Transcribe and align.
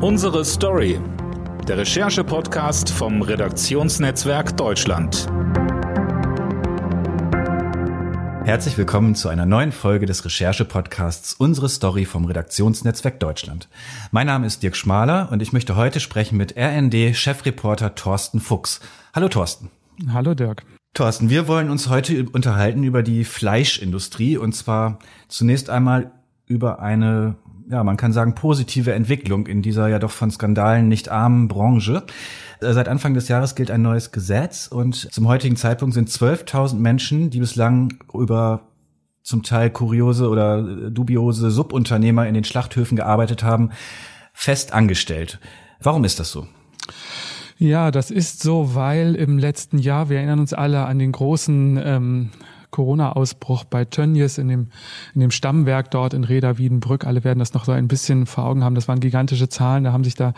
Unsere 0.00 0.44
Story. 0.44 1.00
Der 1.66 1.78
Recherche-Podcast 1.78 2.88
vom 2.88 3.20
Redaktionsnetzwerk 3.20 4.56
Deutschland. 4.56 5.26
Herzlich 8.44 8.78
willkommen 8.78 9.16
zu 9.16 9.28
einer 9.28 9.44
neuen 9.44 9.72
Folge 9.72 10.06
des 10.06 10.24
Recherche-Podcasts 10.24 11.34
Unsere 11.34 11.68
Story 11.68 12.04
vom 12.04 12.26
Redaktionsnetzwerk 12.26 13.18
Deutschland. 13.18 13.68
Mein 14.12 14.28
Name 14.28 14.46
ist 14.46 14.62
Dirk 14.62 14.76
Schmaler 14.76 15.30
und 15.32 15.42
ich 15.42 15.52
möchte 15.52 15.74
heute 15.74 15.98
sprechen 15.98 16.36
mit 16.36 16.56
RND-Chefreporter 16.56 17.96
Thorsten 17.96 18.38
Fuchs. 18.38 18.78
Hallo 19.12 19.28
Thorsten. 19.28 19.68
Hallo 20.12 20.34
Dirk. 20.34 20.62
Thorsten, 20.94 21.28
wir 21.28 21.48
wollen 21.48 21.70
uns 21.70 21.88
heute 21.88 22.24
unterhalten 22.30 22.84
über 22.84 23.02
die 23.02 23.24
Fleischindustrie 23.24 24.36
und 24.36 24.54
zwar 24.54 25.00
zunächst 25.26 25.70
einmal 25.70 26.12
über 26.46 26.78
eine, 26.78 27.34
ja, 27.70 27.84
man 27.84 27.96
kann 27.96 28.12
sagen, 28.12 28.34
positive 28.34 28.92
Entwicklung 28.92 29.46
in 29.46 29.62
dieser 29.62 29.88
ja 29.88 29.98
doch 29.98 30.10
von 30.10 30.30
Skandalen 30.30 30.88
nicht 30.88 31.08
armen 31.08 31.48
Branche. 31.48 32.04
Äh, 32.60 32.72
seit 32.72 32.88
Anfang 32.88 33.14
des 33.14 33.28
Jahres 33.28 33.54
gilt 33.54 33.70
ein 33.70 33.82
neues 33.82 34.12
Gesetz 34.12 34.66
und 34.68 35.12
zum 35.12 35.28
heutigen 35.28 35.56
Zeitpunkt 35.56 35.94
sind 35.94 36.08
12.000 36.08 36.76
Menschen, 36.76 37.30
die 37.30 37.40
bislang 37.40 37.94
über 38.14 38.62
zum 39.22 39.42
Teil 39.42 39.70
kuriose 39.70 40.28
oder 40.28 40.90
dubiose 40.90 41.50
Subunternehmer 41.50 42.26
in 42.26 42.34
den 42.34 42.44
Schlachthöfen 42.44 42.96
gearbeitet 42.96 43.42
haben, 43.42 43.70
fest 44.32 44.72
angestellt. 44.72 45.38
Warum 45.80 46.04
ist 46.04 46.18
das 46.18 46.30
so? 46.30 46.46
Ja, 47.58 47.90
das 47.90 48.10
ist 48.10 48.40
so, 48.42 48.74
weil 48.74 49.16
im 49.16 49.36
letzten 49.36 49.78
Jahr, 49.78 50.08
wir 50.08 50.18
erinnern 50.18 50.38
uns 50.38 50.54
alle 50.54 50.86
an 50.86 50.98
den 50.98 51.12
großen 51.12 51.78
ähm, 51.82 52.30
Corona-Ausbruch 52.70 53.64
bei 53.64 53.84
Tönnies 53.84 54.38
in 54.38 54.48
dem, 54.48 54.68
in 55.14 55.20
dem 55.20 55.30
Stammwerk 55.30 55.90
dort 55.90 56.14
in 56.14 56.24
Reda 56.24 56.58
Wiedenbrück. 56.58 57.06
Alle 57.06 57.24
werden 57.24 57.38
das 57.38 57.54
noch 57.54 57.64
so 57.64 57.72
ein 57.72 57.88
bisschen 57.88 58.26
vor 58.26 58.44
Augen 58.44 58.64
haben. 58.64 58.74
Das 58.74 58.88
waren 58.88 59.00
gigantische 59.00 59.48
Zahlen. 59.48 59.84
Da 59.84 59.92
haben 59.92 60.04
sich 60.04 60.14
da 60.14 60.34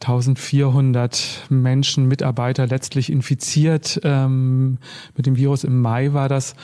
1400 0.00 1.46
Menschen, 1.48 2.06
Mitarbeiter 2.06 2.68
letztlich 2.68 3.10
infiziert 3.10 4.00
ähm, 4.04 4.78
mit 5.16 5.26
dem 5.26 5.36
Virus. 5.36 5.64
Im 5.64 5.80
Mai 5.80 6.12
war 6.12 6.28
das. 6.28 6.54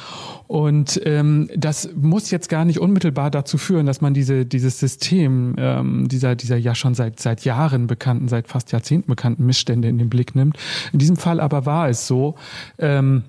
Und 0.46 1.00
ähm, 1.04 1.50
das 1.56 1.90
muss 1.96 2.30
jetzt 2.30 2.48
gar 2.48 2.64
nicht 2.64 2.78
unmittelbar 2.78 3.32
dazu 3.32 3.58
führen, 3.58 3.86
dass 3.86 4.00
man 4.00 4.14
diese, 4.14 4.46
dieses 4.46 4.78
System, 4.78 5.56
ähm, 5.58 6.08
dieser, 6.08 6.36
dieser 6.36 6.56
ja 6.56 6.76
schon 6.76 6.94
seit, 6.94 7.18
seit 7.18 7.44
Jahren 7.44 7.88
bekannten, 7.88 8.28
seit 8.28 8.46
fast 8.46 8.70
Jahrzehnten 8.70 9.10
bekannten 9.10 9.44
Missstände 9.44 9.88
in 9.88 9.98
den 9.98 10.10
Blick 10.10 10.36
nimmt. 10.36 10.56
In 10.92 11.00
diesem 11.00 11.16
Fall 11.16 11.40
aber 11.40 11.66
war 11.66 11.88
es 11.88 12.06
so, 12.06 12.36
ähm, 12.78 13.24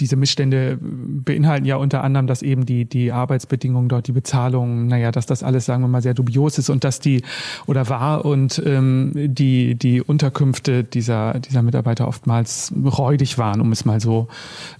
diese 0.00 0.16
Missstände 0.16 0.78
beinhalten 0.80 1.66
ja 1.66 1.76
unter 1.76 2.02
anderem, 2.02 2.26
dass 2.26 2.42
eben 2.42 2.64
die, 2.64 2.84
die 2.86 3.12
Arbeitsbedingungen 3.12 3.88
dort, 3.88 4.06
die 4.06 4.12
Bezahlung, 4.12 4.86
naja, 4.86 5.12
dass 5.12 5.26
das 5.26 5.42
alles, 5.42 5.66
sagen 5.66 5.82
wir 5.82 5.88
mal, 5.88 6.02
sehr 6.02 6.14
dubios 6.14 6.58
ist 6.58 6.70
und 6.70 6.84
dass 6.84 7.00
die 7.00 7.22
oder 7.66 7.88
war 7.88 8.24
und 8.24 8.62
ähm, 8.64 9.12
die, 9.14 9.74
die 9.74 10.00
Unterkünfte 10.00 10.84
dieser, 10.84 11.38
dieser 11.40 11.62
Mitarbeiter 11.62 12.08
oftmals 12.08 12.72
räudig 12.84 13.38
waren, 13.38 13.60
um 13.60 13.72
es 13.72 13.84
mal 13.84 14.00
so 14.00 14.28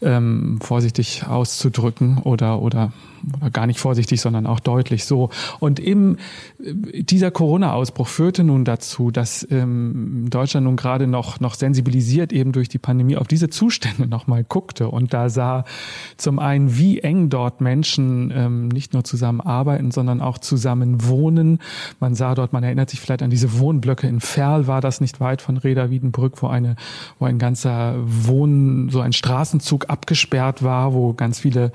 ähm, 0.01 0.59
vorsichtig 0.63 1.27
auszudrücken 1.27 2.19
oder, 2.19 2.63
oder 2.63 2.93
oder 3.39 3.51
gar 3.51 3.67
nicht 3.67 3.81
vorsichtig, 3.81 4.21
sondern 4.21 4.47
auch 4.47 4.61
deutlich 4.61 5.05
so. 5.05 5.31
Und 5.59 5.81
eben 5.81 6.19
äh, 6.63 7.03
dieser 7.03 7.31
Corona-Ausbruch 7.31 8.09
führte 8.09 8.45
nun 8.45 8.65
dazu, 8.65 9.11
dass 9.11 9.47
ähm, 9.51 10.27
Deutschland 10.31 10.65
nun 10.65 10.77
gerade 10.77 11.07
noch, 11.07 11.41
noch 11.41 11.55
sensibilisiert 11.55 12.33
eben 12.33 12.53
durch 12.53 12.69
die 12.69 12.79
Pandemie 12.79 13.17
auf 13.17 13.29
diese 13.29 13.49
Zustände 13.51 14.07
nochmal 14.07 14.45
guckte 14.45 14.86
und 14.89 15.15
da 15.15 15.29
sah 15.29 15.65
zum 16.17 16.39
einen, 16.39 16.77
wie 16.77 17.01
eng 17.01 17.29
dort 17.29 17.61
Menschen 17.61 18.33
ähm, 18.35 18.69
nicht 18.69 18.93
nur 18.93 19.05
zusammen 19.05 19.41
arbeiten, 19.41 19.91
sondern 19.91 20.21
auch 20.21 20.39
zusammen 20.39 21.07
wohnen. 21.07 21.59
Man 22.01 22.15
sah 22.15 22.35
dort, 22.35 22.53
man 22.53 22.65
erinnert 22.65 22.91
sich 22.91 23.01
vielleicht 23.01 23.23
an 23.23 23.31
diese 23.31 23.59
Wohnblöcke 23.59 24.07
in 24.07 24.21
Ferl, 24.21 24.67
war 24.67 24.81
das 24.81 25.01
nicht 25.01 25.21
weit 25.21 25.43
von 25.43 25.57
Reda 25.57 25.91
Wiedenbrück, 25.91 26.43
wo 26.43 26.49
eine, 26.49 26.77
wo 27.19 27.27
ein 27.27 27.39
ganzer 27.39 27.95
Wohn, 27.99 28.89
so 28.91 29.01
ein 29.01 29.13
Straßenzug 29.13 29.89
abgesperrt 29.89 30.63
war, 30.63 30.95
wo 30.95 31.13
ganz 31.13 31.41
viele 31.41 31.73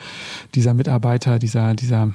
dieser 0.56 0.74
Mitarbeiter 0.74 1.40
dieser, 1.40 1.74
dieser 1.74 2.12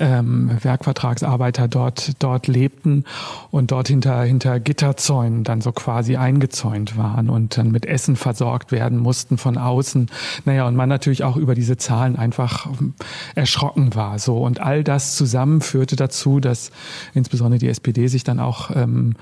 ähm, 0.00 0.50
Werkvertragsarbeiter 0.62 1.68
dort 1.68 2.22
dort 2.22 2.46
lebten 2.46 3.04
und 3.50 3.70
dort 3.70 3.88
hinter 3.88 4.22
hinter 4.22 4.58
Gitterzäunen 4.60 5.44
dann 5.44 5.60
so 5.60 5.72
quasi 5.72 6.16
eingezäunt 6.16 6.96
waren 6.96 7.28
und 7.28 7.58
dann 7.58 7.70
mit 7.70 7.84
Essen 7.84 8.16
versorgt 8.16 8.72
werden 8.72 8.98
mussten 8.98 9.36
von 9.36 9.58
außen. 9.58 10.10
Naja 10.44 10.66
und 10.66 10.74
man 10.74 10.88
natürlich 10.88 11.22
auch 11.22 11.36
über 11.36 11.54
diese 11.54 11.76
Zahlen 11.76 12.16
einfach 12.16 12.68
erschrocken 13.34 13.94
war 13.94 14.18
so 14.18 14.38
und 14.38 14.60
all 14.60 14.84
das 14.84 15.16
zusammen 15.16 15.60
führte 15.60 15.96
dazu, 15.96 16.40
dass 16.40 16.70
insbesondere 17.12 17.58
die 17.58 17.68
SPD 17.68 18.08
sich 18.08 18.24
dann 18.24 18.40
auch 18.40 18.70
ähm, 18.74 19.16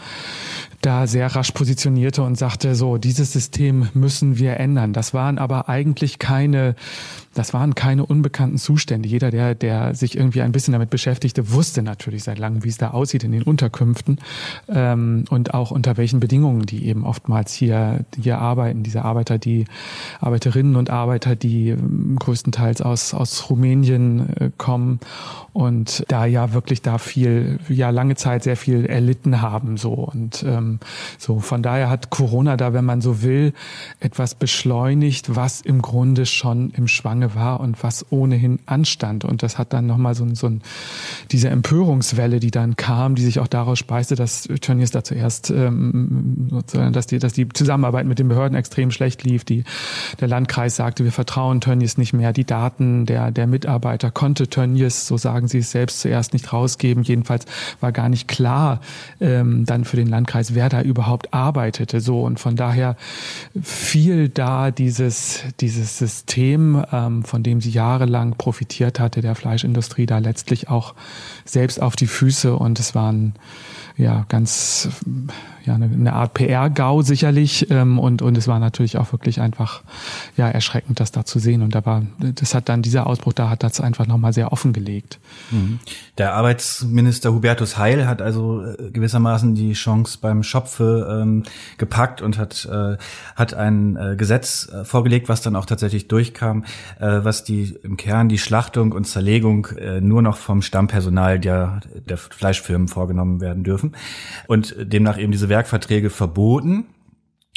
da 0.80 1.06
sehr 1.06 1.34
rasch 1.34 1.52
positionierte 1.52 2.22
und 2.22 2.36
sagte 2.36 2.74
so 2.74 2.98
dieses 2.98 3.32
System 3.32 3.88
müssen 3.94 4.38
wir 4.38 4.58
ändern. 4.58 4.92
Das 4.92 5.14
waren 5.14 5.38
aber 5.38 5.68
eigentlich 5.68 6.18
keine 6.18 6.74
das 7.34 7.54
waren 7.54 7.74
keine 7.74 8.04
unbekannten 8.04 8.58
Zustände. 8.58 9.08
Jeder, 9.08 9.30
der, 9.30 9.54
der 9.54 9.94
sich 9.94 10.16
irgendwie 10.16 10.42
ein 10.42 10.52
bisschen 10.52 10.72
damit 10.72 10.90
beschäftigte, 10.90 11.52
wusste 11.52 11.82
natürlich 11.82 12.24
seit 12.24 12.38
langem, 12.38 12.64
wie 12.64 12.68
es 12.68 12.78
da 12.78 12.90
aussieht 12.90 13.24
in 13.24 13.32
den 13.32 13.42
Unterkünften 13.42 14.18
ähm, 14.68 15.24
und 15.30 15.54
auch 15.54 15.70
unter 15.70 15.96
welchen 15.96 16.20
Bedingungen 16.20 16.66
die 16.66 16.86
eben 16.86 17.04
oftmals 17.04 17.54
hier, 17.54 18.04
hier 18.20 18.38
arbeiten. 18.38 18.82
Diese 18.82 19.04
Arbeiter, 19.04 19.38
die 19.38 19.64
Arbeiterinnen 20.20 20.76
und 20.76 20.90
Arbeiter, 20.90 21.34
die 21.34 21.70
ähm, 21.70 22.16
größtenteils 22.18 22.82
aus, 22.82 23.14
aus 23.14 23.48
Rumänien 23.48 24.36
äh, 24.36 24.50
kommen 24.58 25.00
und 25.52 26.04
da 26.08 26.26
ja 26.26 26.52
wirklich 26.52 26.82
da 26.82 26.98
viel, 26.98 27.58
ja 27.68 27.90
lange 27.90 28.16
Zeit 28.16 28.42
sehr 28.42 28.56
viel 28.56 28.84
erlitten 28.84 29.40
haben 29.40 29.76
so 29.76 29.92
und 29.92 30.42
ähm, 30.46 30.80
so 31.18 31.40
von 31.40 31.62
daher 31.62 31.88
hat 31.88 32.10
Corona 32.10 32.56
da, 32.56 32.72
wenn 32.74 32.84
man 32.84 33.00
so 33.00 33.22
will, 33.22 33.52
etwas 34.00 34.34
beschleunigt, 34.34 35.34
was 35.34 35.60
im 35.60 35.80
Grunde 35.80 36.26
schon 36.26 36.70
im 36.70 36.88
Schwang 36.88 37.21
Gange 37.22 37.34
war 37.34 37.60
und 37.60 37.82
was 37.82 38.10
ohnehin 38.10 38.58
anstand. 38.66 39.24
Und 39.24 39.42
das 39.42 39.58
hat 39.58 39.72
dann 39.72 39.86
nochmal 39.86 40.14
so, 40.14 40.26
so 40.34 40.48
ein, 40.48 40.62
diese 41.30 41.48
Empörungswelle, 41.48 42.40
die 42.40 42.50
dann 42.50 42.76
kam, 42.76 43.14
die 43.14 43.22
sich 43.22 43.38
auch 43.38 43.46
daraus 43.46 43.78
speiste, 43.78 44.14
dass 44.14 44.48
Tönnies 44.60 44.90
da 44.90 45.04
zuerst, 45.04 45.50
ähm, 45.50 46.62
dass, 46.92 47.06
die, 47.06 47.18
dass 47.18 47.32
die 47.32 47.48
Zusammenarbeit 47.48 48.06
mit 48.06 48.18
den 48.18 48.28
Behörden 48.28 48.56
extrem 48.56 48.90
schlecht 48.90 49.24
lief. 49.24 49.44
Die, 49.44 49.64
der 50.20 50.28
Landkreis 50.28 50.76
sagte, 50.76 51.04
wir 51.04 51.12
vertrauen 51.12 51.60
Tönnies 51.60 51.98
nicht 51.98 52.12
mehr. 52.12 52.32
Die 52.32 52.44
Daten 52.44 53.06
der, 53.06 53.30
der 53.30 53.46
Mitarbeiter 53.46 54.10
konnte 54.10 54.48
Tönnies, 54.48 55.06
so 55.06 55.16
sagen 55.16 55.48
sie 55.48 55.58
es 55.58 55.70
selbst, 55.70 56.00
zuerst 56.00 56.32
nicht 56.32 56.52
rausgeben. 56.52 57.02
Jedenfalls 57.02 57.46
war 57.80 57.92
gar 57.92 58.08
nicht 58.08 58.28
klar 58.28 58.80
ähm, 59.20 59.64
dann 59.66 59.84
für 59.84 59.96
den 59.96 60.08
Landkreis, 60.08 60.54
wer 60.54 60.68
da 60.68 60.82
überhaupt 60.82 61.32
arbeitete. 61.32 62.00
So 62.00 62.22
und 62.22 62.40
von 62.40 62.56
daher 62.56 62.96
fiel 63.60 64.28
da 64.28 64.70
dieses, 64.70 65.42
dieses 65.60 65.98
System 65.98 66.72
ähm, 66.92 67.11
ähm, 67.12 67.24
von 67.24 67.42
dem 67.42 67.60
sie 67.60 67.70
jahrelang 67.70 68.36
profitiert 68.36 69.00
hatte, 69.00 69.20
der 69.20 69.34
Fleischindustrie, 69.34 70.06
da 70.06 70.18
letztlich 70.18 70.68
auch 70.68 70.94
selbst 71.44 71.80
auf 71.80 71.96
die 71.96 72.06
Füße. 72.06 72.56
Und 72.56 72.78
es 72.78 72.94
waren 72.94 73.34
ja 74.02 74.26
ganz 74.28 74.88
ja 75.64 75.74
eine, 75.74 75.84
eine 75.84 76.12
Art 76.12 76.34
PR-GAU 76.34 77.02
sicherlich 77.02 77.70
ähm, 77.70 77.98
und 77.98 78.22
und 78.22 78.36
es 78.36 78.48
war 78.48 78.58
natürlich 78.58 78.98
auch 78.98 79.12
wirklich 79.12 79.40
einfach 79.40 79.82
ja 80.36 80.48
erschreckend, 80.48 81.00
das 81.00 81.12
da 81.12 81.24
zu 81.24 81.38
sehen 81.38 81.62
und 81.62 81.74
da 81.74 81.84
war 81.86 82.02
das 82.18 82.54
hat 82.54 82.68
dann 82.68 82.82
dieser 82.82 83.06
Ausbruch 83.06 83.32
da 83.32 83.48
hat 83.48 83.62
das 83.62 83.80
einfach 83.80 84.06
noch 84.06 84.18
mal 84.18 84.32
sehr 84.32 84.52
offengelegt. 84.52 85.18
Mhm. 85.50 85.78
Der 86.18 86.34
Arbeitsminister 86.34 87.32
Hubertus 87.32 87.78
Heil 87.78 88.06
hat 88.06 88.22
also 88.22 88.62
äh, 88.64 88.90
gewissermaßen 88.90 89.54
die 89.54 89.72
Chance 89.72 90.18
beim 90.20 90.42
Schopfe 90.42 91.20
ähm, 91.22 91.44
gepackt 91.78 92.22
und 92.22 92.38
hat 92.38 92.68
äh, 92.70 92.96
hat 93.36 93.54
ein 93.54 93.96
äh, 93.96 94.16
Gesetz 94.16 94.68
äh, 94.68 94.84
vorgelegt, 94.84 95.28
was 95.28 95.42
dann 95.42 95.56
auch 95.56 95.66
tatsächlich 95.66 96.08
durchkam, 96.08 96.64
äh, 96.98 97.20
was 97.22 97.44
die 97.44 97.76
im 97.82 97.96
Kern 97.96 98.28
die 98.28 98.38
Schlachtung 98.38 98.92
und 98.92 99.04
Zerlegung 99.04 99.66
äh, 99.78 100.00
nur 100.00 100.22
noch 100.22 100.36
vom 100.36 100.62
Stammpersonal 100.62 101.38
der 101.38 101.80
der 102.08 102.16
Fleischfirmen 102.16 102.88
vorgenommen 102.88 103.40
werden 103.40 103.64
dürfen 103.64 103.91
und 104.46 104.74
demnach 104.78 105.18
eben 105.18 105.32
diese 105.32 105.48
Werkverträge 105.48 106.10
verboten 106.10 106.86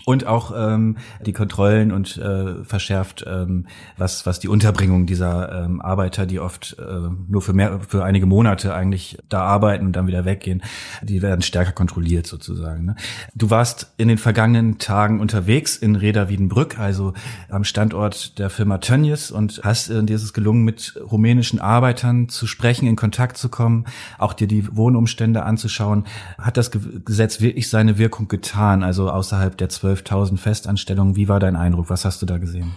und 0.05 0.27
auch 0.27 0.53
ähm, 0.55 0.97
die 1.25 1.33
Kontrollen 1.33 1.91
und 1.91 2.17
äh, 2.17 2.63
verschärft, 2.63 3.25
ähm, 3.27 3.65
was 3.97 4.25
was 4.25 4.39
die 4.39 4.47
Unterbringung 4.47 5.05
dieser 5.05 5.65
ähm, 5.65 5.81
Arbeiter, 5.81 6.25
die 6.25 6.39
oft 6.39 6.77
äh, 6.79 7.09
nur 7.27 7.41
für 7.41 7.53
mehr 7.53 7.79
für 7.87 8.03
einige 8.03 8.25
Monate 8.25 8.73
eigentlich 8.73 9.17
da 9.29 9.41
arbeiten 9.41 9.87
und 9.87 9.95
dann 9.95 10.07
wieder 10.07 10.25
weggehen, 10.25 10.61
die 11.01 11.21
werden 11.21 11.41
stärker 11.41 11.71
kontrolliert 11.71 12.27
sozusagen. 12.27 12.85
Ne? 12.85 12.95
Du 13.33 13.49
warst 13.49 13.93
in 13.97 14.07
den 14.07 14.17
vergangenen 14.17 14.77
Tagen 14.77 15.19
unterwegs 15.19 15.75
in 15.75 15.95
Reda 15.95 16.29
Wiedenbrück, 16.29 16.77
also 16.79 17.13
am 17.49 17.63
Standort 17.63 18.37
der 18.37 18.49
Firma 18.49 18.77
Tönnies 18.77 19.31
und 19.31 19.61
hast 19.63 19.89
äh, 19.89 20.03
dir 20.03 20.15
es 20.15 20.33
gelungen, 20.33 20.63
mit 20.63 20.99
rumänischen 21.11 21.59
Arbeitern 21.59 22.29
zu 22.29 22.47
sprechen, 22.47 22.87
in 22.87 22.95
Kontakt 22.95 23.37
zu 23.37 23.49
kommen, 23.49 23.85
auch 24.19 24.33
dir 24.33 24.47
die 24.47 24.75
Wohnumstände 24.75 25.43
anzuschauen. 25.43 26.05
Hat 26.37 26.57
das 26.57 26.71
Gesetz 26.71 27.41
wirklich 27.41 27.69
seine 27.69 27.97
Wirkung 27.97 28.27
getan, 28.27 28.83
also 28.83 29.09
außerhalb 29.09 29.57
der 29.57 29.69
zwölf 29.69 29.94
12.000 29.95 30.37
Festanstellungen. 30.37 31.15
Wie 31.15 31.27
war 31.27 31.39
dein 31.39 31.55
Eindruck? 31.55 31.89
Was 31.89 32.05
hast 32.05 32.21
du 32.21 32.25
da 32.25 32.37
gesehen? 32.37 32.71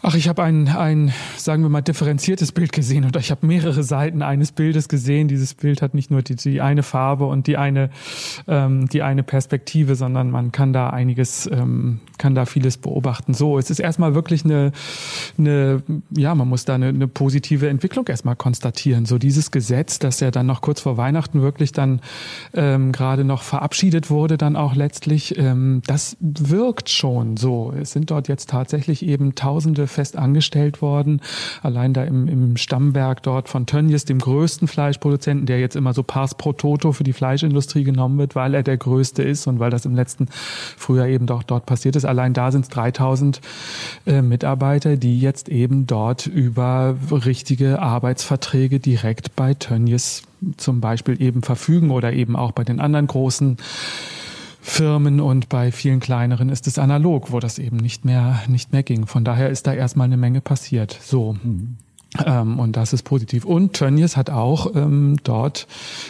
Ach, 0.00 0.14
ich 0.14 0.28
habe 0.28 0.44
ein, 0.44 0.68
ein, 0.68 1.12
sagen 1.36 1.64
wir 1.64 1.68
mal, 1.68 1.82
differenziertes 1.82 2.52
Bild 2.52 2.70
gesehen 2.70 3.04
oder 3.04 3.18
ich 3.18 3.32
habe 3.32 3.44
mehrere 3.44 3.82
Seiten 3.82 4.22
eines 4.22 4.52
Bildes 4.52 4.88
gesehen. 4.88 5.26
Dieses 5.26 5.54
Bild 5.54 5.82
hat 5.82 5.92
nicht 5.92 6.08
nur 6.12 6.22
die, 6.22 6.36
die 6.36 6.60
eine 6.60 6.84
Farbe 6.84 7.26
und 7.26 7.48
die 7.48 7.56
eine, 7.56 7.90
ähm, 8.46 8.88
die 8.88 9.02
eine 9.02 9.24
Perspektive, 9.24 9.96
sondern 9.96 10.30
man 10.30 10.52
kann 10.52 10.72
da 10.72 10.90
einiges, 10.90 11.50
ähm, 11.50 11.98
kann 12.16 12.36
da 12.36 12.46
vieles 12.46 12.76
beobachten. 12.76 13.34
So, 13.34 13.58
es 13.58 13.70
ist 13.70 13.80
erstmal 13.80 14.14
wirklich 14.14 14.44
eine, 14.44 14.70
eine 15.36 15.82
ja, 16.16 16.32
man 16.36 16.48
muss 16.48 16.64
da 16.64 16.76
eine, 16.76 16.88
eine 16.88 17.08
positive 17.08 17.68
Entwicklung 17.68 18.06
erstmal 18.06 18.36
konstatieren. 18.36 19.04
So 19.04 19.18
dieses 19.18 19.50
Gesetz, 19.50 19.98
das 19.98 20.20
ja 20.20 20.30
dann 20.30 20.46
noch 20.46 20.60
kurz 20.60 20.80
vor 20.80 20.96
Weihnachten 20.96 21.42
wirklich 21.42 21.72
dann 21.72 22.00
ähm, 22.54 22.92
gerade 22.92 23.24
noch 23.24 23.42
verabschiedet 23.42 24.10
wurde, 24.10 24.38
dann 24.38 24.54
auch 24.54 24.76
letztlich, 24.76 25.36
ähm, 25.38 25.82
das 25.88 26.16
wirkt 26.20 26.88
schon 26.88 27.36
so. 27.36 27.72
Es 27.76 27.90
sind 27.90 28.12
dort 28.12 28.28
jetzt 28.28 28.48
tatsächlich 28.50 29.04
eben 29.04 29.34
Tausende 29.34 29.87
fest 29.88 30.16
angestellt 30.16 30.82
worden. 30.82 31.20
Allein 31.62 31.92
da 31.92 32.04
im, 32.04 32.28
im 32.28 32.56
Stammwerk 32.56 33.22
dort 33.22 33.48
von 33.48 33.66
Tönnies, 33.66 34.04
dem 34.04 34.18
größten 34.18 34.68
Fleischproduzenten, 34.68 35.46
der 35.46 35.60
jetzt 35.60 35.76
immer 35.76 35.94
so 35.94 36.02
Pars 36.02 36.34
pro 36.34 36.52
Toto 36.52 36.92
für 36.92 37.04
die 37.04 37.12
Fleischindustrie 37.12 37.84
genommen 37.84 38.18
wird, 38.18 38.34
weil 38.34 38.54
er 38.54 38.62
der 38.62 38.76
größte 38.76 39.22
ist 39.22 39.46
und 39.46 39.58
weil 39.58 39.70
das 39.70 39.84
im 39.84 39.94
letzten 39.94 40.28
Frühjahr 40.76 41.08
eben 41.08 41.26
doch 41.26 41.42
dort 41.42 41.66
passiert 41.66 41.96
ist. 41.96 42.04
Allein 42.04 42.32
da 42.32 42.52
sind 42.52 42.62
es 42.62 42.68
3000 42.68 43.40
äh, 44.06 44.22
Mitarbeiter, 44.22 44.96
die 44.96 45.18
jetzt 45.20 45.48
eben 45.48 45.86
dort 45.86 46.26
über 46.26 46.96
richtige 47.10 47.80
Arbeitsverträge 47.80 48.80
direkt 48.80 49.34
bei 49.36 49.54
Tönnies 49.54 50.22
zum 50.56 50.80
Beispiel 50.80 51.20
eben 51.20 51.42
verfügen 51.42 51.90
oder 51.90 52.12
eben 52.12 52.36
auch 52.36 52.52
bei 52.52 52.64
den 52.64 52.80
anderen 52.80 53.06
großen 53.06 53.56
Firmen 54.68 55.20
und 55.20 55.48
bei 55.48 55.72
vielen 55.72 55.98
kleineren 55.98 56.50
ist 56.50 56.66
es 56.66 56.78
analog, 56.78 57.32
wo 57.32 57.40
das 57.40 57.58
eben 57.58 57.78
nicht 57.78 58.04
mehr, 58.04 58.40
nicht 58.48 58.72
mehr 58.72 58.82
ging. 58.82 59.06
Von 59.06 59.24
daher 59.24 59.48
ist 59.48 59.66
da 59.66 59.72
erstmal 59.72 60.04
eine 60.04 60.16
Menge 60.16 60.40
passiert. 60.40 60.98
So. 61.02 61.36
Mhm. 61.42 61.78
Ähm, 62.24 62.58
und 62.58 62.76
das 62.76 62.94
ist 62.94 63.02
positiv. 63.02 63.44
Und 63.44 63.74
Tönnies 63.74 64.16
hat 64.16 64.30
auch 64.30 64.74
ähm, 64.74 65.18
dort, 65.24 65.66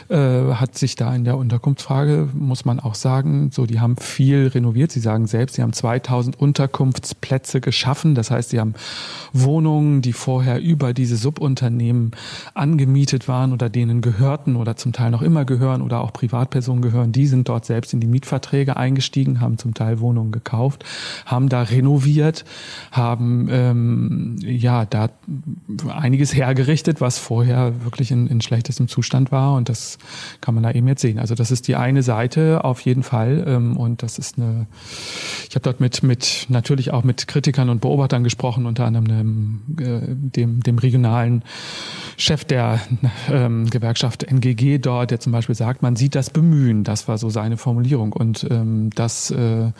äh, 0.08 0.16
hat 0.16 0.78
sich 0.78 0.94
da 0.94 1.14
in 1.14 1.24
der 1.24 1.36
Unterkunftsfrage, 1.36 2.28
muss 2.34 2.64
man 2.64 2.78
auch 2.78 2.94
sagen, 2.94 3.50
so, 3.52 3.66
die 3.66 3.80
haben 3.80 3.96
viel 3.96 4.46
renoviert. 4.46 4.92
Sie 4.92 5.00
sagen 5.00 5.26
selbst, 5.26 5.56
sie 5.56 5.62
haben 5.62 5.72
2000 5.72 6.38
Unterkunftsplätze 6.38 7.60
geschaffen. 7.60 8.14
Das 8.14 8.30
heißt, 8.30 8.50
sie 8.50 8.60
haben 8.60 8.74
Wohnungen, 9.32 10.00
die 10.00 10.12
vorher 10.12 10.60
über 10.60 10.94
diese 10.94 11.16
Subunternehmen 11.16 12.12
angemietet 12.54 13.26
waren 13.26 13.52
oder 13.52 13.68
denen 13.68 14.00
gehörten 14.00 14.54
oder 14.54 14.76
zum 14.76 14.92
Teil 14.92 15.10
noch 15.10 15.22
immer 15.22 15.44
gehören 15.44 15.82
oder 15.82 16.00
auch 16.00 16.12
Privatpersonen 16.12 16.80
gehören. 16.80 17.10
Die 17.10 17.26
sind 17.26 17.48
dort 17.48 17.64
selbst 17.64 17.92
in 17.92 17.98
die 17.98 18.06
Mietverträge 18.06 18.76
eingestiegen, 18.76 19.40
haben 19.40 19.58
zum 19.58 19.74
Teil 19.74 19.98
Wohnungen 19.98 20.30
gekauft, 20.30 20.84
haben 21.26 21.48
da 21.48 21.62
renoviert, 21.62 22.44
haben, 22.92 23.48
ähm, 23.50 24.36
ja, 24.40 24.84
da 24.84 25.10
einiges 25.90 26.34
hergerichtet, 26.34 27.00
was 27.00 27.18
vorher 27.18 27.84
wirklich 27.84 28.10
in, 28.10 28.26
in 28.26 28.40
schlechtestem 28.40 28.88
Zustand 28.88 29.32
war. 29.32 29.54
Und 29.54 29.68
das 29.68 29.98
kann 30.40 30.54
man 30.54 30.62
da 30.62 30.70
eben 30.70 30.86
jetzt 30.88 31.02
sehen. 31.02 31.18
Also 31.18 31.34
das 31.34 31.50
ist 31.50 31.68
die 31.68 31.76
eine 31.76 32.02
Seite 32.02 32.64
auf 32.64 32.80
jeden 32.80 33.02
Fall. 33.02 33.44
Ähm, 33.46 33.76
und 33.76 34.02
das 34.02 34.18
ist 34.18 34.38
eine, 34.38 34.66
ich 35.48 35.54
habe 35.54 35.62
dort 35.62 35.80
mit, 35.80 36.02
mit 36.02 36.46
natürlich 36.48 36.92
auch 36.92 37.04
mit 37.04 37.28
Kritikern 37.28 37.68
und 37.68 37.80
Beobachtern 37.80 38.24
gesprochen, 38.24 38.66
unter 38.66 38.84
anderem 38.84 39.08
dem, 39.08 39.60
äh, 39.78 40.00
dem, 40.08 40.62
dem 40.62 40.78
regionalen 40.78 41.42
Chef 42.16 42.44
der 42.44 42.80
ähm, 43.30 43.68
Gewerkschaft 43.70 44.24
NGG 44.24 44.78
dort, 44.78 45.10
der 45.10 45.20
zum 45.20 45.32
Beispiel 45.32 45.54
sagt, 45.54 45.82
man 45.82 45.96
sieht 45.96 46.14
das 46.14 46.30
Bemühen. 46.30 46.84
Das 46.84 47.08
war 47.08 47.18
so 47.18 47.30
seine 47.30 47.56
Formulierung. 47.56 48.12
Und 48.12 48.46
ähm, 48.50 48.90
das 48.94 49.30
äh, 49.30 49.72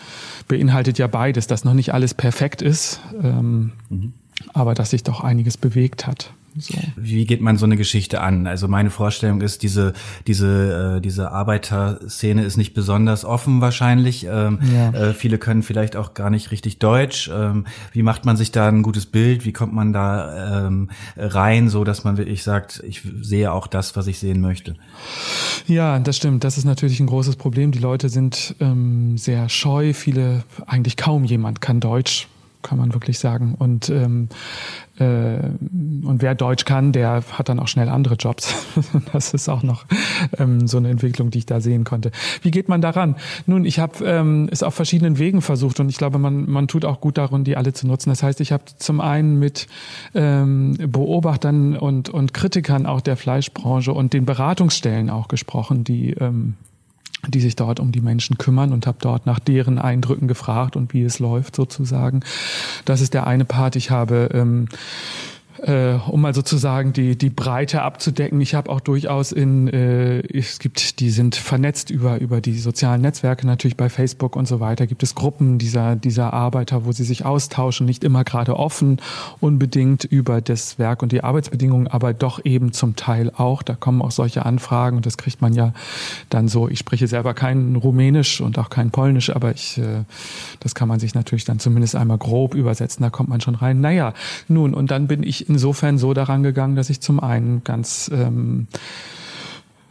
beinhaltet 0.46 0.98
ja 0.98 1.06
beides, 1.06 1.46
dass 1.46 1.64
noch 1.64 1.74
nicht 1.74 1.94
alles 1.94 2.14
perfekt 2.14 2.62
ist. 2.62 3.00
Ähm, 3.22 3.72
mhm 3.88 4.12
aber 4.52 4.74
dass 4.74 4.90
sich 4.90 5.02
doch 5.02 5.22
einiges 5.22 5.56
bewegt 5.56 6.06
hat. 6.06 6.32
So. 6.60 6.74
Wie 6.96 7.24
geht 7.24 7.40
man 7.40 7.56
so 7.56 7.66
eine 7.66 7.76
Geschichte 7.76 8.20
an? 8.20 8.46
Also 8.46 8.68
meine 8.68 8.90
Vorstellung 8.90 9.42
ist, 9.42 9.62
diese 9.62 9.92
diese 10.26 10.96
äh, 10.96 11.00
diese 11.00 11.30
Arbeiterszene 11.30 12.42
ist 12.42 12.56
nicht 12.56 12.74
besonders 12.74 13.24
offen 13.24 13.60
wahrscheinlich. 13.60 14.26
Ähm, 14.28 14.58
ja. 14.74 14.90
äh, 14.90 15.14
viele 15.14 15.38
können 15.38 15.62
vielleicht 15.62 15.94
auch 15.94 16.14
gar 16.14 16.30
nicht 16.30 16.50
richtig 16.50 16.78
Deutsch. 16.78 17.30
Ähm, 17.32 17.66
wie 17.92 18.02
macht 18.02 18.24
man 18.24 18.36
sich 18.36 18.50
da 18.50 18.68
ein 18.68 18.82
gutes 18.82 19.06
Bild? 19.06 19.44
Wie 19.44 19.52
kommt 19.52 19.72
man 19.72 19.92
da 19.92 20.66
ähm, 20.66 20.90
rein, 21.16 21.68
so 21.68 21.84
dass 21.84 22.04
man 22.04 22.16
wirklich 22.16 22.42
sagt, 22.42 22.82
ich 22.86 23.02
sehe 23.20 23.52
auch 23.52 23.66
das, 23.66 23.94
was 23.94 24.06
ich 24.06 24.18
sehen 24.18 24.40
möchte? 24.40 24.74
Ja, 25.66 25.98
das 25.98 26.16
stimmt. 26.16 26.44
Das 26.44 26.58
ist 26.58 26.64
natürlich 26.64 26.98
ein 26.98 27.06
großes 27.06 27.36
Problem. 27.36 27.70
Die 27.70 27.78
Leute 27.78 28.08
sind 28.08 28.56
ähm, 28.58 29.16
sehr 29.16 29.48
scheu. 29.48 29.92
Viele, 29.92 30.42
eigentlich 30.66 30.96
kaum 30.96 31.24
jemand 31.24 31.60
kann 31.60 31.78
Deutsch 31.78 32.26
kann 32.68 32.78
man 32.78 32.92
wirklich 32.92 33.18
sagen. 33.18 33.54
Und 33.58 33.88
ähm, 33.88 34.28
äh, 34.98 35.38
und 36.04 36.18
wer 36.20 36.34
Deutsch 36.34 36.66
kann, 36.66 36.92
der 36.92 37.22
hat 37.32 37.48
dann 37.48 37.60
auch 37.60 37.68
schnell 37.68 37.88
andere 37.88 38.16
Jobs. 38.16 38.54
das 39.12 39.32
ist 39.32 39.48
auch 39.48 39.62
noch 39.62 39.86
ähm, 40.38 40.66
so 40.66 40.76
eine 40.76 40.90
Entwicklung, 40.90 41.30
die 41.30 41.38
ich 41.38 41.46
da 41.46 41.60
sehen 41.60 41.84
konnte. 41.84 42.10
Wie 42.42 42.50
geht 42.50 42.68
man 42.68 42.82
daran? 42.82 43.16
Nun, 43.46 43.64
ich 43.64 43.78
habe 43.78 44.04
ähm, 44.04 44.48
es 44.50 44.62
auf 44.62 44.74
verschiedenen 44.74 45.18
Wegen 45.18 45.40
versucht 45.40 45.80
und 45.80 45.88
ich 45.88 45.96
glaube, 45.96 46.18
man, 46.18 46.48
man 46.50 46.68
tut 46.68 46.84
auch 46.84 47.00
gut 47.00 47.16
darum, 47.16 47.44
die 47.44 47.56
alle 47.56 47.72
zu 47.72 47.86
nutzen. 47.86 48.10
Das 48.10 48.22
heißt, 48.22 48.40
ich 48.40 48.52
habe 48.52 48.64
zum 48.76 49.00
einen 49.00 49.38
mit 49.38 49.66
ähm, 50.14 50.76
Beobachtern 50.78 51.76
und, 51.76 52.10
und 52.10 52.34
Kritikern 52.34 52.84
auch 52.84 53.00
der 53.00 53.16
Fleischbranche 53.16 53.92
und 53.92 54.12
den 54.12 54.26
Beratungsstellen 54.26 55.08
auch 55.08 55.28
gesprochen, 55.28 55.84
die 55.84 56.10
ähm, 56.12 56.54
die 57.30 57.40
sich 57.40 57.56
dort 57.56 57.80
um 57.80 57.92
die 57.92 58.00
Menschen 58.00 58.38
kümmern 58.38 58.72
und 58.72 58.86
habe 58.86 58.98
dort 59.00 59.26
nach 59.26 59.38
deren 59.38 59.78
Eindrücken 59.78 60.28
gefragt 60.28 60.76
und 60.76 60.94
wie 60.94 61.02
es 61.02 61.18
läuft 61.18 61.56
sozusagen. 61.56 62.20
Das 62.84 63.00
ist 63.00 63.14
der 63.14 63.26
eine 63.26 63.44
Part. 63.44 63.76
Ich 63.76 63.90
habe 63.90 64.30
ähm, 64.32 64.68
äh, 65.62 65.94
um 66.08 66.20
mal 66.20 66.34
sozusagen 66.34 66.92
die, 66.92 67.16
die 67.16 67.30
Breite 67.30 67.82
abzudecken. 67.82 68.40
Ich 68.40 68.54
habe 68.54 68.70
auch 68.70 68.80
durchaus 68.80 69.32
in, 69.32 69.68
äh, 69.68 70.20
es 70.20 70.58
gibt, 70.58 71.00
die 71.00 71.10
sind 71.10 71.36
vernetzt 71.36 71.90
über, 71.90 72.20
über 72.20 72.40
die 72.40 72.58
sozialen 72.58 73.02
Netzwerke, 73.02 73.46
natürlich 73.46 73.76
bei 73.76 73.88
Facebook 73.88 74.36
und 74.36 74.46
so 74.46 74.60
weiter, 74.60 74.86
gibt 74.86 75.02
es 75.02 75.14
Gruppen 75.14 75.58
dieser, 75.58 75.96
dieser 75.96 76.32
Arbeiter, 76.32 76.84
wo 76.84 76.92
sie 76.92 77.04
sich 77.04 77.24
austauschen, 77.24 77.86
nicht 77.86 78.04
immer 78.04 78.24
gerade 78.24 78.56
offen, 78.56 79.00
unbedingt 79.40 80.04
über 80.04 80.40
das 80.40 80.78
Werk 80.78 81.02
und 81.02 81.12
die 81.12 81.24
Arbeitsbedingungen, 81.24 81.88
aber 81.88 82.14
doch 82.14 82.44
eben 82.44 82.72
zum 82.72 82.96
Teil 82.96 83.32
auch. 83.36 83.62
Da 83.62 83.74
kommen 83.74 84.02
auch 84.02 84.12
solche 84.12 84.46
Anfragen 84.46 84.96
und 84.96 85.06
das 85.06 85.16
kriegt 85.18 85.42
man 85.42 85.52
ja 85.52 85.72
dann 86.30 86.48
so. 86.48 86.68
Ich 86.68 86.78
spreche 86.78 87.06
selber 87.08 87.34
kein 87.34 87.76
Rumänisch 87.76 88.40
und 88.40 88.58
auch 88.58 88.70
kein 88.70 88.90
Polnisch, 88.90 89.30
aber 89.30 89.52
ich, 89.52 89.78
äh, 89.78 90.04
das 90.60 90.74
kann 90.74 90.88
man 90.88 91.00
sich 91.00 91.14
natürlich 91.14 91.44
dann 91.44 91.58
zumindest 91.58 91.96
einmal 91.96 92.18
grob 92.18 92.54
übersetzen, 92.54 93.02
da 93.02 93.10
kommt 93.10 93.28
man 93.28 93.40
schon 93.40 93.54
rein. 93.54 93.80
Naja, 93.80 94.14
nun, 94.46 94.74
und 94.74 94.90
dann 94.90 95.06
bin 95.08 95.22
ich 95.22 95.47
insofern 95.48 95.98
so 95.98 96.14
daran 96.14 96.42
gegangen, 96.42 96.76
dass 96.76 96.90
ich 96.90 97.00
zum 97.00 97.20
einen 97.20 97.64
ganz 97.64 98.10
ähm, 98.12 98.68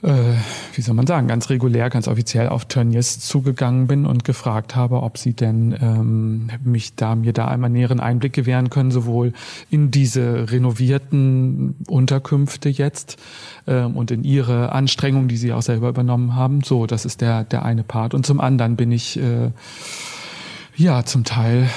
äh, 0.03 0.35
wie 0.73 0.81
soll 0.81 0.93
man 0.93 1.07
sagen, 1.07 1.27
ganz 1.27 1.49
regulär, 1.49 1.89
ganz 1.89 2.07
offiziell 2.07 2.49
auf 2.49 2.65
Tönnies 2.65 3.19
zugegangen 3.19 3.87
bin 3.87 4.05
und 4.05 4.23
gefragt 4.23 4.75
habe, 4.75 5.01
ob 5.01 5.17
sie 5.17 5.33
denn 5.33 5.75
ähm, 5.81 6.49
mich 6.63 6.95
da 6.95 7.15
mir 7.15 7.33
da 7.33 7.47
einmal 7.47 7.71
näheren 7.71 7.99
Einblick 7.99 8.33
gewähren 8.33 8.69
können, 8.69 8.91
sowohl 8.91 9.33
in 9.71 9.89
diese 9.89 10.51
renovierten 10.51 11.75
Unterkünfte 11.87 12.69
jetzt 12.69 13.17
ähm, 13.65 13.97
und 13.97 14.11
in 14.11 14.23
ihre 14.23 14.71
Anstrengungen, 14.71 15.27
die 15.29 15.37
sie 15.37 15.51
auch 15.51 15.63
selber 15.63 15.89
übernommen 15.89 16.35
haben. 16.35 16.61
So, 16.63 16.85
das 16.85 17.05
ist 17.05 17.21
der 17.21 17.43
der 17.43 17.65
eine 17.65 17.83
Part. 17.83 18.13
Und 18.13 18.25
zum 18.25 18.39
anderen 18.39 18.75
bin 18.75 18.91
ich 18.91 19.19
äh, 19.19 19.51
ja 20.75 21.05
zum 21.05 21.23
Teil 21.23 21.69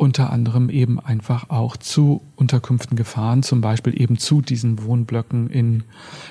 unter 0.00 0.32
anderem 0.32 0.70
eben 0.70 0.98
einfach 0.98 1.50
auch 1.50 1.76
zu 1.76 2.22
Unterkünften 2.34 2.96
gefahren, 2.96 3.42
zum 3.42 3.60
Beispiel 3.60 4.00
eben 4.00 4.16
zu 4.16 4.40
diesen 4.40 4.82
Wohnblöcken 4.82 5.50
in, 5.50 5.82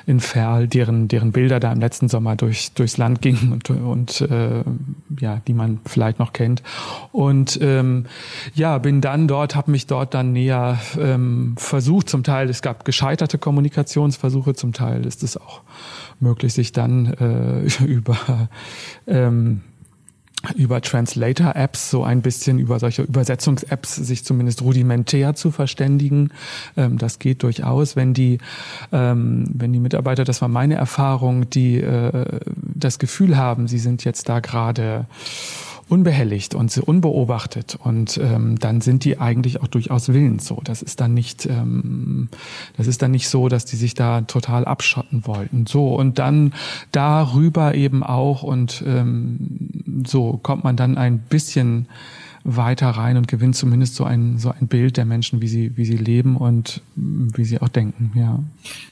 in 0.08 0.20
Ferl, 0.20 0.68
deren, 0.68 1.08
deren 1.08 1.32
Bilder 1.32 1.60
da 1.60 1.72
im 1.72 1.80
letzten 1.80 2.10
Sommer 2.10 2.36
durch, 2.36 2.72
durchs 2.74 2.98
Land 2.98 3.22
gingen 3.22 3.54
und, 3.54 3.70
und 3.70 4.22
äh, 4.22 4.64
ja, 5.20 5.40
die 5.48 5.54
man 5.54 5.82
vielleicht 5.86 6.18
noch 6.18 6.34
kennt. 6.34 6.64
Und 7.12 7.60
ähm, 7.62 8.08
ja, 8.56 8.80
bin 8.80 9.02
dann 9.02 9.28
dort, 9.28 9.56
habe 9.56 9.70
mich 9.70 9.86
dort 9.86 10.16
dann 10.16 10.34
näher 10.34 10.80
ähm, 11.00 11.54
versucht, 11.56 12.10
zum 12.10 12.24
Teil, 12.24 12.50
es 12.50 12.64
gab 12.64 12.86
gescheiterte 12.86 13.38
Kommunikationsversuche, 13.38 14.56
zum 14.56 14.74
Teil 14.74 15.06
ist 15.06 15.22
es 15.22 15.38
auch 15.38 15.62
möglich, 16.20 16.56
sich 16.56 16.72
dann 16.72 17.06
äh, 17.06 17.84
über 17.86 18.50
ähm, 19.06 19.62
über 20.56 20.82
Translator-Apps, 20.82 21.90
so 21.90 22.04
ein 22.04 22.22
bisschen 22.22 22.60
über 22.60 22.80
solche 22.80 23.02
Übersetzungs-Apps 23.02 23.96
sich 23.96 24.24
zumindest 24.24 24.62
rudimentär 24.62 25.36
zu 25.36 25.52
verständigen. 25.52 26.30
Ähm, 26.78 26.98
das 26.98 27.20
geht 27.20 27.44
durchaus, 27.44 27.96
wenn 27.96 28.14
die, 28.14 28.38
ähm, 28.92 29.46
wenn 29.54 29.74
die 29.74 29.80
Mitarbeiter, 29.80 30.24
das 30.24 30.42
war 30.42 30.48
meine 30.48 30.76
Erfahrung, 30.76 31.50
die 31.50 31.82
äh, 31.82 32.40
das 32.56 33.00
Gefühl 33.00 33.38
haben, 33.38 33.68
sie 33.68 33.80
sind 33.80 34.06
jetzt 34.06 34.30
da 34.30 34.40
gerade 34.40 35.08
unbehelligt 35.90 36.54
und 36.54 36.78
unbeobachtet 36.78 37.78
und 37.84 38.20
ähm, 38.24 38.60
dann 38.60 38.80
sind 38.80 39.04
die 39.04 39.18
eigentlich 39.20 39.62
auch 39.62 39.68
durchaus 39.68 40.10
willens 40.10 40.46
so. 40.46 40.62
Das 40.64 40.84
ist 40.84 41.02
dann 41.02 41.16
nicht, 41.16 41.48
ähm, 41.48 42.30
das 42.78 42.86
ist 42.86 43.02
dann 43.02 43.12
nicht 43.12 43.28
so, 43.28 43.50
dass 43.50 43.66
die 43.66 43.76
sich 43.76 43.96
da 43.96 44.22
total 44.22 44.66
abschotten 44.66 45.26
wollten. 45.26 45.66
So 45.66 45.96
und 45.96 46.20
dann 46.20 46.54
darüber 46.92 47.74
eben 47.74 48.04
auch 48.04 48.44
und 48.44 48.84
ähm, 48.86 49.79
so 50.06 50.40
kommt 50.42 50.64
man 50.64 50.76
dann 50.76 50.98
ein 50.98 51.20
bisschen 51.20 51.88
weiter 52.44 52.90
rein 52.90 53.18
und 53.18 53.28
gewinnt 53.28 53.56
zumindest 53.56 53.96
so 53.96 54.04
ein, 54.04 54.38
so 54.38 54.52
ein 54.52 54.68
Bild 54.68 54.98
der 54.98 55.06
Menschen, 55.06 55.42
wie 55.42 55.48
sie, 55.48 55.78
wie 55.78 55.86
sie 55.86 55.98
leben 55.98 56.38
und 56.38 56.82
wie 56.96 57.46
sie 57.46 57.62
auch 57.62 57.70
denken, 57.70 58.12
ja. 58.16 58.40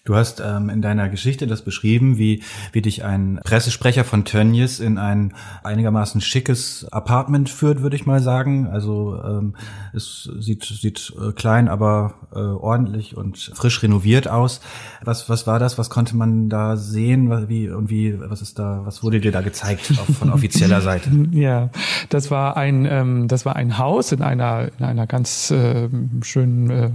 Du 0.03 0.15
hast 0.15 0.41
ähm, 0.45 0.69
in 0.69 0.81
deiner 0.81 1.09
Geschichte 1.09 1.47
das 1.47 1.61
beschrieben, 1.61 2.17
wie, 2.17 2.43
wie 2.71 2.81
dich 2.81 3.03
ein 3.03 3.39
Pressesprecher 3.43 4.03
von 4.03 4.25
Tönnies 4.25 4.79
in 4.79 4.97
ein 4.97 5.33
einigermaßen 5.63 6.21
schickes 6.21 6.87
Apartment 6.91 7.49
führt, 7.49 7.81
würde 7.81 7.95
ich 7.95 8.05
mal 8.05 8.21
sagen. 8.21 8.67
Also 8.67 9.21
ähm, 9.23 9.55
es 9.93 10.29
sieht, 10.39 10.63
sieht 10.63 11.13
äh, 11.19 11.31
klein, 11.33 11.67
aber 11.67 12.15
äh, 12.33 12.39
ordentlich 12.39 13.17
und 13.17 13.51
frisch 13.53 13.81
renoviert 13.83 14.27
aus. 14.27 14.61
Was, 15.03 15.29
was 15.29 15.47
war 15.47 15.59
das? 15.59 15.77
Was 15.77 15.89
konnte 15.89 16.15
man 16.15 16.49
da 16.49 16.77
sehen? 16.77 17.49
Wie, 17.49 17.69
und 17.69 17.89
wie, 17.89 18.19
was 18.19 18.41
ist 18.41 18.59
da, 18.59 18.81
was 18.85 19.03
wurde 19.03 19.19
dir 19.19 19.31
da 19.31 19.41
gezeigt 19.41 19.85
von 19.85 20.29
offizieller 20.33 20.81
Seite? 20.81 21.09
Ja, 21.31 21.69
das 22.09 22.31
war 22.31 22.57
ein, 22.57 22.85
ähm, 22.85 23.27
das 23.27 23.36
war 23.45 23.55
ein 23.55 23.77
Haus 23.77 24.11
in 24.11 24.21
einer, 24.21 24.69
in 24.77 24.85
einer 24.85 25.07
ganz 25.07 25.51
äh, 25.51 25.89
schönen, 26.21 26.69
äh, 26.69 26.89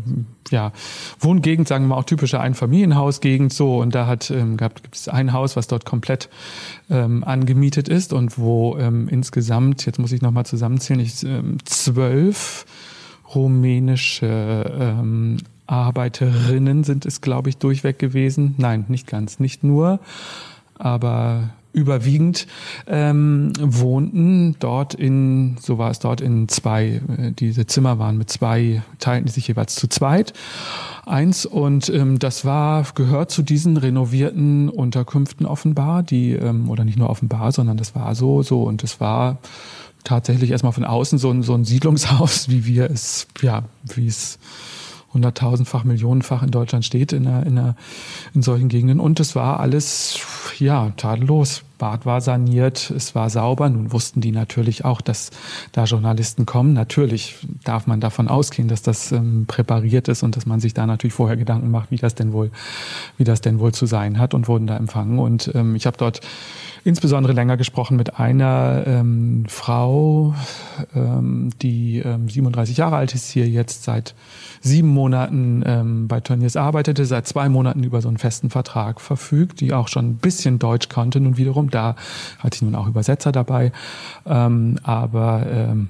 ja, 0.50 0.72
Wohngegend, 1.20 1.68
sagen 1.68 1.84
wir 1.84 1.88
mal 1.88 1.96
auch 1.96 2.04
typische 2.04 2.40
Einfamilienhausgegend 2.40 3.52
so. 3.52 3.78
Und 3.78 3.94
da 3.94 4.16
ähm, 4.30 4.56
gibt 4.56 4.94
es 4.94 5.08
ein 5.08 5.32
Haus, 5.32 5.56
was 5.56 5.66
dort 5.66 5.84
komplett 5.84 6.28
ähm, 6.90 7.24
angemietet 7.24 7.88
ist 7.88 8.12
und 8.12 8.38
wo 8.38 8.76
ähm, 8.78 9.08
insgesamt, 9.08 9.86
jetzt 9.86 9.98
muss 9.98 10.12
ich 10.12 10.22
nochmal 10.22 10.46
zusammenzählen, 10.46 11.00
ich, 11.00 11.24
ähm, 11.24 11.58
zwölf 11.64 12.66
rumänische 13.34 14.70
ähm, 14.78 15.38
Arbeiterinnen 15.66 16.84
sind 16.84 17.06
es, 17.06 17.20
glaube 17.20 17.48
ich, 17.48 17.56
durchweg 17.56 17.98
gewesen. 17.98 18.54
Nein, 18.58 18.84
nicht 18.88 19.06
ganz, 19.06 19.40
nicht 19.40 19.64
nur, 19.64 20.00
aber 20.78 21.50
überwiegend 21.72 22.46
ähm, 22.86 23.52
wohnten 23.60 24.56
dort 24.58 24.94
in, 24.94 25.56
so 25.60 25.78
war 25.78 25.90
es 25.90 25.98
dort 25.98 26.20
in 26.20 26.48
zwei, 26.48 27.00
äh, 27.18 27.32
diese 27.32 27.66
Zimmer 27.66 27.98
waren 27.98 28.18
mit 28.18 28.30
zwei, 28.30 28.82
teilten 28.98 29.28
sich 29.28 29.48
jeweils 29.48 29.74
zu 29.74 29.88
zweit 29.88 30.32
eins 31.06 31.46
und 31.46 31.88
ähm, 31.88 32.18
das 32.18 32.44
war 32.44 32.86
gehört 32.94 33.30
zu 33.30 33.42
diesen 33.42 33.76
renovierten 33.76 34.68
Unterkünften 34.68 35.46
offenbar, 35.46 36.02
die 36.02 36.32
ähm, 36.32 36.70
oder 36.70 36.84
nicht 36.84 36.98
nur 36.98 37.10
offenbar, 37.10 37.52
sondern 37.52 37.76
das 37.76 37.94
war 37.94 38.14
so 38.14 38.42
so 38.42 38.62
und 38.62 38.84
es 38.84 39.00
war 39.00 39.38
tatsächlich 40.04 40.50
erstmal 40.50 40.72
von 40.72 40.84
außen 40.84 41.18
so 41.18 41.30
ein 41.30 41.42
so 41.42 41.54
ein 41.54 41.64
Siedlungshaus, 41.64 42.48
wie 42.48 42.66
wir 42.66 42.90
es 42.90 43.26
ja 43.40 43.64
wie 43.94 44.06
es 44.06 44.38
hunderttausendfach, 45.12 45.84
millionenfach 45.84 46.42
in 46.42 46.50
Deutschland 46.50 46.84
steht 46.84 47.12
in, 47.12 47.26
einer, 47.26 47.46
in, 47.46 47.58
einer, 47.58 47.76
in 48.34 48.42
solchen 48.42 48.68
Gegenden. 48.68 49.00
Und 49.00 49.20
es 49.20 49.34
war 49.34 49.60
alles, 49.60 50.18
ja, 50.58 50.92
tadellos. 50.96 51.62
Bad 51.82 52.06
war 52.06 52.20
saniert, 52.20 52.92
es 52.96 53.16
war 53.16 53.28
sauber. 53.28 53.68
Nun 53.68 53.90
wussten 53.90 54.20
die 54.20 54.30
natürlich 54.30 54.84
auch, 54.84 55.00
dass 55.00 55.32
da 55.72 55.82
Journalisten 55.82 56.46
kommen. 56.46 56.74
Natürlich 56.74 57.44
darf 57.64 57.88
man 57.88 57.98
davon 57.98 58.28
ausgehen, 58.28 58.68
dass 58.68 58.82
das 58.82 59.10
ähm, 59.10 59.46
präpariert 59.48 60.06
ist 60.06 60.22
und 60.22 60.36
dass 60.36 60.46
man 60.46 60.60
sich 60.60 60.74
da 60.74 60.86
natürlich 60.86 61.14
vorher 61.14 61.36
Gedanken 61.36 61.72
macht, 61.72 61.90
wie 61.90 61.96
das 61.96 62.14
denn 62.14 62.32
wohl, 62.32 62.52
wie 63.18 63.24
das 63.24 63.40
denn 63.40 63.58
wohl 63.58 63.72
zu 63.72 63.86
sein 63.86 64.20
hat 64.20 64.32
und 64.32 64.46
wurden 64.46 64.68
da 64.68 64.76
empfangen. 64.76 65.18
Und 65.18 65.50
ähm, 65.56 65.74
ich 65.74 65.86
habe 65.86 65.96
dort 65.96 66.20
insbesondere 66.84 67.32
länger 67.32 67.56
gesprochen 67.56 67.96
mit 67.96 68.18
einer 68.18 68.84
ähm, 68.86 69.44
Frau, 69.48 70.34
ähm, 70.94 71.50
die 71.62 71.98
ähm, 71.98 72.28
37 72.28 72.76
Jahre 72.76 72.96
alt 72.96 73.14
ist, 73.14 73.30
hier 73.30 73.48
jetzt 73.48 73.84
seit 73.84 74.14
sieben 74.60 74.88
Monaten 74.88 75.62
ähm, 75.66 76.08
bei 76.08 76.20
Tönnies 76.20 76.56
arbeitete, 76.56 77.04
seit 77.04 77.26
zwei 77.26 77.48
Monaten 77.48 77.84
über 77.84 78.00
so 78.00 78.08
einen 78.08 78.18
festen 78.18 78.50
Vertrag 78.50 79.00
verfügt, 79.00 79.60
die 79.60 79.72
auch 79.72 79.88
schon 79.88 80.10
ein 80.10 80.16
bisschen 80.16 80.58
Deutsch 80.58 80.88
konnte 80.88 81.20
nun 81.20 81.36
wiederum. 81.36 81.70
Da 81.74 81.96
hatte 82.38 82.56
ich 82.56 82.62
nun 82.62 82.74
auch 82.74 82.86
Übersetzer 82.86 83.32
dabei. 83.32 83.72
Ähm, 84.26 84.78
aber 84.82 85.46
ähm, 85.50 85.88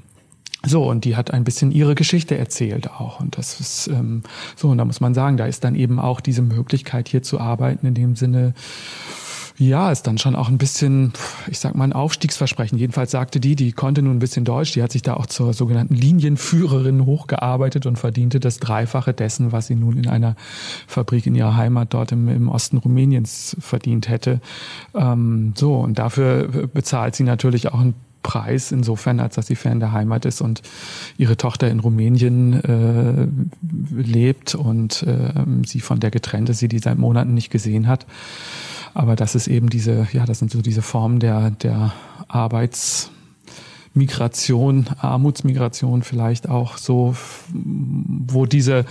so, 0.65 0.89
und 0.89 1.05
die 1.05 1.17
hat 1.17 1.33
ein 1.33 1.43
bisschen 1.43 1.73
ihre 1.73 1.95
Geschichte 1.95 2.39
erzählt 2.39 2.91
auch. 2.91 3.21
Und 3.21 3.37
das 3.37 3.59
ist 3.59 3.89
ähm, 3.89 4.23
so, 4.57 4.69
und 4.69 4.79
da 4.79 4.85
muss 4.85 5.01
man 5.01 5.13
sagen, 5.13 5.37
da 5.37 5.47
ist 5.47 5.65
dann 5.65 5.75
eben 5.75 5.99
auch 5.99 6.21
diese 6.21 6.43
Möglichkeit, 6.43 7.09
hier 7.09 7.23
zu 7.23 7.41
arbeiten, 7.41 7.87
in 7.87 7.95
dem 7.95 8.15
Sinne, 8.15 8.55
ja, 9.59 9.91
ist 9.93 10.07
dann 10.07 10.19
schon 10.19 10.35
auch 10.35 10.49
ein 10.49 10.59
bisschen, 10.59 11.13
ich 11.49 11.59
sag 11.59 11.75
mal, 11.75 11.85
ein 11.85 11.93
Aufstiegsversprechen. 11.93 12.79
Jedenfalls 12.79 13.11
sagte 13.11 13.41
die, 13.41 13.57
die 13.57 13.73
konnte 13.73 14.03
nun 14.03 14.17
ein 14.17 14.19
bisschen 14.19 14.45
Deutsch, 14.45 14.73
die 14.73 14.83
hat 14.83 14.93
sich 14.93 15.03
da 15.03 15.15
auch 15.15 15.27
zur 15.27 15.53
sogenannten 15.53 15.95
Linienführerin 15.95 17.05
hochgearbeitet 17.05 17.87
und 17.87 17.99
verdiente 17.99 18.41
das 18.41 18.59
Dreifache 18.59 19.13
dessen, 19.13 19.53
was 19.53 19.67
sie 19.67 19.75
nun 19.75 19.99
in 19.99 20.09
einer 20.09 20.37
Fabrik 20.87 21.27
in 21.27 21.35
ihrer 21.35 21.57
Heimat 21.57 21.93
dort 21.95 22.13
im, 22.13 22.29
im 22.29 22.49
Osten 22.49 22.79
Rumäniens 22.79 23.57
verdient 23.61 24.09
hätte. 24.09 24.41
Ähm, 24.95 25.53
so, 25.57 25.77
und 25.77 25.99
dafür 25.99 26.69
bezahlt 26.69 27.15
sie 27.15 27.25
natürlich 27.25 27.69
auch 27.69 27.81
ein 27.81 27.95
Preis, 28.23 28.73
insofern, 28.73 29.21
als 29.21 29.35
dass 29.35 29.47
sie 29.47 29.57
Fan 29.57 29.81
der 29.81 29.93
Heimat 29.93 30.25
ist 30.25 30.41
und 30.41 30.63
ihre 31.19 31.37
Tochter 31.37 31.69
in 31.69 31.81
Rumänien 31.81 32.63
äh, 32.63 33.27
lebt 33.93 34.55
und 34.55 35.03
äh, 35.03 35.33
sie 35.67 35.81
von 35.81 36.01
der 36.01 36.11
getrennt 36.11 36.49
ist, 36.49 36.59
sie 36.59 36.69
die 36.69 36.79
seit 36.79 36.99
Monaten 36.99 37.35
nicht 37.35 37.51
gesehen 37.51 37.89
hat. 37.89 38.07
Aber 38.95 39.17
das 39.17 39.35
ist 39.35 39.49
eben 39.49 39.71
diese, 39.71 40.07
ja, 40.13 40.27
das 40.27 40.39
sind 40.39 40.51
so 40.51 40.61
diese 40.63 40.83
Formen 40.83 41.19
der, 41.19 41.51
der 41.51 41.95
Arbeitsmigration, 42.29 44.87
Armutsmigration 44.99 46.03
vielleicht 46.03 46.49
auch 46.49 46.77
so, 46.77 47.17
wo 47.53 48.47
diese, 48.47 48.85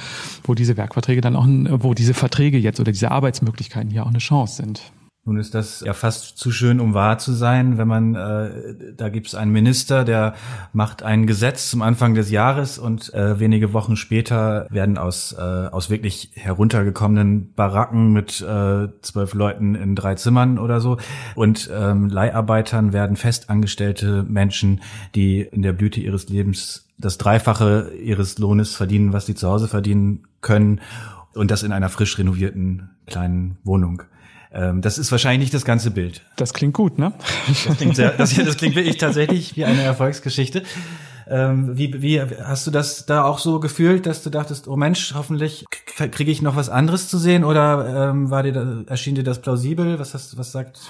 wo 0.44 0.56
diese 0.56 0.78
Werkverträge 0.78 1.22
dann 1.22 1.36
auch, 1.36 1.46
wo 1.84 1.94
diese 1.94 2.14
Verträge 2.14 2.58
jetzt 2.58 2.80
oder 2.80 2.92
diese 2.92 3.12
Arbeitsmöglichkeiten 3.12 3.92
ja 3.92 4.04
auch 4.04 4.10
eine 4.10 4.20
Chance 4.20 4.64
sind. 4.64 4.82
Nun 5.24 5.38
ist 5.38 5.54
das 5.54 5.82
ja 5.82 5.94
fast 5.94 6.40
zu 6.40 6.50
schön, 6.50 6.80
um 6.80 6.96
wahr 6.96 7.20
zu 7.20 7.34
sein, 7.34 7.78
wenn 7.78 7.88
man, 7.88 8.16
äh, 8.16 8.94
da 8.98 9.10
gibt 9.10 9.28
es 9.28 9.36
einen 9.36 9.52
Minister, 9.52 10.04
der 10.04 10.34
macht 10.74 11.04
ein 11.04 11.28
Gesetz 11.28 11.70
zum 11.70 11.84
Anfang 11.84 12.16
des 12.16 12.32
Jahres 12.32 12.80
und 12.80 13.14
äh, 13.14 13.40
wenige 13.40 13.72
Wochen 13.72 13.98
später 13.98 14.66
werden 14.72 14.98
aus, 14.98 15.34
äh, 15.38 15.40
aus 15.40 15.92
wirklich 15.92 16.32
heruntergekommenen 16.34 17.54
Baracken 17.54 18.12
mit 18.14 18.42
äh, 18.42 18.88
zwölf 19.04 19.36
Leuten 19.36 19.76
in 19.76 19.96
drei 19.96 20.16
Zimmern 20.16 20.58
oder 20.58 20.82
so 20.82 20.98
und 21.36 21.70
ähm, 21.72 22.10
Leiharbeitern 22.10 22.92
werden 22.92 23.16
festangestellte 23.16 24.24
Menschen, 24.24 24.82
die 25.14 25.42
in 25.42 25.62
der 25.62 25.74
Blüte 25.74 26.02
ihres 26.02 26.30
Lebens 26.30 26.88
das 26.98 27.20
Dreifache 27.20 27.92
ihres 28.02 28.40
Lohnes 28.40 28.76
verdienen, 28.76 29.14
was 29.14 29.28
sie 29.28 29.36
zu 29.36 29.48
Hause 29.48 29.68
verdienen 29.68 30.24
können 30.42 30.82
und 31.36 31.52
das 31.52 31.62
in 31.62 31.74
einer 31.74 31.90
frisch 31.90 32.18
renovierten 32.18 32.90
kleinen 33.06 33.60
Wohnung. 33.64 34.02
Ähm, 34.54 34.82
das 34.82 34.98
ist 34.98 35.12
wahrscheinlich 35.12 35.40
nicht 35.40 35.54
das 35.54 35.64
ganze 35.64 35.92
Bild. 35.92 36.22
Das 36.36 36.54
klingt 36.54 36.74
gut, 36.74 37.00
ne? 37.00 37.14
Das 37.66 37.78
klingt, 37.78 37.96
sehr, 37.96 38.12
das, 38.12 38.36
das 38.36 38.58
klingt 38.58 38.76
wirklich 38.76 38.98
tatsächlich 38.98 39.56
wie 39.56 39.66
eine 39.66 39.82
Erfolgsgeschichte. 39.82 40.64
Ähm, 41.32 41.78
wie, 41.78 42.02
wie 42.02 42.22
hast 42.22 42.68
du 42.68 42.72
das 42.72 43.06
da 43.06 43.24
auch 43.24 43.40
so 43.40 43.62
gefühlt, 43.62 44.06
dass 44.06 44.22
du 44.22 44.30
dachtest, 44.30 44.68
oh 44.68 44.76
Mensch, 44.76 45.14
hoffentlich 45.16 45.64
kriege 46.12 46.30
ich 46.30 46.42
noch 46.42 46.58
was 46.58 46.68
anderes 46.68 47.08
zu 47.08 47.18
sehen 47.18 47.46
oder 47.46 48.10
ähm, 48.12 48.30
war 48.30 48.44
dir 48.44 48.52
da, 48.52 48.84
erschien 48.88 49.16
dir 49.16 49.24
das 49.24 49.40
plausibel? 49.40 49.98
Was 49.98 50.14
hast 50.14 50.38
was 50.38 50.52
sagt? 50.52 50.82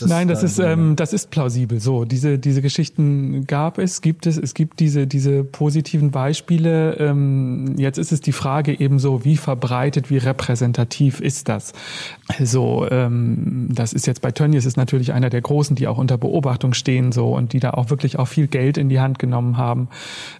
Das 0.00 0.08
Nein, 0.08 0.28
das 0.28 0.40
da 0.40 0.46
ist 0.46 0.58
ähm, 0.60 0.96
das 0.96 1.12
ist 1.12 1.30
plausibel. 1.30 1.78
So 1.78 2.06
diese 2.06 2.38
diese 2.38 2.62
Geschichten 2.62 3.46
gab 3.46 3.76
es, 3.76 4.00
gibt 4.00 4.26
es, 4.26 4.38
es 4.38 4.54
gibt 4.54 4.80
diese 4.80 5.06
diese 5.06 5.44
positiven 5.44 6.10
Beispiele. 6.10 6.94
Ähm, 6.94 7.74
jetzt 7.76 7.98
ist 7.98 8.12
es 8.12 8.22
die 8.22 8.32
Frage 8.32 8.80
eben 8.80 8.98
so, 8.98 9.26
wie 9.26 9.36
verbreitet, 9.36 10.08
wie 10.08 10.18
repräsentativ 10.18 11.20
ist 11.20 11.50
das? 11.50 11.74
So, 12.42 12.86
ähm, 12.90 13.68
das 13.70 13.92
ist 13.92 14.06
jetzt 14.06 14.22
bei 14.22 14.30
Tönnies 14.30 14.64
ist 14.64 14.78
natürlich 14.78 15.12
einer 15.12 15.28
der 15.28 15.42
großen, 15.42 15.76
die 15.76 15.86
auch 15.86 15.98
unter 15.98 16.16
Beobachtung 16.16 16.72
stehen 16.72 17.12
so 17.12 17.36
und 17.36 17.52
die 17.52 17.60
da 17.60 17.72
auch 17.72 17.90
wirklich 17.90 18.18
auch 18.18 18.28
viel 18.28 18.46
Geld 18.46 18.78
in 18.78 18.88
die 18.88 19.00
Hand 19.00 19.18
genommen 19.18 19.58
haben 19.58 19.81
haben 19.82 19.88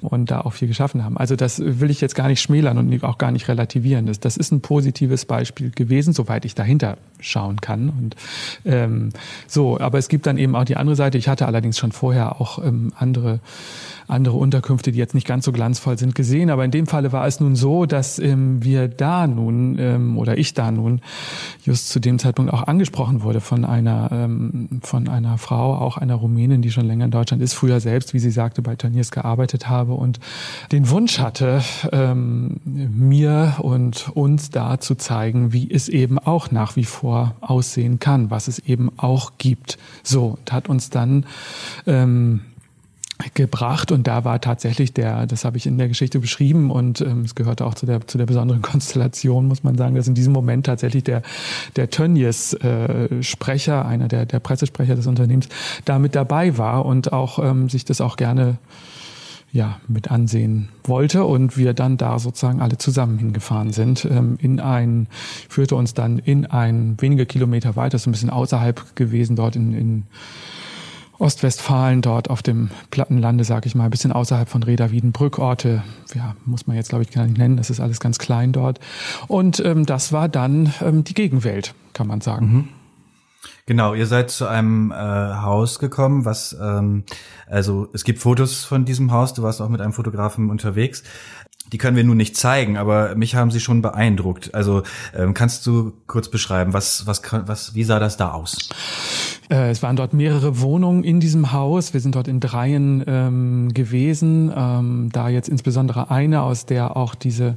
und 0.00 0.30
da 0.30 0.40
auch 0.42 0.52
viel 0.52 0.68
geschaffen 0.68 1.04
haben. 1.04 1.16
Also 1.16 1.36
das 1.36 1.60
will 1.64 1.90
ich 1.90 2.00
jetzt 2.00 2.14
gar 2.14 2.28
nicht 2.28 2.40
schmälern 2.40 2.78
und 2.78 3.04
auch 3.04 3.18
gar 3.18 3.30
nicht 3.30 3.48
relativieren. 3.48 4.06
Das, 4.06 4.20
das 4.20 4.36
ist 4.36 4.52
ein 4.52 4.60
positives 4.60 5.24
Beispiel 5.24 5.70
gewesen, 5.70 6.12
soweit 6.12 6.44
ich 6.44 6.54
dahinter 6.54 6.98
schauen 7.20 7.60
kann. 7.60 7.88
Und 7.88 8.16
ähm, 8.64 9.10
so, 9.46 9.78
aber 9.78 9.98
es 9.98 10.08
gibt 10.08 10.26
dann 10.26 10.38
eben 10.38 10.56
auch 10.56 10.64
die 10.64 10.76
andere 10.76 10.96
Seite. 10.96 11.18
Ich 11.18 11.28
hatte 11.28 11.46
allerdings 11.46 11.78
schon 11.78 11.92
vorher 11.92 12.40
auch 12.40 12.58
ähm, 12.64 12.92
andere 12.96 13.40
andere 14.12 14.36
Unterkünfte, 14.36 14.92
die 14.92 14.98
jetzt 14.98 15.14
nicht 15.14 15.26
ganz 15.26 15.44
so 15.44 15.52
glanzvoll 15.52 15.98
sind, 15.98 16.14
gesehen. 16.14 16.50
Aber 16.50 16.64
in 16.64 16.70
dem 16.70 16.86
Falle 16.86 17.12
war 17.12 17.26
es 17.26 17.40
nun 17.40 17.56
so, 17.56 17.86
dass 17.86 18.18
ähm, 18.18 18.62
wir 18.62 18.88
da 18.88 19.26
nun 19.26 19.78
ähm, 19.78 20.18
oder 20.18 20.38
ich 20.38 20.54
da 20.54 20.70
nun 20.70 21.00
just 21.64 21.88
zu 21.88 22.00
dem 22.00 22.18
Zeitpunkt 22.18 22.52
auch 22.52 22.66
angesprochen 22.66 23.22
wurde 23.22 23.40
von 23.40 23.64
einer 23.64 24.10
ähm, 24.12 24.80
von 24.82 25.08
einer 25.08 25.38
Frau, 25.38 25.74
auch 25.74 25.96
einer 25.96 26.14
Rumänin, 26.14 26.62
die 26.62 26.70
schon 26.70 26.86
länger 26.86 27.06
in 27.06 27.10
Deutschland 27.10 27.42
ist, 27.42 27.54
früher 27.54 27.80
selbst, 27.80 28.14
wie 28.14 28.18
sie 28.18 28.30
sagte, 28.30 28.62
bei 28.62 28.76
Turniers 28.76 29.10
gearbeitet 29.10 29.68
habe 29.68 29.94
und 29.94 30.20
den 30.70 30.88
Wunsch 30.90 31.18
hatte, 31.18 31.62
ähm, 31.92 32.60
mir 32.64 33.56
und 33.58 34.10
uns 34.14 34.50
da 34.50 34.78
zu 34.78 34.94
zeigen, 34.94 35.52
wie 35.52 35.70
es 35.70 35.88
eben 35.88 36.18
auch 36.18 36.50
nach 36.50 36.76
wie 36.76 36.84
vor 36.84 37.34
aussehen 37.40 37.98
kann, 37.98 38.30
was 38.30 38.48
es 38.48 38.58
eben 38.58 38.90
auch 38.96 39.32
gibt. 39.38 39.78
So, 40.02 40.36
und 40.38 40.52
hat 40.52 40.68
uns 40.68 40.90
dann 40.90 41.24
ähm, 41.86 42.40
gebracht 43.34 43.92
und 43.92 44.06
da 44.06 44.24
war 44.24 44.40
tatsächlich 44.40 44.92
der, 44.92 45.26
das 45.26 45.44
habe 45.44 45.56
ich 45.56 45.66
in 45.66 45.78
der 45.78 45.88
Geschichte 45.88 46.18
beschrieben 46.18 46.70
und 46.70 47.00
ähm, 47.00 47.22
es 47.22 47.34
gehörte 47.34 47.64
auch 47.64 47.74
zu 47.74 47.86
der 47.86 48.06
zu 48.06 48.18
der 48.18 48.26
besonderen 48.26 48.62
Konstellation, 48.62 49.46
muss 49.46 49.62
man 49.62 49.76
sagen, 49.76 49.94
dass 49.94 50.08
in 50.08 50.14
diesem 50.14 50.32
Moment 50.32 50.66
tatsächlich 50.66 51.04
der 51.04 51.22
der 51.76 51.90
Tönnies 51.90 52.52
äh, 52.54 53.22
Sprecher, 53.22 53.86
einer 53.86 54.08
der 54.08 54.26
der 54.26 54.40
Pressesprecher 54.40 54.96
des 54.96 55.06
Unternehmens, 55.06 55.48
da 55.84 55.98
mit 55.98 56.14
dabei 56.14 56.58
war 56.58 56.84
und 56.84 57.12
auch 57.12 57.38
ähm, 57.38 57.68
sich 57.68 57.84
das 57.84 58.00
auch 58.00 58.16
gerne 58.16 58.58
ja, 59.52 59.80
mit 59.86 60.10
ansehen 60.10 60.70
wollte 60.82 61.24
und 61.24 61.58
wir 61.58 61.74
dann 61.74 61.98
da 61.98 62.18
sozusagen 62.18 62.62
alle 62.62 62.78
zusammen 62.78 63.18
hingefahren 63.18 63.70
sind, 63.70 64.06
ähm, 64.06 64.38
in 64.40 64.60
ein, 64.60 65.08
führte 65.48 65.76
uns 65.76 65.92
dann 65.92 66.18
in 66.18 66.46
ein 66.46 66.96
wenige 66.98 67.26
Kilometer 67.26 67.76
weiter, 67.76 67.98
so 67.98 68.08
ein 68.08 68.12
bisschen 68.12 68.30
außerhalb 68.30 68.96
gewesen, 68.96 69.36
dort 69.36 69.54
in, 69.54 69.74
in 69.74 70.02
Ostwestfalen, 71.22 72.02
dort 72.02 72.30
auf 72.30 72.42
dem 72.42 72.70
Plattenlande, 72.90 73.44
sag 73.44 73.64
ich 73.64 73.76
mal, 73.76 73.84
ein 73.84 73.90
bisschen 73.90 74.10
außerhalb 74.10 74.48
von 74.48 74.64
Reda 74.64 74.90
Wiedenbrück, 74.90 75.38
Orte, 75.38 75.84
ja, 76.14 76.34
muss 76.44 76.66
man 76.66 76.76
jetzt 76.76 76.88
glaube 76.88 77.04
ich 77.04 77.12
gar 77.12 77.24
nicht 77.24 77.38
nennen, 77.38 77.56
das 77.56 77.70
ist 77.70 77.78
alles 77.78 78.00
ganz 78.00 78.18
klein 78.18 78.52
dort. 78.52 78.80
Und 79.28 79.60
ähm, 79.64 79.86
das 79.86 80.12
war 80.12 80.28
dann 80.28 80.74
ähm, 80.80 81.04
die 81.04 81.14
Gegenwelt, 81.14 81.74
kann 81.92 82.08
man 82.08 82.20
sagen. 82.20 82.46
Mhm. 82.52 82.68
Genau, 83.66 83.94
ihr 83.94 84.06
seid 84.06 84.30
zu 84.30 84.48
einem 84.48 84.90
äh, 84.90 84.94
Haus 84.96 85.78
gekommen, 85.78 86.24
was 86.24 86.56
ähm, 86.60 87.04
also 87.46 87.88
es 87.92 88.02
gibt 88.02 88.18
Fotos 88.18 88.64
von 88.64 88.84
diesem 88.84 89.12
Haus. 89.12 89.34
Du 89.34 89.42
warst 89.44 89.60
auch 89.60 89.68
mit 89.68 89.80
einem 89.80 89.92
Fotografen 89.92 90.50
unterwegs. 90.50 91.04
Die 91.72 91.78
können 91.78 91.96
wir 91.96 92.02
nun 92.02 92.16
nicht 92.16 92.36
zeigen, 92.36 92.76
aber 92.76 93.14
mich 93.14 93.36
haben 93.36 93.52
sie 93.52 93.60
schon 93.60 93.80
beeindruckt. 93.80 94.52
Also 94.52 94.82
ähm, 95.14 95.32
kannst 95.32 95.64
du 95.66 95.92
kurz 96.08 96.28
beschreiben, 96.28 96.72
was 96.72 97.06
was 97.06 97.22
was 97.30 97.74
wie 97.76 97.84
sah 97.84 98.00
das 98.00 98.16
da 98.16 98.32
aus? 98.32 98.68
Äh, 99.52 99.70
es 99.70 99.82
waren 99.82 99.96
dort 99.96 100.14
mehrere 100.14 100.60
Wohnungen 100.60 101.04
in 101.04 101.20
diesem 101.20 101.52
Haus. 101.52 101.92
Wir 101.92 102.00
sind 102.00 102.14
dort 102.14 102.26
in 102.26 102.40
dreien 102.40 103.04
ähm, 103.06 103.74
gewesen. 103.74 104.50
Ähm, 104.56 105.10
da 105.12 105.28
jetzt 105.28 105.48
insbesondere 105.48 106.10
eine, 106.10 106.42
aus 106.42 106.64
der 106.64 106.96
auch 106.96 107.14
diese 107.14 107.56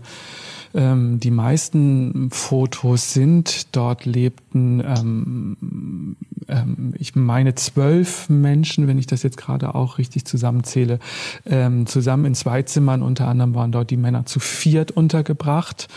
ähm, 0.76 1.20
die 1.20 1.32
meisten 1.32 2.30
Fotos 2.32 3.14
sind. 3.14 3.76
Dort 3.76 4.06
lebten, 4.06 4.82
ähm, 4.82 6.18
ähm, 6.48 6.94
ich 6.98 7.16
meine, 7.16 7.56
zwölf 7.56 8.30
Menschen, 8.30 8.88
wenn 8.88 8.98
ich 8.98 9.08
das 9.08 9.24
jetzt 9.24 9.38
gerade 9.38 9.74
auch 9.74 9.98
richtig 9.98 10.26
zusammenzähle, 10.26 11.00
ähm, 11.46 11.88
zusammen 11.88 12.26
in 12.26 12.36
zwei 12.36 12.62
Zimmern. 12.64 13.02
Unter 13.02 13.28
anderem 13.28 13.56
waren 13.56 13.72
dort 13.72 13.90
die 13.90 13.98
Männer 13.98 14.26
zu 14.26 14.40
viert 14.40 14.92
untergebracht. 14.92 15.88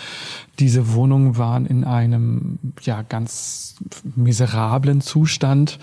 Diese 0.59 0.93
Wohnungen 0.95 1.37
waren 1.37 1.67
in 1.67 1.85
einem 1.85 2.59
ja 2.83 3.03
ganz 3.03 3.77
miserablen 4.17 5.01
Zustand. 5.01 5.79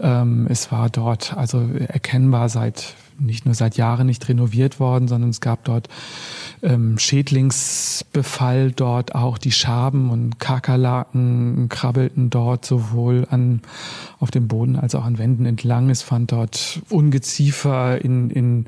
Ähm, 0.00 0.46
es 0.48 0.70
war 0.72 0.90
dort 0.90 1.36
also 1.36 1.68
erkennbar 1.88 2.48
seit 2.48 2.94
nicht 3.20 3.44
nur 3.44 3.54
seit 3.54 3.76
Jahren 3.76 4.06
nicht 4.06 4.28
renoviert 4.28 4.80
worden, 4.80 5.08
sondern 5.08 5.30
es 5.30 5.40
gab 5.40 5.64
dort 5.64 5.88
ähm, 6.62 6.98
Schädlingsbefall, 6.98 8.72
dort 8.72 9.14
auch 9.14 9.38
die 9.38 9.52
Schaben 9.52 10.10
und 10.10 10.38
Kakerlaken 10.38 11.68
krabbelten 11.68 12.30
dort 12.30 12.64
sowohl 12.64 13.26
an 13.30 13.62
auf 14.18 14.30
dem 14.30 14.48
Boden 14.48 14.76
als 14.76 14.94
auch 14.94 15.04
an 15.04 15.18
Wänden 15.18 15.46
entlang. 15.46 15.90
Es 15.90 16.02
fand 16.02 16.32
dort 16.32 16.82
Ungeziefer 16.90 18.02
in, 18.04 18.30
in 18.30 18.66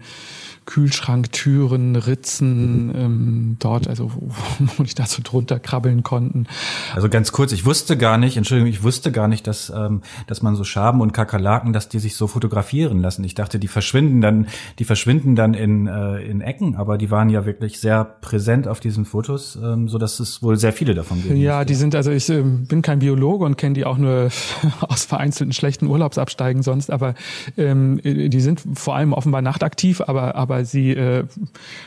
Kühlschranktüren, 0.65 1.97
Ritzen 1.97 2.93
ähm, 2.95 3.57
dort, 3.59 3.89
also 3.89 4.13
wo, 4.15 4.31
wo 4.77 4.85
ich 4.85 4.95
da 4.95 5.07
so 5.07 5.21
drunter 5.23 5.59
krabbeln 5.59 6.03
konnten. 6.03 6.47
Also 6.95 7.09
ganz 7.09 7.33
kurz, 7.33 7.53
ich 7.53 7.65
wusste 7.65 7.97
gar 7.97 8.17
nicht, 8.17 8.37
Entschuldigung, 8.37 8.71
ich 8.71 8.83
wusste 8.83 9.11
gar 9.11 9.29
nicht, 9.29 9.47
dass, 9.47 9.71
ähm, 9.75 10.03
dass 10.29 10.41
man 10.41 10.55
so 10.55 10.65
Schaben 10.65 11.01
und 11.01 11.13
Kakerlaken, 11.13 11.73
dass 11.73 11.89
die 11.89 11.99
sich 11.99 12.15
so 12.17 12.27
fotografieren 12.27 13.01
lassen. 13.01 13.25
Ich 13.25 13.35
dachte, 13.35 13.59
die 13.59 13.69
verschwinden 13.69 14.21
dann, 14.21 14.47
die 14.79 14.85
verschwinden 14.85 15.35
dann 15.35 15.55
in, 15.55 15.89
äh, 15.89 16.19
in 16.23 16.41
Ecken, 16.41 16.77
aber 16.77 16.97
die 16.97 17.11
waren 17.11 17.29
ja 17.29 17.45
wirklich 17.45 17.81
sehr 17.83 18.05
präsent 18.05 18.69
auf 18.69 18.79
diesen 18.79 19.05
Fotos, 19.05 19.59
ähm, 19.61 19.89
so 19.89 19.99
dass 19.99 20.21
es 20.21 20.41
wohl 20.41 20.57
sehr 20.57 20.73
viele 20.73 20.95
davon 20.95 21.21
gibt. 21.21 21.37
Ja, 21.37 21.65
die 21.65 21.75
sind, 21.75 21.97
also 21.97 22.13
ich 22.13 22.29
äh, 22.31 22.41
bin 22.41 22.81
kein 22.81 23.01
Biologe 23.01 23.45
und 23.45 23.59
kenne 23.59 23.75
die 23.75 23.85
auch 23.85 23.99
nur 23.99 24.29
aus 24.83 25.05
vereinzelten 25.05 25.53
schlechten 25.53 25.89
Urlaubsabsteigen 25.89 26.63
sonst, 26.63 26.93
aber 26.93 27.15
ähm, 27.59 28.01
die 28.05 28.41
sind 28.41 28.63
vor 28.75 28.95
allem 28.95 29.13
offenbar 29.13 29.43
nachtaktiv, 29.43 30.01
aber, 30.01 30.37
aber 30.37 30.65
sie, 30.65 30.93
äh, 30.93 31.25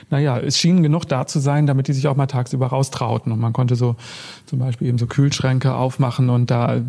naja, 0.10 0.38
es 0.38 0.58
schien 0.58 0.84
genug 0.84 1.06
da 1.06 1.28
zu 1.28 1.40
sein, 1.40 1.66
damit 1.66 1.88
die 1.88 1.94
sich 1.94 2.10
auch 2.10 2.18
mal 2.18 2.28
tagsüber 2.28 2.68
raustrauten. 2.68 3.32
Und 3.32 3.40
man 3.40 3.54
konnte 3.54 3.78
so 3.78 3.96
zum 4.48 4.60
Beispiel 4.60 4.90
eben 4.90 4.98
so 4.98 5.08
Kühlschränke 5.08 5.76
aufmachen 5.76 6.30
und 6.30 6.52
da 6.52 6.76
äh, 6.76 6.82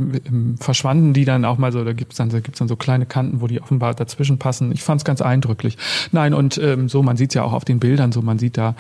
verschwanden 0.58 1.12
die 1.12 1.24
dann 1.24 1.44
auch 1.44 1.58
mal 1.58 1.70
so, 1.70 1.84
da 1.84 1.92
gibt's 1.92 2.16
dann, 2.16 2.30
da 2.30 2.40
gibt's 2.40 2.58
dann 2.58 2.66
so 2.66 2.74
kleine 2.74 3.06
Kanten, 3.06 3.40
wo 3.40 3.46
die 3.46 3.62
offenbar 3.62 3.94
dazwischen 3.94 4.38
passen. 4.38 4.72
Ich 4.72 4.82
fand 4.82 5.02
es 5.02 5.04
ganz 5.04 5.22
eindrücklich. 5.22 5.78
Nein, 6.10 6.34
und 6.34 6.58
ähm, 6.58 6.88
so, 6.88 7.04
man 7.04 7.16
sieht 7.16 7.34
ja 7.34 7.44
auch 7.44 7.52
auf 7.52 7.64
den 7.64 7.78
Bildern, 7.78 8.10
so 8.10 8.20
man 8.20 8.40
sieht 8.40 8.58
da, 8.58 8.74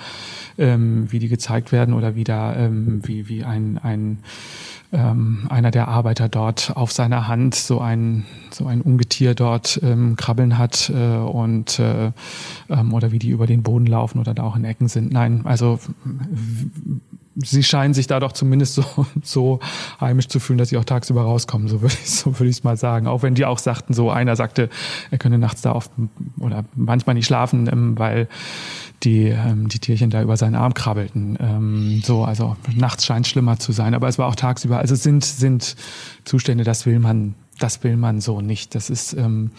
ähm, 0.58 1.10
wie 1.10 1.18
die 1.18 1.28
gezeigt 1.28 1.72
werden 1.72 1.94
oder 1.94 2.14
wie 2.14 2.24
da, 2.24 2.54
ähm, 2.56 3.00
wie, 3.04 3.28
wie 3.28 3.44
ein, 3.44 3.78
ein 3.82 4.18
ähm, 4.92 5.46
einer 5.48 5.70
der 5.70 5.88
Arbeiter 5.88 6.28
dort 6.28 6.72
auf 6.76 6.92
seiner 6.92 7.28
Hand 7.28 7.54
so 7.54 7.80
ein 7.80 8.24
so 8.50 8.66
ein 8.66 8.80
Ungetier 8.80 9.34
dort 9.34 9.80
ähm, 9.82 10.16
krabbeln 10.16 10.58
hat 10.58 10.90
äh, 10.90 11.16
und 11.16 11.78
äh, 11.78 12.12
ähm, 12.68 12.94
oder 12.94 13.12
wie 13.12 13.18
die 13.18 13.30
über 13.30 13.46
den 13.46 13.62
Boden 13.62 13.86
laufen 13.86 14.18
oder 14.18 14.32
da 14.32 14.44
auch 14.44 14.56
in 14.56 14.64
Ecken 14.64 14.88
sind. 14.88 15.12
Nein, 15.12 15.42
also 15.44 15.78
sie 17.36 17.62
scheinen 17.62 17.94
sich 17.94 18.06
da 18.06 18.20
doch 18.20 18.32
zumindest 18.32 18.74
so, 18.74 18.84
so 19.22 19.60
heimisch 20.00 20.28
zu 20.28 20.40
fühlen, 20.40 20.58
dass 20.58 20.70
sie 20.70 20.76
auch 20.78 20.84
tagsüber 20.84 21.22
rauskommen, 21.22 21.68
so 21.68 21.82
würde 21.82 21.94
ich 22.02 22.10
so 22.10 22.38
würde 22.38 22.48
ich 22.50 22.58
es 22.58 22.64
mal 22.64 22.76
sagen. 22.76 23.06
Auch 23.06 23.22
wenn 23.22 23.34
die 23.34 23.44
auch 23.44 23.58
sagten, 23.58 23.92
so 23.92 24.10
einer 24.10 24.36
sagte, 24.36 24.70
er 25.10 25.18
könne 25.18 25.38
nachts 25.38 25.62
da 25.62 25.72
oft 25.72 25.90
oder 26.38 26.64
manchmal 26.74 27.14
nicht 27.14 27.26
schlafen, 27.26 27.68
ähm, 27.70 27.98
weil 27.98 28.28
die, 29.02 29.24
ähm, 29.24 29.68
die 29.68 29.78
Tierchen 29.78 30.10
da 30.10 30.22
über 30.22 30.36
seinen 30.36 30.54
Arm 30.54 30.74
krabbelten. 30.74 31.38
Ähm, 31.40 32.02
so, 32.04 32.24
also 32.24 32.56
nachts 32.74 33.06
scheint 33.06 33.26
schlimmer 33.26 33.58
zu 33.58 33.72
sein, 33.72 33.94
aber 33.94 34.08
es 34.08 34.18
war 34.18 34.26
auch 34.26 34.34
tagsüber. 34.34 34.78
Also 34.78 34.94
sind, 34.94 35.24
sind 35.24 35.76
Zustände, 36.24 36.64
das 36.64 36.86
will 36.86 36.98
man 36.98 37.34
das 37.58 37.82
will 37.82 37.96
man 37.96 38.20
so 38.20 38.42
nicht. 38.42 38.74
Das 38.74 38.90
ist 38.90 39.14
ähm, 39.14 39.50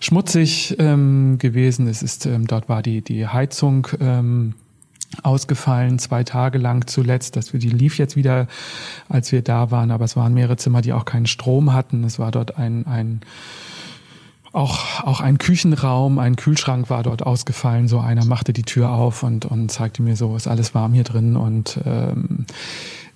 schmutzig 0.00 0.74
ähm, 0.78 1.36
gewesen. 1.36 1.86
Es 1.86 2.02
ist 2.02 2.24
ähm, 2.24 2.46
dort 2.46 2.70
war 2.70 2.80
die 2.82 3.02
die 3.02 3.26
Heizung 3.26 3.88
ähm, 4.00 4.54
ausgefallen, 5.22 5.98
zwei 5.98 6.24
Tage 6.24 6.58
lang 6.58 6.86
zuletzt. 6.86 7.36
Das, 7.36 7.52
die 7.52 7.68
lief 7.68 7.98
jetzt 7.98 8.16
wieder, 8.16 8.46
als 9.08 9.32
wir 9.32 9.42
da 9.42 9.70
waren, 9.70 9.90
aber 9.90 10.04
es 10.04 10.16
waren 10.16 10.32
mehrere 10.32 10.56
Zimmer, 10.56 10.80
die 10.80 10.92
auch 10.92 11.04
keinen 11.04 11.26
Strom 11.26 11.72
hatten. 11.72 12.04
Es 12.04 12.18
war 12.18 12.30
dort 12.30 12.56
ein, 12.56 12.86
ein 12.86 13.20
auch, 14.52 15.02
auch 15.04 15.20
ein 15.20 15.38
Küchenraum, 15.38 16.18
ein 16.18 16.36
Kühlschrank 16.36 16.90
war 16.90 17.02
dort 17.02 17.24
ausgefallen. 17.24 17.88
So 17.88 18.00
einer 18.00 18.24
machte 18.24 18.52
die 18.52 18.64
Tür 18.64 18.90
auf 18.90 19.22
und, 19.22 19.46
und 19.46 19.70
zeigte 19.70 20.02
mir 20.02 20.14
so, 20.14 20.36
ist 20.36 20.46
alles 20.46 20.74
warm 20.74 20.92
hier 20.92 21.04
drin 21.04 21.36
und 21.36 21.80
ähm, 21.86 22.44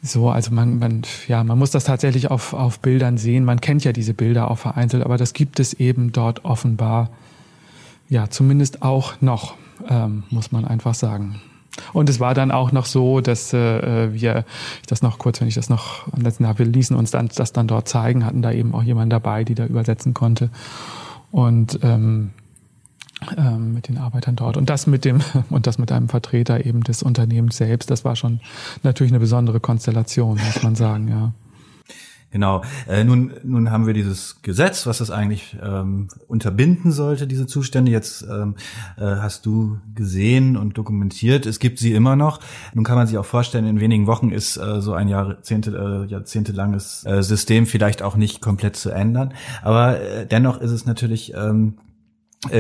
so, 0.02 0.30
also 0.30 0.52
man, 0.52 0.78
man, 0.78 1.02
ja, 1.26 1.42
man 1.44 1.58
muss 1.58 1.70
das 1.70 1.84
tatsächlich 1.84 2.30
auf, 2.30 2.52
auf 2.54 2.80
Bildern 2.80 3.18
sehen. 3.18 3.44
Man 3.44 3.60
kennt 3.60 3.84
ja 3.84 3.92
diese 3.92 4.14
Bilder 4.14 4.50
auch 4.50 4.58
vereinzelt, 4.58 5.04
aber 5.04 5.16
das 5.16 5.32
gibt 5.32 5.58
es 5.60 5.74
eben 5.74 6.12
dort 6.12 6.44
offenbar, 6.44 7.10
ja, 8.08 8.30
zumindest 8.30 8.82
auch 8.82 9.20
noch, 9.20 9.54
ähm, 9.88 10.22
muss 10.30 10.52
man 10.52 10.64
einfach 10.64 10.94
sagen. 10.94 11.40
Und 11.92 12.08
es 12.08 12.20
war 12.20 12.32
dann 12.32 12.50
auch 12.50 12.72
noch 12.72 12.86
so, 12.86 13.20
dass 13.20 13.52
äh, 13.52 14.14
wir, 14.14 14.44
ich 14.80 14.86
das 14.86 15.02
noch 15.02 15.18
kurz, 15.18 15.40
wenn 15.40 15.48
ich 15.48 15.56
das 15.56 15.68
noch 15.68 16.10
am 16.12 16.22
letzten 16.22 16.44
Tag, 16.44 16.58
wir 16.58 16.66
ließen 16.66 16.96
uns 16.96 17.10
dann 17.10 17.28
das 17.34 17.52
dann 17.52 17.66
dort 17.66 17.88
zeigen, 17.88 18.24
hatten 18.24 18.40
da 18.40 18.52
eben 18.52 18.74
auch 18.74 18.82
jemand 18.82 19.12
dabei, 19.12 19.44
die 19.44 19.54
da 19.54 19.66
übersetzen 19.66 20.14
konnte 20.14 20.50
und 21.30 21.78
ähm, 21.82 22.30
ähm, 23.36 23.72
mit 23.74 23.88
den 23.88 23.98
Arbeitern 23.98 24.36
dort. 24.36 24.56
Und 24.56 24.68
das 24.68 24.86
mit 24.86 25.04
dem 25.04 25.20
und 25.50 25.66
das 25.66 25.78
mit 25.78 25.90
einem 25.92 26.08
Vertreter 26.08 26.64
eben 26.64 26.82
des 26.82 27.02
Unternehmens 27.02 27.56
selbst, 27.56 27.90
das 27.90 28.04
war 28.04 28.16
schon 28.16 28.40
natürlich 28.82 29.12
eine 29.12 29.20
besondere 29.20 29.60
Konstellation, 29.60 30.38
muss 30.44 30.62
man 30.62 30.74
sagen, 30.74 31.08
ja. 31.08 31.32
Genau. 32.36 32.60
Äh, 32.86 33.02
nun, 33.02 33.32
nun 33.44 33.70
haben 33.70 33.86
wir 33.86 33.94
dieses 33.94 34.42
Gesetz, 34.42 34.86
was 34.86 34.98
das 34.98 35.10
eigentlich 35.10 35.56
ähm, 35.62 36.08
unterbinden 36.28 36.92
sollte, 36.92 37.26
diese 37.26 37.46
Zustände. 37.46 37.90
Jetzt 37.90 38.26
ähm, 38.30 38.56
äh, 38.98 39.04
hast 39.04 39.46
du 39.46 39.78
gesehen 39.94 40.58
und 40.58 40.76
dokumentiert. 40.76 41.46
Es 41.46 41.60
gibt 41.60 41.78
sie 41.78 41.94
immer 41.94 42.14
noch. 42.14 42.40
Nun 42.74 42.84
kann 42.84 42.96
man 42.96 43.06
sich 43.06 43.16
auch 43.16 43.24
vorstellen, 43.24 43.66
in 43.66 43.80
wenigen 43.80 44.06
Wochen 44.06 44.32
ist 44.32 44.58
äh, 44.58 44.82
so 44.82 44.92
ein 44.92 45.08
Jahrzehnte, 45.08 46.04
äh, 46.04 46.10
jahrzehntelanges 46.10 47.06
äh, 47.06 47.22
System 47.22 47.64
vielleicht 47.64 48.02
auch 48.02 48.16
nicht 48.16 48.42
komplett 48.42 48.76
zu 48.76 48.90
ändern. 48.90 49.32
Aber 49.62 49.98
äh, 49.98 50.26
dennoch 50.26 50.60
ist 50.60 50.72
es 50.72 50.84
natürlich 50.84 51.32
ähm, 51.32 51.78
äh, 51.78 51.85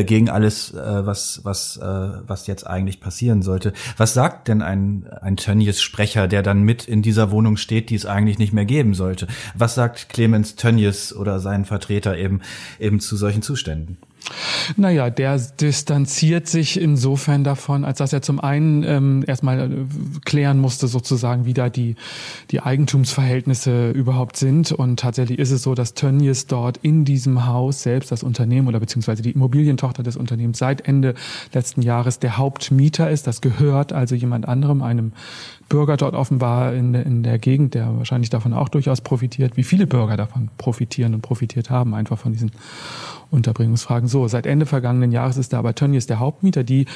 gegen 0.04 0.28
alles, 0.28 0.72
äh, 0.74 1.06
was 1.06 1.40
was 1.44 1.76
äh, 1.76 1.82
was 2.26 2.46
jetzt 2.46 2.66
eigentlich 2.66 3.00
passieren 3.00 3.42
sollte. 3.42 3.72
Was 3.96 4.14
sagt 4.14 4.48
denn 4.48 4.62
ein 4.62 5.08
ein 5.20 5.36
Tönnies 5.36 5.80
Sprecher, 5.80 6.28
der 6.28 6.42
dann 6.42 6.62
mit 6.62 6.86
in 6.86 7.02
dieser 7.02 7.30
Wohnung 7.30 7.56
steht, 7.56 7.90
die 7.90 7.94
es 7.94 8.06
eigentlich 8.06 8.38
nicht 8.38 8.52
mehr 8.52 8.64
geben 8.64 8.94
sollte? 8.94 9.26
Was 9.54 9.74
sagt 9.74 10.08
Clemens 10.08 10.56
Tönnies 10.56 11.12
oder 11.12 11.40
sein 11.40 11.64
Vertreter 11.64 12.16
eben 12.16 12.40
eben 12.78 13.00
zu 13.00 13.16
solchen 13.16 13.42
Zuständen? 13.42 13.98
Naja, 14.76 15.10
der 15.10 15.38
distanziert 15.38 16.48
sich 16.48 16.80
insofern 16.80 17.44
davon, 17.44 17.84
als 17.84 17.98
dass 17.98 18.12
er 18.12 18.22
zum 18.22 18.40
einen 18.40 18.82
ähm, 18.82 19.24
erstmal 19.26 19.60
äh, 19.60 19.76
klären 20.24 20.58
musste, 20.58 20.88
sozusagen, 20.88 21.44
wie 21.44 21.54
da 21.54 21.68
die, 21.68 21.96
die 22.50 22.60
Eigentumsverhältnisse 22.60 23.90
überhaupt 23.90 24.36
sind. 24.36 24.72
Und 24.72 25.00
tatsächlich 25.00 25.38
ist 25.38 25.50
es 25.50 25.62
so, 25.62 25.74
dass 25.74 25.94
Tönnies 25.94 26.46
dort 26.46 26.78
in 26.78 27.04
diesem 27.04 27.46
Haus 27.46 27.82
selbst 27.82 28.10
das 28.10 28.22
Unternehmen 28.22 28.68
oder 28.68 28.80
beziehungsweise 28.80 29.22
die 29.22 29.30
Immobilientochter 29.30 30.02
des 30.02 30.16
Unternehmens 30.16 30.58
seit 30.58 30.86
Ende 30.86 31.14
letzten 31.52 31.82
Jahres 31.82 32.18
der 32.18 32.36
Hauptmieter 32.36 33.10
ist. 33.10 33.26
Das 33.26 33.40
gehört 33.40 33.92
also 33.92 34.14
jemand 34.14 34.48
anderem, 34.48 34.82
einem 34.82 35.12
Bürger 35.68 35.96
dort 35.96 36.14
offenbar 36.14 36.74
in, 36.74 36.94
in 36.94 37.22
der 37.22 37.38
Gegend, 37.38 37.74
der 37.74 37.96
wahrscheinlich 37.96 38.30
davon 38.30 38.52
auch 38.52 38.68
durchaus 38.68 39.00
profitiert, 39.00 39.56
wie 39.56 39.64
viele 39.64 39.86
Bürger 39.86 40.16
davon 40.16 40.48
profitieren 40.58 41.14
und 41.14 41.22
profitiert 41.22 41.70
haben, 41.70 41.94
einfach 41.94 42.18
von 42.18 42.32
diesen 42.32 42.52
Unterbringungsfragen. 43.30 44.08
So, 44.08 44.28
seit 44.28 44.46
Ende 44.46 44.66
vergangenen 44.66 45.10
Jahres 45.10 45.36
ist 45.36 45.52
da 45.52 45.58
aber 45.58 45.74
Tönnies 45.74 46.06
der 46.06 46.20
Hauptmieter, 46.20 46.62
die 46.62 46.86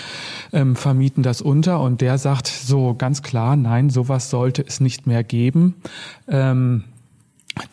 ähm, 0.53 0.77
vermieten 0.77 1.25
das 1.25 1.43
unter 1.43 1.81
und 1.81 2.01
der 2.01 2.19
sagt 2.19 2.47
so 2.47 2.95
ganz 2.95 3.23
klar, 3.23 3.57
nein, 3.57 3.91
sowas 3.91 4.31
sollte 4.31 4.65
es 4.67 4.81
nicht 4.81 5.07
mehr 5.07 5.25
geben. 5.25 5.75
Ähm, 6.29 6.85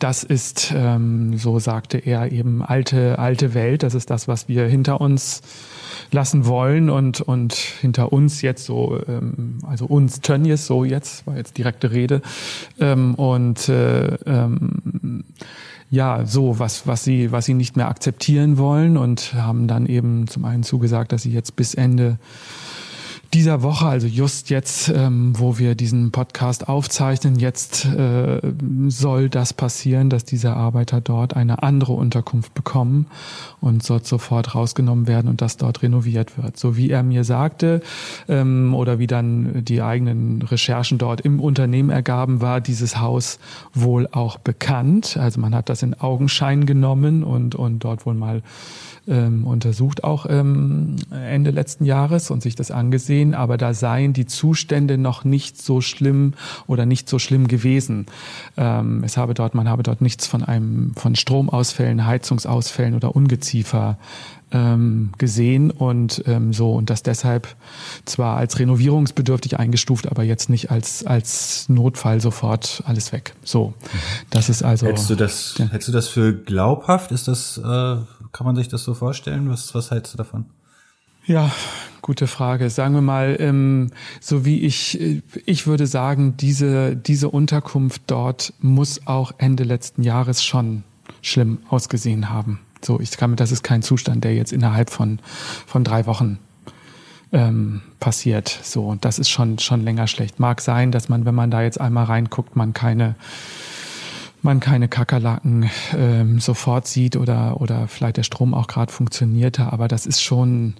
das 0.00 0.24
ist, 0.24 0.72
ähm, 0.74 1.38
so 1.38 1.60
sagte 1.60 1.98
er, 1.98 2.32
eben 2.32 2.62
alte, 2.62 3.18
alte 3.18 3.54
Welt. 3.54 3.84
Das 3.84 3.94
ist 3.94 4.10
das, 4.10 4.26
was 4.26 4.48
wir 4.48 4.66
hinter 4.66 5.00
uns 5.00 5.42
lassen 6.12 6.46
wollen 6.46 6.90
und, 6.90 7.20
und 7.20 7.54
hinter 7.54 8.12
uns 8.12 8.42
jetzt 8.42 8.64
so, 8.64 8.98
ähm, 9.08 9.58
also 9.66 9.86
uns 9.86 10.20
Tönnies, 10.20 10.66
so 10.66 10.84
jetzt, 10.84 11.26
war 11.26 11.36
jetzt 11.36 11.58
direkte 11.58 11.90
Rede. 11.90 12.22
Ähm, 12.80 13.14
und 13.14 13.68
äh, 13.68 14.14
ähm, 14.26 15.24
ja, 15.90 16.26
so, 16.26 16.58
was, 16.58 16.86
was 16.86 17.04
sie, 17.04 17.32
was 17.32 17.46
sie 17.46 17.54
nicht 17.54 17.76
mehr 17.76 17.88
akzeptieren 17.88 18.58
wollen 18.58 18.96
und 18.96 19.34
haben 19.34 19.66
dann 19.68 19.86
eben 19.86 20.28
zum 20.28 20.44
einen 20.44 20.62
zugesagt, 20.62 21.12
dass 21.12 21.22
sie 21.22 21.32
jetzt 21.32 21.56
bis 21.56 21.74
Ende 21.74 22.18
dieser 23.34 23.62
Woche, 23.62 23.86
also 23.86 24.06
just 24.06 24.48
jetzt, 24.48 24.88
ähm, 24.88 25.32
wo 25.36 25.58
wir 25.58 25.74
diesen 25.74 26.12
Podcast 26.12 26.68
aufzeichnen, 26.68 27.36
jetzt 27.38 27.84
äh, 27.84 28.40
soll 28.88 29.28
das 29.28 29.52
passieren, 29.52 30.08
dass 30.08 30.24
diese 30.24 30.54
Arbeiter 30.54 31.02
dort 31.02 31.36
eine 31.36 31.62
andere 31.62 31.92
Unterkunft 31.92 32.54
bekommen 32.54 33.06
und 33.60 33.88
dort 33.88 34.06
sofort 34.06 34.54
rausgenommen 34.54 35.06
werden 35.06 35.28
und 35.28 35.42
das 35.42 35.58
dort 35.58 35.82
renoviert 35.82 36.38
wird. 36.38 36.56
So 36.56 36.76
wie 36.78 36.90
er 36.90 37.02
mir 37.02 37.22
sagte 37.24 37.82
ähm, 38.28 38.74
oder 38.74 38.98
wie 38.98 39.06
dann 39.06 39.62
die 39.62 39.82
eigenen 39.82 40.40
Recherchen 40.40 40.96
dort 40.96 41.20
im 41.20 41.38
Unternehmen 41.38 41.90
ergaben, 41.90 42.40
war 42.40 42.62
dieses 42.62 42.98
Haus 42.98 43.38
wohl 43.74 44.08
auch 44.10 44.38
bekannt. 44.38 45.18
Also 45.18 45.38
man 45.40 45.54
hat 45.54 45.68
das 45.68 45.82
in 45.82 45.92
Augenschein 45.92 46.64
genommen 46.64 47.24
und, 47.24 47.54
und 47.54 47.80
dort 47.84 48.06
wohl 48.06 48.14
mal 48.14 48.42
ähm, 49.08 49.46
untersucht, 49.46 50.04
auch 50.04 50.26
ähm, 50.28 50.96
Ende 51.10 51.50
letzten 51.50 51.84
Jahres 51.84 52.30
und 52.30 52.42
sich 52.42 52.54
das 52.54 52.70
angesehen, 52.70 53.17
aber 53.34 53.56
da 53.56 53.74
seien 53.74 54.12
die 54.12 54.26
Zustände 54.26 54.98
noch 54.98 55.24
nicht 55.24 55.60
so 55.60 55.80
schlimm 55.80 56.34
oder 56.66 56.86
nicht 56.86 57.08
so 57.08 57.18
schlimm 57.18 57.48
gewesen. 57.48 58.06
Ähm, 58.56 59.02
es 59.04 59.16
habe 59.16 59.34
dort, 59.34 59.54
man 59.54 59.68
habe 59.68 59.82
dort 59.82 60.00
nichts 60.00 60.26
von 60.26 60.42
einem 60.42 60.92
von 60.96 61.16
Stromausfällen, 61.16 62.06
Heizungsausfällen 62.06 62.94
oder 62.94 63.14
Ungeziefer 63.14 63.98
ähm, 64.50 65.10
gesehen 65.18 65.70
und 65.70 66.22
ähm, 66.26 66.52
so 66.52 66.72
und 66.72 66.90
das 66.90 67.02
deshalb 67.02 67.54
zwar 68.04 68.36
als 68.36 68.58
renovierungsbedürftig 68.58 69.58
eingestuft, 69.58 70.08
aber 70.10 70.22
jetzt 70.22 70.48
nicht 70.48 70.70
als 70.70 71.06
als 71.06 71.68
Notfall 71.68 72.20
sofort 72.20 72.82
alles 72.86 73.12
weg. 73.12 73.34
So, 73.44 73.74
das 74.30 74.48
ist 74.48 74.62
also. 74.62 74.86
Hättest 74.86 75.10
du 75.10 75.16
das? 75.16 75.54
Ja. 75.58 75.66
Hättest 75.66 75.88
du 75.88 75.92
das 75.92 76.08
für 76.08 76.34
glaubhaft? 76.34 77.12
Ist 77.12 77.28
das? 77.28 77.58
Äh, 77.58 77.62
kann 78.32 78.44
man 78.46 78.56
sich 78.56 78.68
das 78.68 78.84
so 78.84 78.94
vorstellen? 78.94 79.50
Was 79.50 79.74
was 79.74 79.90
hältst 79.90 80.14
du 80.14 80.18
davon? 80.18 80.46
Ja, 81.28 81.52
gute 82.00 82.26
Frage. 82.26 82.70
Sagen 82.70 82.94
wir 82.94 83.02
mal, 83.02 83.36
ähm, 83.38 83.90
so 84.18 84.46
wie 84.46 84.60
ich, 84.62 85.22
ich 85.44 85.66
würde 85.66 85.86
sagen, 85.86 86.38
diese, 86.38 86.96
diese 86.96 87.28
Unterkunft 87.28 88.00
dort 88.06 88.54
muss 88.60 89.06
auch 89.06 89.32
Ende 89.36 89.64
letzten 89.64 90.02
Jahres 90.02 90.42
schon 90.42 90.84
schlimm 91.20 91.58
ausgesehen 91.68 92.30
haben. 92.30 92.60
So, 92.82 92.98
ich 92.98 93.10
kann, 93.10 93.36
das 93.36 93.52
ist 93.52 93.62
kein 93.62 93.82
Zustand, 93.82 94.24
der 94.24 94.34
jetzt 94.34 94.54
innerhalb 94.54 94.88
von, 94.88 95.18
von 95.66 95.84
drei 95.84 96.06
Wochen 96.06 96.38
ähm, 97.30 97.82
passiert. 98.00 98.48
So, 98.62 98.86
und 98.86 99.04
das 99.04 99.18
ist 99.18 99.28
schon, 99.28 99.58
schon 99.58 99.82
länger 99.82 100.06
schlecht. 100.06 100.40
Mag 100.40 100.62
sein, 100.62 100.92
dass 100.92 101.10
man, 101.10 101.26
wenn 101.26 101.34
man 101.34 101.50
da 101.50 101.60
jetzt 101.60 101.78
einmal 101.78 102.04
reinguckt, 102.04 102.56
man 102.56 102.72
keine, 102.72 103.16
man 104.42 104.60
keine 104.60 104.88
Kakerlaken 104.88 105.70
ähm, 105.94 106.40
sofort 106.40 106.86
sieht 106.86 107.16
oder, 107.16 107.60
oder 107.60 107.88
vielleicht 107.88 108.16
der 108.16 108.22
Strom 108.22 108.54
auch 108.54 108.66
gerade 108.66 108.92
funktionierte. 108.92 109.72
Aber 109.72 109.88
das 109.88 110.06
ist 110.06 110.22
schon, 110.22 110.74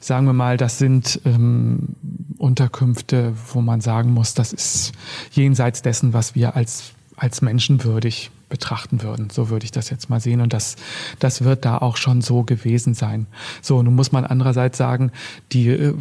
sagen 0.00 0.26
wir 0.26 0.32
mal, 0.32 0.56
das 0.56 0.78
sind 0.78 1.20
ähm, 1.24 1.96
Unterkünfte, 2.38 3.34
wo 3.52 3.60
man 3.60 3.80
sagen 3.80 4.12
muss, 4.12 4.34
das 4.34 4.52
ist 4.52 4.92
jenseits 5.30 5.82
dessen, 5.82 6.12
was 6.12 6.34
wir 6.34 6.56
als, 6.56 6.92
als 7.16 7.42
menschenwürdig 7.42 8.30
betrachten 8.48 9.02
würden. 9.02 9.30
So 9.30 9.48
würde 9.48 9.64
ich 9.64 9.70
das 9.70 9.88
jetzt 9.88 10.10
mal 10.10 10.20
sehen. 10.20 10.42
Und 10.42 10.52
das, 10.52 10.76
das 11.18 11.42
wird 11.42 11.64
da 11.64 11.78
auch 11.78 11.96
schon 11.96 12.20
so 12.20 12.42
gewesen 12.42 12.92
sein. 12.92 13.26
So, 13.62 13.82
nun 13.82 13.94
muss 13.94 14.12
man 14.12 14.26
andererseits 14.26 14.76
sagen, 14.76 15.10
die, 15.52 15.68
äh, 15.68 15.94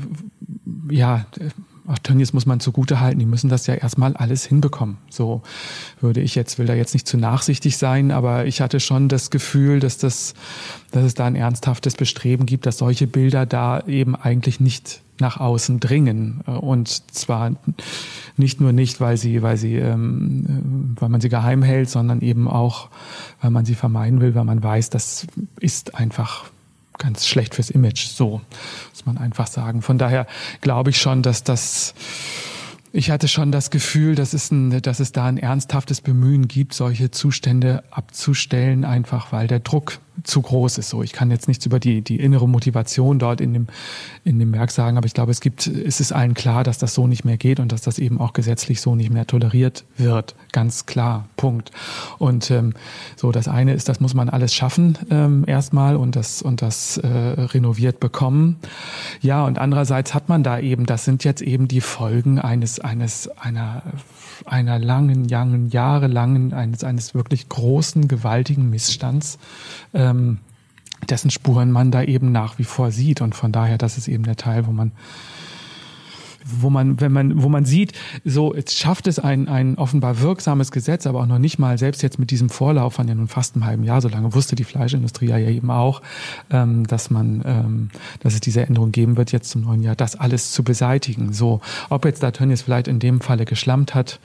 ja, 0.89 1.25
auch 1.91 1.99
Tönnies 1.99 2.33
muss 2.33 2.45
man 2.45 2.59
zugute 2.59 2.99
halten, 2.99 3.19
die 3.19 3.25
müssen 3.25 3.49
das 3.49 3.67
ja 3.67 3.73
erstmal 3.73 4.15
alles 4.15 4.45
hinbekommen. 4.45 4.97
So 5.09 5.41
würde 5.99 6.21
ich 6.21 6.35
jetzt, 6.35 6.57
will 6.57 6.65
da 6.65 6.73
jetzt 6.73 6.93
nicht 6.93 7.07
zu 7.07 7.17
nachsichtig 7.17 7.77
sein, 7.77 8.11
aber 8.11 8.45
ich 8.45 8.61
hatte 8.61 8.79
schon 8.79 9.09
das 9.09 9.29
Gefühl, 9.29 9.79
dass 9.79 9.97
das, 9.97 10.33
dass 10.91 11.03
es 11.03 11.13
da 11.13 11.25
ein 11.25 11.35
ernsthaftes 11.35 11.95
Bestreben 11.95 12.45
gibt, 12.45 12.65
dass 12.65 12.77
solche 12.77 13.07
Bilder 13.07 13.45
da 13.45 13.81
eben 13.87 14.15
eigentlich 14.15 14.59
nicht 14.59 15.01
nach 15.19 15.39
außen 15.39 15.79
dringen. 15.79 16.41
Und 16.41 17.13
zwar 17.13 17.51
nicht 18.37 18.59
nur 18.59 18.73
nicht, 18.73 18.99
weil 18.99 19.17
sie, 19.17 19.41
weil 19.41 19.57
sie, 19.57 19.75
ähm, 19.75 20.95
weil 20.99 21.09
man 21.09 21.21
sie 21.21 21.29
geheim 21.29 21.63
hält, 21.63 21.89
sondern 21.89 22.21
eben 22.21 22.47
auch, 22.47 22.89
weil 23.41 23.51
man 23.51 23.65
sie 23.65 23.75
vermeiden 23.75 24.19
will, 24.21 24.33
weil 24.35 24.45
man 24.45 24.63
weiß, 24.63 24.89
das 24.89 25.27
ist 25.59 25.95
einfach 25.95 26.45
ganz 27.01 27.25
schlecht 27.25 27.55
fürs 27.55 27.69
Image. 27.69 28.05
So 28.05 28.41
muss 28.91 29.05
man 29.05 29.17
einfach 29.17 29.47
sagen. 29.47 29.81
Von 29.81 29.97
daher 29.97 30.27
glaube 30.61 30.91
ich 30.91 31.01
schon, 31.01 31.21
dass 31.21 31.43
das 31.43 31.93
ich 32.93 33.09
hatte 33.09 33.29
schon 33.29 33.53
das 33.53 33.69
Gefühl, 33.69 34.15
dass 34.15 34.33
es, 34.33 34.51
ein, 34.51 34.81
dass 34.81 34.99
es 34.99 35.13
da 35.13 35.25
ein 35.25 35.37
ernsthaftes 35.37 36.01
Bemühen 36.01 36.49
gibt, 36.49 36.73
solche 36.73 37.09
Zustände 37.09 37.83
abzustellen, 37.89 38.83
einfach 38.83 39.31
weil 39.31 39.47
der 39.47 39.61
Druck 39.61 39.99
zu 40.23 40.41
groß 40.41 40.77
ist. 40.77 40.89
So, 40.89 41.03
ich 41.03 41.13
kann 41.13 41.31
jetzt 41.31 41.47
nichts 41.47 41.65
über 41.65 41.79
die, 41.79 42.01
die 42.01 42.17
innere 42.17 42.47
Motivation 42.47 43.19
dort 43.19 43.41
in 43.41 43.53
dem, 43.53 43.67
in 44.23 44.39
dem 44.39 44.53
Werk 44.53 44.71
sagen, 44.71 44.97
aber 44.97 45.05
ich 45.05 45.13
glaube, 45.13 45.31
es 45.31 45.41
gibt, 45.41 45.67
es 45.67 45.99
ist 45.99 46.11
allen 46.11 46.33
klar, 46.33 46.63
dass 46.63 46.77
das 46.77 46.93
so 46.93 47.07
nicht 47.07 47.25
mehr 47.25 47.37
geht 47.37 47.59
und 47.59 47.71
dass 47.71 47.81
das 47.81 47.99
eben 47.99 48.19
auch 48.19 48.33
gesetzlich 48.33 48.81
so 48.81 48.95
nicht 48.95 49.11
mehr 49.11 49.27
toleriert 49.27 49.85
wird. 49.97 50.35
Ganz 50.51 50.85
klar. 50.85 51.27
Punkt. 51.37 51.71
Und 52.17 52.51
ähm, 52.51 52.73
so, 53.15 53.31
das 53.31 53.47
eine 53.47 53.73
ist, 53.73 53.89
das 53.89 53.99
muss 53.99 54.13
man 54.13 54.29
alles 54.29 54.53
schaffen 54.53 54.97
ähm, 55.09 55.43
erstmal 55.47 55.95
und 55.95 56.15
das 56.15 56.41
und 56.41 56.61
das 56.61 56.97
äh, 56.97 57.07
renoviert 57.07 57.99
bekommen. 57.99 58.57
Ja, 59.21 59.45
und 59.45 59.59
andererseits 59.59 60.13
hat 60.13 60.29
man 60.29 60.43
da 60.43 60.59
eben, 60.59 60.85
das 60.85 61.05
sind 61.05 61.23
jetzt 61.23 61.41
eben 61.41 61.67
die 61.67 61.81
Folgen 61.81 62.39
eines, 62.39 62.79
eines, 62.79 63.27
einer 63.37 63.83
einer 64.45 64.79
langen, 64.79 65.27
langen, 65.27 65.69
jahrelangen, 65.69 66.53
eines, 66.53 66.83
eines 66.83 67.13
wirklich 67.13 67.49
großen, 67.49 68.07
gewaltigen 68.07 68.69
Missstands, 68.69 69.37
ähm, 70.11 70.37
dessen 71.09 71.31
Spuren 71.31 71.71
man 71.71 71.91
da 71.91 72.03
eben 72.03 72.31
nach 72.31 72.59
wie 72.59 72.63
vor 72.63 72.91
sieht. 72.91 73.21
Und 73.21 73.35
von 73.35 73.51
daher, 73.51 73.77
das 73.77 73.97
ist 73.97 74.07
eben 74.07 74.23
der 74.23 74.35
Teil, 74.35 74.67
wo 74.67 74.71
man 74.71 74.91
wo 76.43 76.69
man, 76.69 76.99
wenn 76.99 77.11
man, 77.11 77.43
wo 77.43 77.49
man 77.49 77.65
sieht, 77.65 77.93
so, 78.25 78.55
jetzt 78.55 78.77
schafft 78.77 79.07
es 79.07 79.19
ein, 79.19 79.47
ein 79.47 79.77
offenbar 79.77 80.21
wirksames 80.21 80.71
Gesetz, 80.71 81.05
aber 81.05 81.21
auch 81.21 81.25
noch 81.27 81.39
nicht 81.39 81.59
mal, 81.59 81.77
selbst 81.77 82.01
jetzt 82.01 82.19
mit 82.19 82.31
diesem 82.31 82.49
Vorlauf 82.49 82.95
von 82.95 83.07
ja 83.07 83.15
nun 83.15 83.27
fast 83.27 83.55
einem 83.55 83.65
halben 83.65 83.83
Jahr, 83.83 84.01
so 84.01 84.09
lange 84.09 84.33
wusste 84.33 84.55
die 84.55 84.63
Fleischindustrie 84.63 85.27
ja 85.27 85.37
eben 85.37 85.69
auch, 85.69 86.01
ähm, 86.49 86.87
dass 86.87 87.09
man, 87.09 87.41
ähm, 87.45 87.89
dass 88.21 88.33
es 88.33 88.39
diese 88.39 88.65
Änderung 88.65 88.91
geben 88.91 89.17
wird 89.17 89.31
jetzt 89.31 89.49
zum 89.49 89.61
neuen 89.61 89.83
Jahr, 89.83 89.95
das 89.95 90.15
alles 90.15 90.51
zu 90.51 90.63
beseitigen. 90.63 91.33
So, 91.33 91.61
ob 91.89 92.05
jetzt 92.05 92.23
da 92.23 92.31
Tönnies 92.31 92.63
vielleicht 92.63 92.87
in 92.87 92.99
dem 92.99 93.21
Falle 93.21 93.45
geschlammt 93.45 93.93
hat, 93.93 94.19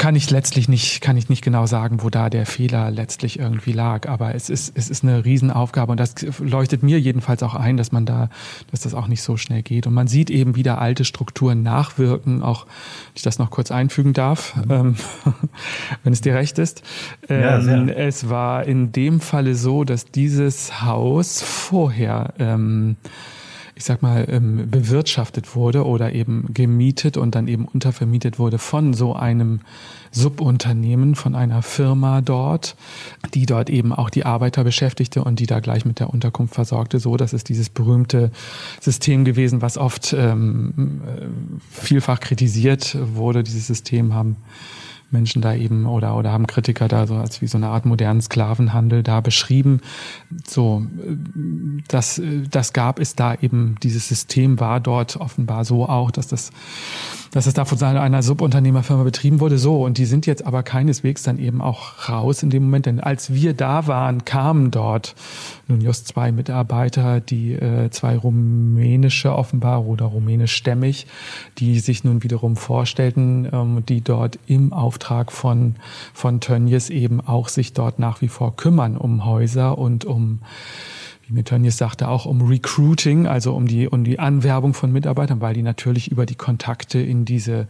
kann 0.00 0.16
ich 0.16 0.30
letztlich 0.30 0.66
nicht, 0.66 1.02
kann 1.02 1.18
ich 1.18 1.28
nicht 1.28 1.44
genau 1.44 1.66
sagen, 1.66 2.02
wo 2.02 2.08
da 2.08 2.30
der 2.30 2.46
Fehler 2.46 2.90
letztlich 2.90 3.38
irgendwie 3.38 3.72
lag. 3.72 4.08
Aber 4.08 4.34
es 4.34 4.48
ist, 4.48 4.72
es 4.74 4.88
ist 4.88 5.04
eine 5.04 5.26
Riesenaufgabe 5.26 5.90
und 5.92 6.00
das 6.00 6.14
leuchtet 6.38 6.82
mir 6.82 6.98
jedenfalls 6.98 7.42
auch 7.42 7.54
ein, 7.54 7.76
dass 7.76 7.92
man 7.92 8.06
da, 8.06 8.30
dass 8.70 8.80
das 8.80 8.94
auch 8.94 9.08
nicht 9.08 9.20
so 9.20 9.36
schnell 9.36 9.60
geht. 9.60 9.86
Und 9.86 9.92
man 9.92 10.06
sieht 10.06 10.30
eben 10.30 10.56
wieder 10.56 10.80
alte 10.80 11.04
Strukturen 11.04 11.62
nachwirken, 11.62 12.42
auch, 12.42 12.64
wenn 12.64 13.16
ich 13.16 13.22
das 13.22 13.38
noch 13.38 13.50
kurz 13.50 13.70
einfügen 13.70 14.14
darf, 14.14 14.56
mhm. 14.56 14.70
ähm, 14.70 14.94
wenn 16.02 16.14
es 16.14 16.22
dir 16.22 16.34
recht 16.34 16.58
ist. 16.58 16.82
Ähm, 17.28 17.42
ja, 17.42 17.92
es 17.92 18.30
war 18.30 18.64
in 18.64 18.92
dem 18.92 19.20
Falle 19.20 19.54
so, 19.54 19.84
dass 19.84 20.06
dieses 20.06 20.80
Haus 20.80 21.42
vorher, 21.42 22.32
ähm, 22.38 22.96
ich 23.80 23.86
sag 23.86 24.02
mal, 24.02 24.26
ähm, 24.28 24.68
bewirtschaftet 24.70 25.56
wurde 25.56 25.86
oder 25.86 26.12
eben 26.12 26.52
gemietet 26.52 27.16
und 27.16 27.34
dann 27.34 27.48
eben 27.48 27.64
untervermietet 27.64 28.38
wurde 28.38 28.58
von 28.58 28.92
so 28.92 29.14
einem 29.14 29.60
Subunternehmen, 30.10 31.14
von 31.14 31.34
einer 31.34 31.62
Firma 31.62 32.20
dort, 32.20 32.76
die 33.32 33.46
dort 33.46 33.70
eben 33.70 33.94
auch 33.94 34.10
die 34.10 34.26
Arbeiter 34.26 34.64
beschäftigte 34.64 35.24
und 35.24 35.40
die 35.40 35.46
da 35.46 35.60
gleich 35.60 35.86
mit 35.86 35.98
der 35.98 36.10
Unterkunft 36.10 36.54
versorgte. 36.54 36.98
So, 36.98 37.16
das 37.16 37.32
ist 37.32 37.48
dieses 37.48 37.70
berühmte 37.70 38.32
System 38.82 39.24
gewesen, 39.24 39.62
was 39.62 39.78
oft 39.78 40.12
ähm, 40.12 41.00
äh, 41.06 41.26
vielfach 41.70 42.20
kritisiert 42.20 42.98
wurde. 43.14 43.42
Dieses 43.42 43.66
System 43.66 44.12
haben 44.12 44.36
Menschen 45.10 45.42
da 45.42 45.54
eben 45.54 45.86
oder, 45.86 46.16
oder 46.16 46.32
haben 46.32 46.46
Kritiker 46.46 46.88
da 46.88 47.06
so 47.06 47.16
als 47.16 47.42
wie 47.42 47.46
so 47.46 47.58
eine 47.58 47.68
Art 47.68 47.84
modernen 47.84 48.20
Sklavenhandel 48.20 49.02
da 49.02 49.20
beschrieben. 49.20 49.80
So, 50.46 50.86
das, 51.88 52.20
das 52.50 52.72
gab 52.72 52.98
es 52.98 53.16
da 53.16 53.34
eben, 53.34 53.76
dieses 53.82 54.08
System 54.08 54.60
war 54.60 54.80
dort 54.80 55.16
offenbar 55.16 55.64
so 55.64 55.88
auch, 55.88 56.10
dass 56.10 56.28
das, 56.28 56.50
dass 57.32 57.46
es 57.46 57.54
da 57.54 57.64
von 57.64 57.80
einer 57.82 58.22
Subunternehmerfirma 58.22 59.02
betrieben 59.02 59.40
wurde. 59.40 59.58
So, 59.58 59.84
und 59.84 59.98
die 59.98 60.06
sind 60.06 60.26
jetzt 60.26 60.46
aber 60.46 60.62
keineswegs 60.62 61.22
dann 61.22 61.38
eben 61.38 61.60
auch 61.60 62.08
raus 62.08 62.42
in 62.42 62.50
dem 62.50 62.64
Moment, 62.64 62.86
denn 62.86 63.00
als 63.00 63.32
wir 63.32 63.54
da 63.54 63.86
waren, 63.86 64.24
kamen 64.24 64.70
dort 64.70 65.14
nun 65.68 65.80
just 65.80 66.08
zwei 66.08 66.32
Mitarbeiter, 66.32 67.20
die 67.20 67.52
äh, 67.52 67.90
zwei 67.90 68.16
rumänische 68.16 69.34
offenbar 69.34 69.84
oder 69.84 70.06
rumänischstämmig, 70.06 71.06
die 71.58 71.80
sich 71.80 72.04
nun 72.04 72.22
wiederum 72.22 72.56
vorstellten, 72.56 73.48
ähm, 73.52 73.84
die 73.88 74.00
dort 74.00 74.38
im 74.46 74.72
Auftrag 74.72 74.99
von, 75.04 75.76
von 76.12 76.40
Tönnies 76.40 76.90
eben 76.90 77.20
auch 77.20 77.48
sich 77.48 77.72
dort 77.72 77.98
nach 77.98 78.20
wie 78.20 78.28
vor 78.28 78.56
kümmern 78.56 78.96
um 78.96 79.24
Häuser 79.24 79.78
und 79.78 80.04
um 80.04 80.40
wie 81.30 81.34
mir 81.34 81.44
Tönnies 81.44 81.76
sagte, 81.76 82.08
auch 82.08 82.26
um 82.26 82.42
Recruiting, 82.42 83.26
also 83.26 83.54
um 83.54 83.66
die, 83.66 83.88
um 83.88 84.02
die 84.02 84.18
Anwerbung 84.18 84.74
von 84.74 84.90
Mitarbeitern, 84.90 85.40
weil 85.40 85.54
die 85.54 85.62
natürlich 85.62 86.10
über 86.10 86.26
die 86.26 86.34
Kontakte 86.34 86.98
in 86.98 87.24
diese, 87.24 87.68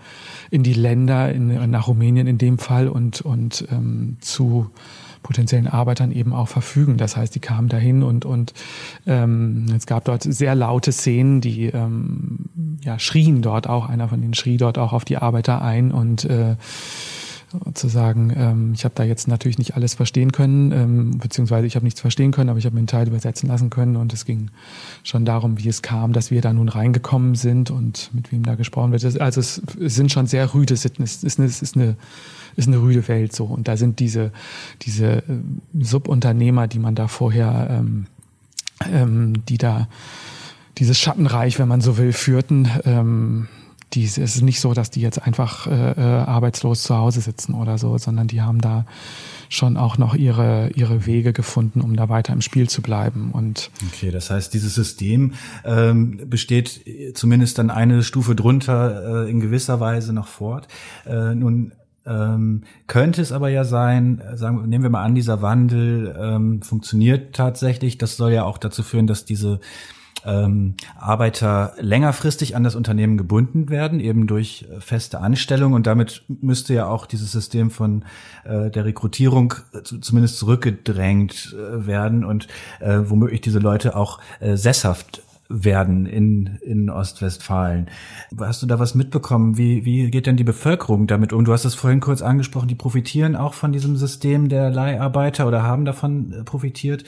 in 0.51 0.63
die 0.63 0.73
Länder, 0.73 1.31
in, 1.31 1.71
nach 1.71 1.87
Rumänien 1.87 2.27
in 2.27 2.39
dem 2.39 2.59
Fall 2.59 2.89
und, 2.89 3.21
und 3.21 3.67
ähm, 3.71 4.17
zu 4.21 4.71
potenziellen 5.23 5.67
Arbeitern 5.67 6.13
eben 6.13 6.33
auch 6.33 6.49
verfügen. 6.49 6.97
Das 6.97 7.17
heißt, 7.17 7.35
die 7.35 7.41
kamen 7.41 7.69
dahin 7.69 8.03
und, 8.03 8.25
und 8.25 8.55
ähm, 9.07 9.67
es 9.77 9.87
gab 9.87 10.07
dort 10.07 10.23
sehr 10.23 10.55
laute 10.55 10.93
Szenen, 10.93 11.43
die 11.43 11.67
ähm, 11.67 12.79
ja, 12.83 12.99
schrien 12.99 13.43
dort 13.43 13.69
auch, 13.69 13.89
einer 13.89 14.09
von 14.09 14.23
denen 14.23 14.35
schrie 14.35 14.57
dort 14.57 14.79
auch 14.79 14.95
auf 14.95 15.05
die 15.05 15.19
Arbeiter 15.19 15.61
ein 15.61 15.93
und 15.93 16.25
äh, 16.25 16.57
zu 17.75 17.89
sagen, 17.89 18.33
ähm, 18.37 18.73
ich 18.75 18.85
habe 18.85 18.95
da 18.95 19.03
jetzt 19.03 19.29
natürlich 19.29 19.59
nicht 19.59 19.75
alles 19.75 19.95
verstehen 19.95 20.33
können, 20.33 20.73
ähm, 20.73 21.19
beziehungsweise 21.19 21.67
ich 21.67 21.75
habe 21.75 21.85
nichts 21.85 22.01
verstehen 22.01 22.31
können, 22.31 22.49
aber 22.49 22.59
ich 22.59 22.65
habe 22.65 22.75
mir 22.75 22.81
einen 22.81 22.87
Teil 22.87 23.09
übersetzen 23.09 23.49
lassen 23.49 23.71
können 23.71 23.97
und 23.97 24.13
es 24.13 24.25
ging 24.25 24.51
schon 25.03 25.25
darum, 25.25 25.59
wie 25.59 25.69
es 25.69 25.83
kam, 25.83 26.13
dass 26.13 26.31
wir 26.31 26.41
da 26.41 26.53
nun 26.53 26.69
reingekommen 26.69 27.35
sind 27.35 27.71
und 27.71 28.11
mit 28.13 28.31
wem 28.33 28.45
da 28.45 28.55
gesprochen 28.55 28.93
wird. 28.93 29.05
Also 29.21 29.41
es, 29.41 29.63
es 29.81 29.95
sind 29.95 30.13
schon 30.13 30.27
sehr 30.27 30.55
rüde 30.55 30.77
Sitten, 30.77 31.03
es 31.03 31.25
ist 31.25 31.39
eine, 31.39 31.49
es 31.49 31.63
ist 31.63 31.77
eine 31.77 31.97
ist 32.57 32.69
eine 32.69 32.81
rüde 32.81 33.07
Welt 33.09 33.35
so. 33.35 33.45
Und 33.45 33.69
da 33.69 33.77
sind 33.77 34.01
diese, 34.01 34.33
diese 34.83 35.19
äh, 35.19 35.23
Subunternehmer, 35.79 36.69
die 36.69 36.79
man 36.79 36.95
da 36.95 37.09
vorher, 37.09 37.69
ähm, 37.71 38.07
ähm, 38.93 39.45
die 39.47 39.59
da 39.59 39.89
dieses 40.79 40.99
Schattenreich, 40.99 41.59
wenn 41.59 41.69
man 41.69 41.81
so 41.81 41.99
will, 41.99 42.13
führten, 42.13 42.69
ähm, 42.85 43.49
die, 43.93 44.05
es 44.05 44.19
ist 44.19 44.43
nicht 44.43 44.61
so, 44.61 44.73
dass 44.73 44.91
die 44.91 45.01
jetzt 45.01 45.19
einfach 45.19 45.67
äh, 45.67 45.93
äh, 45.93 46.01
arbeitslos 46.01 46.83
zu 46.83 46.97
Hause 46.97 47.21
sitzen 47.21 47.55
oder 47.55 47.79
so, 47.79 47.99
sondern 47.99 48.29
die 48.29 48.41
haben 48.41 48.61
da 48.61 48.87
schon 49.49 49.77
auch 49.77 49.99
noch 49.99 50.15
ihre, 50.15 50.71
ihre 50.75 51.07
Wege 51.07 51.33
gefunden, 51.33 51.81
um 51.81 51.97
da 51.97 52.09
weiter 52.09 52.33
im 52.33 52.41
Spiel 52.41 52.69
zu 52.69 52.83
bleiben. 52.83 53.33
Und 53.33 53.71
okay, 53.89 54.11
das 54.13 54.31
heißt, 54.31 54.55
dieses 54.55 54.75
System 54.75 55.35
ähm, 55.65 56.21
besteht 56.27 56.81
zumindest 57.15 57.59
dann 57.59 57.71
eine 57.71 58.03
Stufe 58.03 58.37
drunter 58.37 59.27
äh, 59.27 59.31
in 59.31 59.41
gewisser 59.41 59.81
Weise 59.81 60.13
noch 60.13 60.29
fort. 60.29 60.69
Äh, 61.05 61.35
nun 61.35 61.73
ähm, 62.07 62.63
könnte 62.87 63.21
es 63.21 63.33
aber 63.33 63.49
ja 63.49 63.65
sein, 63.65 64.23
sagen, 64.35 64.69
nehmen 64.69 64.85
wir 64.85 64.91
mal 64.91 65.03
an, 65.03 65.15
dieser 65.15 65.43
Wandel 65.43 66.17
ähm, 66.19 66.63
funktioniert 66.63 67.35
tatsächlich. 67.35 67.99
Das 67.99 68.17
soll 68.17 68.33
ja 68.33 68.45
auch 68.45 68.59
dazu 68.59 68.83
führen, 68.83 69.07
dass 69.07 69.25
diese 69.25 69.61
ähm, 70.25 70.75
Arbeiter 70.99 71.75
längerfristig 71.79 72.57
an 72.57 72.65
das 72.65 72.75
Unternehmen 72.75 73.17
gebunden 73.17 73.71
werden, 73.71 74.01
eben 74.01 74.27
durch 74.27 74.67
äh, 74.71 74.81
feste 74.81 75.21
Anstellung. 75.21 75.73
Und 75.73 75.87
damit 75.87 76.23
müsste 76.29 76.75
ja 76.75 76.87
auch 76.87 77.07
dieses 77.07 77.33
System 77.33 77.71
von 77.71 78.05
äh, 78.45 78.71
der 78.71 78.85
Rekrutierung 78.85 79.55
äh, 79.73 79.83
zumindest 79.83 80.39
zurückgedrängt 80.39 81.55
äh, 81.55 81.87
werden 81.87 82.25
und 82.25 82.49
äh, 82.81 82.99
womöglich 83.05 83.41
diese 83.41 83.59
Leute 83.59 83.97
auch 83.97 84.21
äh, 84.41 84.57
sesshaft 84.57 85.23
werden 85.51 86.07
in, 86.07 86.59
in 86.63 86.89
Ostwestfalen. 86.89 87.89
Hast 88.39 88.63
du 88.63 88.67
da 88.67 88.79
was 88.79 88.95
mitbekommen? 88.95 89.59
Wie, 89.59 89.85
wie 89.85 90.11
geht 90.11 90.27
denn 90.27 90.37
die 90.37 90.45
Bevölkerung 90.45 91.09
damit 91.09 91.33
um? 91.33 91.45
Du 91.45 91.53
hast 91.53 91.65
es 91.65 91.75
vorhin 91.75 92.01
kurz 92.01 92.23
angesprochen, 92.23 92.69
die 92.69 92.77
profitieren 92.77 93.35
auch 93.35 93.55
von 93.55 93.73
diesem 93.73 93.97
System 93.97 94.49
der 94.49 94.71
Leiharbeiter 94.71 95.49
oder 95.49 95.65
haben 95.65 95.85
davon 95.85 96.33
äh, 96.33 96.45
profitiert. 96.45 97.05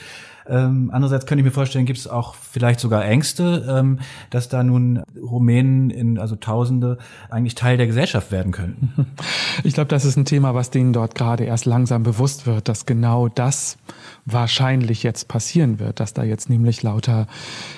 Ähm, 0.49 0.91
andererseits 0.93 1.27
könnte 1.27 1.41
ich 1.41 1.45
mir 1.45 1.53
vorstellen, 1.53 1.87
gibt 1.87 1.99
es 1.99 2.09
auch 2.09 2.35
vielleicht 2.35 2.81
sogar 2.81 3.05
Ängste, 3.05 3.67
ähm, 3.69 4.01
dass 4.31 4.49
da 4.49 4.63
nun 4.63 5.03
Rumänen 5.21 5.91
in 5.91 6.19
also 6.19 6.37
Tausende 6.37 6.99
eigentlich 7.31 7.55
Teil 7.55 7.77
der 7.77 7.87
Gesellschaft 7.87 8.31
werden 8.31 8.53
können. 8.53 8.93
Ich 9.65 9.75
glaube, 9.75 9.89
das 9.89 10.05
ist 10.05 10.17
ein 10.17 10.25
Thema, 10.25 10.55
was 10.55 10.71
denen 10.71 10.93
dort 10.93 11.15
gerade 11.15 11.45
erst 11.45 11.67
langsam 11.67 12.03
bewusst 12.03 12.47
wird, 12.47 12.69
dass 12.69 12.87
genau 12.87 13.29
das 13.29 13.77
wahrscheinlich 14.25 15.03
jetzt 15.03 15.29
passieren 15.29 15.79
wird, 15.81 16.01
dass 16.01 16.15
da 16.15 16.23
jetzt 16.23 16.49
nämlich 16.49 16.83
lauter 16.83 17.27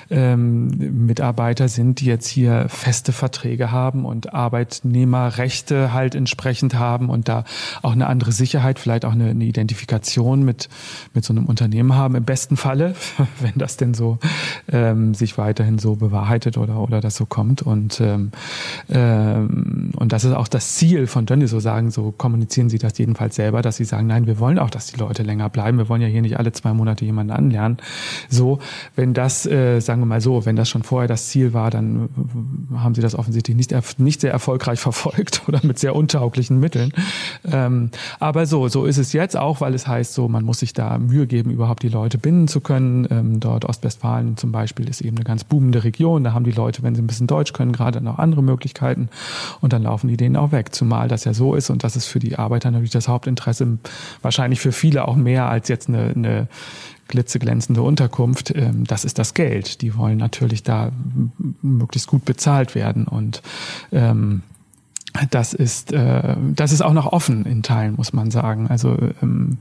ähm, 0.09 0.67
Mitarbeiter 1.05 1.67
sind, 1.67 1.99
die 1.99 2.05
jetzt 2.05 2.27
hier 2.27 2.67
feste 2.69 3.11
Verträge 3.11 3.71
haben 3.71 4.05
und 4.05 4.33
Arbeitnehmerrechte 4.33 5.91
halt 5.93 6.15
entsprechend 6.15 6.75
haben 6.75 7.09
und 7.09 7.27
da 7.27 7.45
auch 7.81 7.93
eine 7.93 8.07
andere 8.07 8.31
Sicherheit, 8.31 8.79
vielleicht 8.79 9.05
auch 9.05 9.13
eine, 9.13 9.29
eine 9.29 9.45
Identifikation 9.45 10.43
mit, 10.43 10.69
mit 11.13 11.25
so 11.25 11.33
einem 11.33 11.45
Unternehmen 11.45 11.95
haben. 11.95 12.15
Im 12.15 12.25
besten 12.25 12.54
Falle, 12.57 12.95
wenn 13.41 13.53
das 13.55 13.77
denn 13.77 13.93
so 13.93 14.19
ähm, 14.71 15.13
sich 15.13 15.37
weiterhin 15.37 15.79
so 15.79 15.95
bewahrheitet 15.95 16.57
oder, 16.57 16.79
oder 16.79 17.01
das 17.01 17.15
so 17.15 17.25
kommt. 17.25 17.61
Und, 17.61 17.99
ähm, 18.01 18.31
ähm, 18.89 19.91
und 19.95 20.11
das 20.11 20.23
ist 20.23 20.33
auch 20.33 20.47
das 20.47 20.75
Ziel 20.75 21.07
von 21.07 21.25
Dönny, 21.25 21.47
so 21.47 21.59
sagen, 21.59 21.91
so 21.91 22.11
kommunizieren 22.11 22.69
sie 22.69 22.77
das 22.77 22.97
jedenfalls 22.97 23.35
selber, 23.35 23.61
dass 23.61 23.77
sie 23.77 23.85
sagen, 23.85 24.07
nein, 24.07 24.27
wir 24.27 24.39
wollen 24.39 24.59
auch, 24.59 24.69
dass 24.69 24.87
die 24.87 24.99
Leute 24.99 25.23
länger 25.23 25.49
bleiben. 25.49 25.77
Wir 25.77 25.89
wollen 25.89 26.01
ja 26.01 26.07
hier 26.07 26.21
nicht 26.21 26.37
alle 26.37 26.51
zwei 26.51 26.73
Monate 26.73 27.05
jemanden 27.05 27.33
anlernen. 27.33 27.77
So, 28.29 28.59
wenn 28.95 29.13
das, 29.13 29.45
äh, 29.45 29.79
sagen 29.79 30.01
wir 30.01 30.05
mal 30.05 30.21
so, 30.21 30.45
wenn 30.45 30.55
das 30.55 30.69
schon 30.69 30.83
vorher 30.83 31.07
das 31.07 31.29
Ziel 31.29 31.53
war, 31.53 31.71
dann 31.71 32.09
haben 32.75 32.95
sie 32.95 33.01
das 33.01 33.15
offensichtlich 33.15 33.55
nicht, 33.55 33.99
nicht 33.99 34.21
sehr 34.21 34.31
erfolgreich 34.31 34.79
verfolgt 34.85 35.43
oder 35.47 35.59
mit 35.63 35.79
sehr 35.79 35.95
untauglichen 35.95 36.59
Mitteln. 36.59 36.91
Ähm, 37.45 37.91
aber 38.19 38.45
so, 38.45 38.67
so 38.67 38.85
ist 38.85 38.97
es 38.97 39.13
jetzt 39.13 39.37
auch, 39.37 39.61
weil 39.61 39.73
es 39.73 39.87
heißt 39.87 40.13
so, 40.13 40.27
man 40.27 40.43
muss 40.43 40.59
sich 40.59 40.73
da 40.73 40.97
Mühe 40.97 41.27
geben, 41.27 41.51
überhaupt 41.51 41.83
die 41.83 41.89
Leute 41.89 42.17
binden 42.17 42.44
zu 42.47 42.61
können. 42.61 43.07
Ähm, 43.09 43.39
dort 43.39 43.65
Ostwestfalen 43.65 44.37
zum 44.37 44.51
Beispiel 44.51 44.89
ist 44.89 45.01
eben 45.01 45.17
eine 45.17 45.23
ganz 45.23 45.43
boomende 45.43 45.83
Region. 45.83 46.23
Da 46.23 46.33
haben 46.33 46.43
die 46.43 46.51
Leute, 46.51 46.83
wenn 46.83 46.95
sie 46.95 47.01
ein 47.01 47.07
bisschen 47.07 47.27
Deutsch 47.27 47.53
können, 47.53 47.71
gerade 47.71 48.01
noch 48.01 48.19
andere 48.19 48.43
Möglichkeiten 48.43 49.09
und 49.61 49.73
dann 49.73 49.83
laufen 49.83 50.09
die 50.09 50.17
denen 50.17 50.35
auch 50.35 50.51
weg. 50.51 50.75
Zumal 50.75 51.07
das 51.07 51.23
ja 51.23 51.33
so 51.33 51.55
ist 51.55 51.69
und 51.69 51.83
das 51.83 51.95
ist 51.95 52.07
für 52.07 52.19
die 52.19 52.37
Arbeiter 52.37 52.71
natürlich 52.71 52.91
das 52.91 53.07
Hauptinteresse, 53.07 53.77
wahrscheinlich 54.21 54.59
für 54.59 54.71
viele 54.71 55.07
auch 55.07 55.15
mehr 55.15 55.49
als 55.49 55.69
jetzt 55.69 55.87
eine, 55.87 56.13
eine 56.15 56.35
eine 56.35 56.47
glitzeglänzende 57.07 57.81
Unterkunft, 57.81 58.53
ähm, 58.55 58.83
das 58.85 59.05
ist 59.05 59.19
das 59.19 59.33
Geld. 59.33 59.81
Die 59.81 59.95
wollen 59.95 60.17
natürlich 60.17 60.63
da 60.63 60.91
möglichst 61.61 62.07
gut 62.07 62.25
bezahlt 62.25 62.75
werden 62.75 63.07
und 63.07 63.41
ähm, 63.91 64.41
das 65.31 65.53
ist 65.53 65.93
äh, 65.93 66.35
das 66.55 66.71
ist 66.71 66.81
auch 66.81 66.93
noch 66.93 67.11
offen 67.11 67.45
in 67.45 67.63
Teilen 67.63 67.95
muss 67.95 68.13
man 68.13 68.31
sagen. 68.31 68.67
Also 68.67 68.97
ähm, 69.21 69.57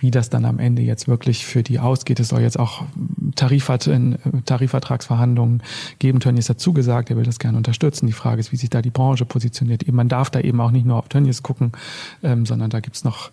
wie 0.00 0.10
das 0.10 0.30
dann 0.30 0.44
am 0.44 0.58
Ende 0.58 0.82
jetzt 0.82 1.08
wirklich 1.08 1.44
für 1.44 1.62
die 1.62 1.78
ausgeht 1.78 2.20
es 2.20 2.28
soll 2.28 2.40
jetzt 2.40 2.58
auch 2.58 2.82
Tarifvert 3.34 3.86
in, 3.86 4.18
Tarifvertragsverhandlungen 4.44 5.62
geben. 5.98 6.20
Tönnies 6.20 6.46
dazu 6.46 6.72
gesagt 6.72 7.10
er 7.10 7.16
will 7.16 7.24
das 7.24 7.38
gerne 7.38 7.56
unterstützen. 7.56 8.06
Die 8.06 8.12
Frage 8.12 8.40
ist 8.40 8.52
wie 8.52 8.56
sich 8.56 8.70
da 8.70 8.82
die 8.82 8.90
Branche 8.90 9.24
positioniert. 9.24 9.82
Eben 9.82 9.96
man 9.96 10.08
darf 10.08 10.30
da 10.30 10.40
eben 10.40 10.60
auch 10.60 10.70
nicht 10.70 10.86
nur 10.86 10.96
auf 10.96 11.08
Tönnies 11.08 11.42
gucken 11.42 11.72
ähm, 12.22 12.46
sondern 12.46 12.70
da 12.70 12.80
gibt's 12.80 13.04
noch 13.04 13.30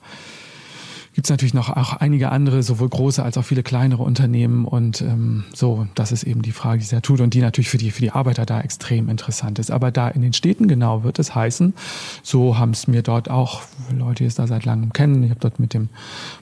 gibt 1.15 1.27
es 1.27 1.31
natürlich 1.31 1.53
noch 1.53 1.69
auch 1.69 1.93
einige 1.93 2.29
andere, 2.29 2.61
sowohl 2.61 2.89
große 2.89 3.23
als 3.23 3.37
auch 3.37 3.43
viele 3.43 3.63
kleinere 3.63 4.03
Unternehmen. 4.03 4.65
Und 4.65 5.01
ähm, 5.01 5.45
so, 5.53 5.87
das 5.95 6.11
ist 6.11 6.23
eben 6.23 6.41
die 6.41 6.51
Frage, 6.51 6.83
die 6.83 6.93
ja 6.93 6.99
tut 6.99 7.21
und 7.21 7.33
die 7.33 7.39
natürlich 7.39 7.69
für 7.69 7.77
die, 7.77 7.91
für 7.91 8.01
die 8.01 8.11
Arbeiter 8.11 8.45
da 8.45 8.59
extrem 8.59 9.07
interessant 9.07 9.57
ist. 9.57 9.71
Aber 9.71 9.91
da 9.91 10.09
in 10.09 10.21
den 10.21 10.33
Städten 10.33 10.67
genau 10.67 11.03
wird 11.03 11.17
es 11.17 11.33
heißen, 11.33 11.73
so 12.21 12.57
haben 12.57 12.71
es 12.71 12.87
mir 12.87 13.01
dort 13.01 13.29
auch 13.29 13.61
Leute, 13.97 14.23
die 14.23 14.27
es 14.27 14.35
da 14.35 14.45
seit 14.45 14.65
langem 14.65 14.91
kennen. 14.91 15.23
Ich 15.23 15.29
habe 15.29 15.39
dort 15.39 15.57
mit 15.57 15.73
dem, 15.73 15.87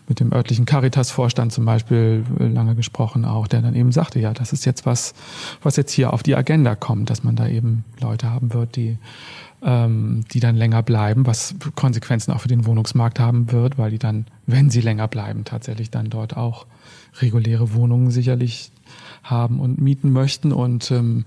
mit 0.07 0.19
dem 0.19 0.33
örtlichen 0.33 0.65
Caritas-Vorstand 0.65 1.53
zum 1.53 1.65
Beispiel 1.65 2.23
lange 2.39 2.73
gesprochen, 2.73 3.25
auch 3.25 3.45
der 3.45 3.61
dann 3.61 3.75
eben 3.75 3.91
sagte, 3.91 4.19
ja, 4.19 4.33
das 4.33 4.53
ist 4.53 4.65
jetzt 4.65 4.87
was, 4.87 5.13
was 5.61 5.75
jetzt 5.75 5.91
hier 5.91 6.13
auf 6.13 6.23
die 6.23 6.35
Agenda 6.35 6.73
kommt, 6.73 7.11
dass 7.11 7.23
man 7.23 7.35
da 7.35 7.47
eben 7.47 7.85
Leute 8.01 8.31
haben 8.31 8.53
wird, 8.53 8.75
die 8.75 8.97
ähm, 9.63 10.25
die 10.31 10.39
dann 10.39 10.55
länger 10.55 10.83
bleiben, 10.83 11.25
was 11.25 11.55
Konsequenzen 11.75 12.31
auch 12.31 12.41
für 12.41 12.47
den 12.47 12.65
Wohnungsmarkt 12.65 13.19
haben 13.19 13.51
wird, 13.51 13.77
weil 13.77 13.91
die 13.91 13.99
dann, 13.99 14.25
wenn 14.45 14.69
sie 14.69 14.81
länger 14.81 15.07
bleiben, 15.07 15.45
tatsächlich 15.45 15.89
dann 15.89 16.09
dort 16.09 16.35
auch 16.35 16.65
reguläre 17.21 17.73
Wohnungen 17.73 18.11
sicherlich 18.11 18.71
haben 19.23 19.59
und 19.59 19.79
mieten 19.79 20.11
möchten. 20.11 20.51
Und 20.51 20.91
ähm, 20.91 21.25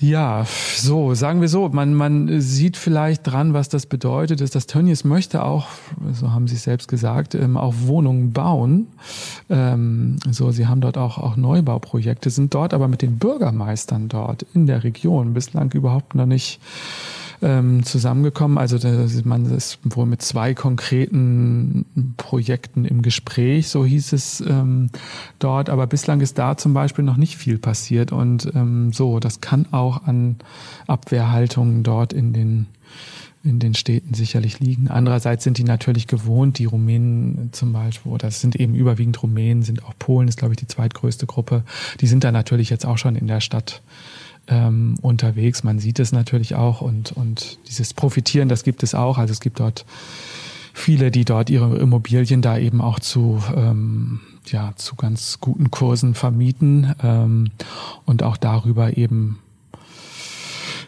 ja, 0.00 0.44
so, 0.76 1.14
sagen 1.14 1.40
wir 1.40 1.48
so, 1.48 1.68
man, 1.68 1.94
man 1.94 2.40
sieht 2.40 2.76
vielleicht 2.76 3.26
dran, 3.26 3.54
was 3.54 3.68
das 3.68 3.86
bedeutet, 3.86 4.40
ist, 4.40 4.54
dass 4.54 4.66
Tönnies 4.66 5.04
möchte 5.04 5.44
auch, 5.44 5.66
so 6.12 6.32
haben 6.32 6.48
sie 6.48 6.56
es 6.56 6.64
selbst 6.64 6.88
gesagt, 6.88 7.34
ähm, 7.34 7.56
auch 7.56 7.74
Wohnungen 7.82 8.32
bauen. 8.32 8.88
Ähm, 9.48 10.16
so, 10.30 10.50
sie 10.50 10.66
haben 10.66 10.80
dort 10.80 10.98
auch, 10.98 11.18
auch 11.18 11.36
Neubauprojekte, 11.36 12.30
sind 12.30 12.54
dort 12.54 12.74
aber 12.74 12.88
mit 12.88 13.02
den 13.02 13.18
Bürgermeistern 13.18 14.08
dort 14.08 14.44
in 14.54 14.66
der 14.66 14.84
Region 14.84 15.34
bislang 15.34 15.72
überhaupt 15.72 16.14
noch 16.14 16.26
nicht 16.26 16.60
ähm, 17.42 17.84
zusammengekommen. 17.84 18.56
Also 18.56 18.78
man 19.24 19.46
ist 19.46 19.78
wohl 19.84 20.06
mit 20.06 20.22
zwei 20.22 20.54
konkreten 20.54 22.14
Projekten 22.16 22.84
im 22.84 23.02
Gespräch, 23.02 23.68
so 23.68 23.84
hieß 23.84 24.12
es 24.12 24.40
ähm, 24.40 24.90
dort. 25.38 25.68
Aber 25.68 25.86
bislang 25.86 26.20
ist 26.20 26.38
da 26.38 26.56
zum 26.56 26.72
Beispiel 26.72 27.04
noch 27.04 27.16
nicht 27.16 27.36
viel 27.36 27.58
passiert. 27.58 28.12
Und 28.12 28.50
ähm, 28.54 28.92
so, 28.92 29.18
das 29.18 29.40
kann 29.40 29.66
auch 29.72 30.04
an 30.04 30.36
Abwehrhaltungen 30.86 31.82
dort 31.82 32.12
in 32.12 32.32
den 32.32 32.66
in 33.44 33.58
den 33.58 33.74
Städten 33.74 34.14
sicherlich 34.14 34.60
liegen. 34.60 34.88
Andererseits 34.88 35.42
sind 35.42 35.58
die 35.58 35.64
natürlich 35.64 36.06
gewohnt, 36.06 36.58
die 36.58 36.64
Rumänen 36.64 37.48
zum 37.52 37.72
Beispiel, 37.72 38.12
oder 38.12 38.28
es 38.28 38.40
sind 38.40 38.54
eben 38.56 38.74
überwiegend 38.74 39.20
Rumänen, 39.22 39.64
sind 39.64 39.84
auch 39.84 39.94
Polen, 39.98 40.28
ist 40.28 40.38
glaube 40.38 40.54
ich 40.54 40.60
die 40.60 40.68
zweitgrößte 40.68 41.26
Gruppe. 41.26 41.64
Die 42.00 42.06
sind 42.06 42.22
da 42.22 42.30
natürlich 42.30 42.70
jetzt 42.70 42.86
auch 42.86 42.98
schon 42.98 43.16
in 43.16 43.26
der 43.26 43.40
Stadt 43.40 43.82
ähm, 44.48 44.96
unterwegs. 45.02 45.62
Man 45.64 45.78
sieht 45.78 45.98
es 45.98 46.12
natürlich 46.12 46.54
auch 46.54 46.80
und, 46.80 47.12
und 47.12 47.58
dieses 47.68 47.94
Profitieren, 47.94 48.48
das 48.48 48.64
gibt 48.64 48.82
es 48.82 48.94
auch. 48.94 49.18
Also 49.18 49.32
es 49.32 49.40
gibt 49.40 49.60
dort 49.60 49.84
viele, 50.72 51.10
die 51.10 51.24
dort 51.24 51.50
ihre 51.50 51.76
Immobilien 51.78 52.42
da 52.42 52.58
eben 52.58 52.80
auch 52.80 52.98
zu, 52.98 53.42
ähm, 53.54 54.20
ja, 54.46 54.72
zu 54.76 54.96
ganz 54.96 55.38
guten 55.40 55.70
Kursen 55.70 56.14
vermieten 56.14 56.94
ähm, 57.02 57.50
und 58.04 58.22
auch 58.22 58.36
darüber 58.36 58.96
eben 58.96 59.38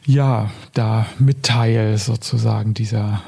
ja, 0.07 0.51
da 0.75 1.07
Mitteil 1.19 1.97
sozusagen 1.97 2.75
dieser, 2.75 3.23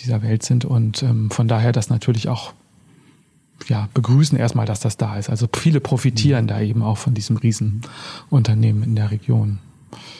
dieser 0.00 0.22
Welt 0.22 0.42
sind 0.42 0.64
und 0.64 1.02
ähm, 1.02 1.30
von 1.30 1.48
daher 1.48 1.72
das 1.72 1.88
natürlich 1.88 2.28
auch 2.28 2.52
ja, 3.68 3.88
begrüßen 3.94 4.38
erstmal, 4.38 4.66
dass 4.66 4.80
das 4.80 4.96
da 4.96 5.16
ist. 5.16 5.30
Also 5.30 5.48
viele 5.54 5.80
profitieren 5.80 6.44
mhm. 6.44 6.48
da 6.48 6.60
eben 6.60 6.82
auch 6.82 6.98
von 6.98 7.14
diesem 7.14 7.36
Riesenunternehmen 7.36 8.82
in 8.82 8.96
der 8.96 9.10
Region. 9.10 9.58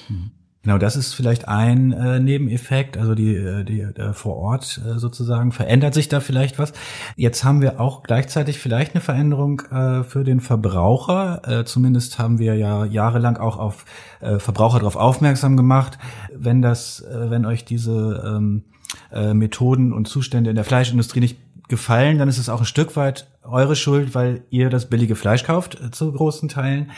Mhm. 0.08 0.30
Genau, 0.64 0.78
das 0.78 0.94
ist 0.94 1.14
vielleicht 1.14 1.48
ein 1.48 1.90
äh, 1.90 2.20
Nebeneffekt, 2.20 2.96
also 2.96 3.16
die, 3.16 3.34
äh, 3.34 3.64
die 3.64 3.80
äh, 3.80 4.12
vor 4.12 4.36
Ort 4.36 4.80
äh, 4.86 4.96
sozusagen 4.96 5.50
verändert 5.50 5.92
sich 5.92 6.08
da 6.08 6.20
vielleicht 6.20 6.60
was. 6.60 6.72
Jetzt 7.16 7.42
haben 7.42 7.60
wir 7.60 7.80
auch 7.80 8.04
gleichzeitig 8.04 8.60
vielleicht 8.60 8.94
eine 8.94 9.00
Veränderung 9.00 9.62
äh, 9.72 10.04
für 10.04 10.22
den 10.22 10.40
Verbraucher. 10.40 11.42
Äh, 11.48 11.64
zumindest 11.64 12.20
haben 12.20 12.38
wir 12.38 12.54
ja 12.54 12.84
jahrelang 12.84 13.38
auch 13.38 13.58
auf 13.58 13.84
äh, 14.20 14.38
Verbraucher 14.38 14.78
darauf 14.78 14.94
aufmerksam 14.94 15.56
gemacht, 15.56 15.98
wenn 16.32 16.62
das, 16.62 17.00
äh, 17.00 17.28
wenn 17.28 17.44
euch 17.44 17.64
diese 17.64 18.22
ähm, 18.24 18.62
äh, 19.10 19.34
Methoden 19.34 19.92
und 19.92 20.06
Zustände 20.06 20.50
in 20.50 20.56
der 20.56 20.64
Fleischindustrie 20.64 21.20
nicht 21.20 21.38
gefallen, 21.72 22.18
dann 22.18 22.28
ist 22.28 22.36
es 22.36 22.50
auch 22.50 22.60
ein 22.60 22.66
Stück 22.66 22.96
weit 22.96 23.26
eure 23.44 23.74
Schuld, 23.74 24.14
weil 24.14 24.42
ihr 24.50 24.70
das 24.70 24.88
billige 24.88 25.16
Fleisch 25.16 25.44
kauft 25.44 25.80
äh, 25.80 25.90
zu 25.90 26.12
großen 26.12 26.48
Teilen. 26.48 26.90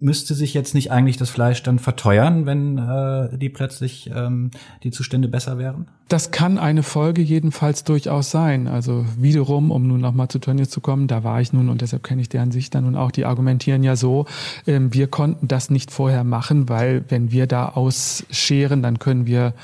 Müsste 0.00 0.34
sich 0.34 0.54
jetzt 0.54 0.74
nicht 0.74 0.92
eigentlich 0.92 1.16
das 1.16 1.30
Fleisch 1.30 1.62
dann 1.62 1.78
verteuern, 1.78 2.46
wenn 2.46 2.78
äh, 2.78 3.36
die 3.36 3.48
plötzlich 3.48 4.10
ähm, 4.14 4.50
die 4.84 4.90
Zustände 4.92 5.28
besser 5.28 5.58
wären? 5.58 5.88
Das 6.08 6.30
kann 6.30 6.58
eine 6.58 6.82
Folge 6.82 7.22
jedenfalls 7.22 7.84
durchaus 7.84 8.30
sein. 8.30 8.66
Also 8.66 9.04
wiederum, 9.16 9.70
um 9.70 9.86
nun 9.86 10.00
nochmal 10.00 10.28
zu 10.28 10.38
Tönnies 10.38 10.70
zu 10.70 10.80
kommen, 10.80 11.06
da 11.06 11.24
war 11.24 11.40
ich 11.40 11.52
nun 11.52 11.68
und 11.68 11.82
deshalb 11.82 12.04
kenne 12.04 12.22
ich 12.22 12.28
deren 12.28 12.50
Sicht 12.52 12.74
dann 12.74 12.84
und 12.84 12.96
auch, 12.96 13.10
die 13.10 13.24
argumentieren 13.24 13.82
ja 13.82 13.96
so, 13.96 14.26
ähm, 14.66 14.94
wir 14.94 15.08
konnten 15.08 15.48
das 15.48 15.70
nicht 15.70 15.90
vorher 15.90 16.24
machen, 16.24 16.68
weil 16.68 17.04
wenn 17.08 17.32
wir 17.32 17.46
da 17.46 17.68
ausscheren, 17.70 18.82
dann 18.82 18.98
können 18.98 19.26
wir 19.26 19.54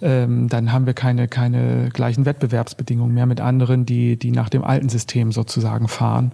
ähm, 0.00 0.48
dann 0.48 0.72
haben 0.72 0.86
wir 0.86 0.94
keine, 0.94 1.26
keine 1.26 1.88
gleichen 1.92 2.24
Wettbewerbsbedingungen 2.24 3.12
mehr 3.12 3.26
mit 3.26 3.40
anderen, 3.40 3.84
die, 3.84 4.16
die 4.16 4.30
nach 4.30 4.48
dem 4.48 4.62
alten 4.62 4.88
System 4.88 5.32
sozusagen 5.32 5.57
fahren 5.60 6.32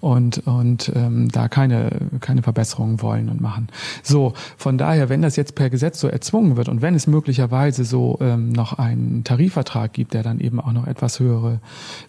und, 0.00 0.38
und 0.46 0.92
ähm, 0.94 1.30
da 1.30 1.48
keine, 1.48 1.90
keine 2.20 2.42
Verbesserungen 2.42 3.00
wollen 3.02 3.28
und 3.28 3.40
machen. 3.40 3.68
So, 4.02 4.34
von 4.56 4.78
daher, 4.78 5.08
wenn 5.08 5.22
das 5.22 5.36
jetzt 5.36 5.54
per 5.54 5.70
Gesetz 5.70 6.00
so 6.00 6.08
erzwungen 6.08 6.56
wird 6.56 6.68
und 6.68 6.82
wenn 6.82 6.94
es 6.94 7.06
möglicherweise 7.06 7.84
so 7.84 8.18
ähm, 8.20 8.52
noch 8.52 8.78
einen 8.78 9.24
Tarifvertrag 9.24 9.92
gibt, 9.92 10.14
der 10.14 10.22
dann 10.22 10.40
eben 10.40 10.60
auch 10.60 10.72
noch 10.72 10.86
etwas 10.86 11.20
höhere 11.20 11.60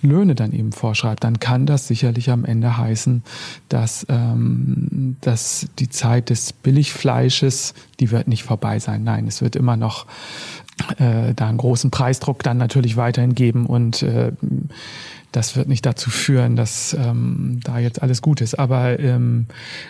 Löhne 0.01 0.35
dann 0.35 0.51
eben 0.51 0.71
vorschreibt, 0.71 1.23
dann 1.23 1.39
kann 1.39 1.65
das 1.65 1.87
sicherlich 1.87 2.29
am 2.31 2.45
Ende 2.45 2.77
heißen, 2.77 3.23
dass, 3.69 4.05
ähm, 4.09 5.17
dass 5.21 5.67
die 5.79 5.89
Zeit 5.89 6.29
des 6.29 6.53
Billigfleisches, 6.53 7.73
die 7.99 8.11
wird 8.11 8.27
nicht 8.27 8.43
vorbei 8.43 8.79
sein. 8.79 9.03
Nein, 9.03 9.27
es 9.27 9.41
wird 9.41 9.55
immer 9.55 9.77
noch 9.77 10.05
äh, 10.97 11.33
da 11.33 11.47
einen 11.47 11.57
großen 11.57 11.91
Preisdruck 11.91 12.43
dann 12.43 12.57
natürlich 12.57 12.97
weiterhin 12.97 13.35
geben 13.35 13.65
und 13.65 14.03
äh, 14.03 14.33
das 15.35 15.57
wird 15.57 15.67
nicht 15.67 15.85
dazu 15.85 16.09
führen, 16.09 16.55
dass 16.55 16.95
ähm, 16.97 17.59
da 17.63 17.77
jetzt 17.77 18.01
alles 18.01 18.21
gut 18.21 18.39
ist. 18.39 18.57
Aber 18.57 18.99
ähm, 18.99 19.47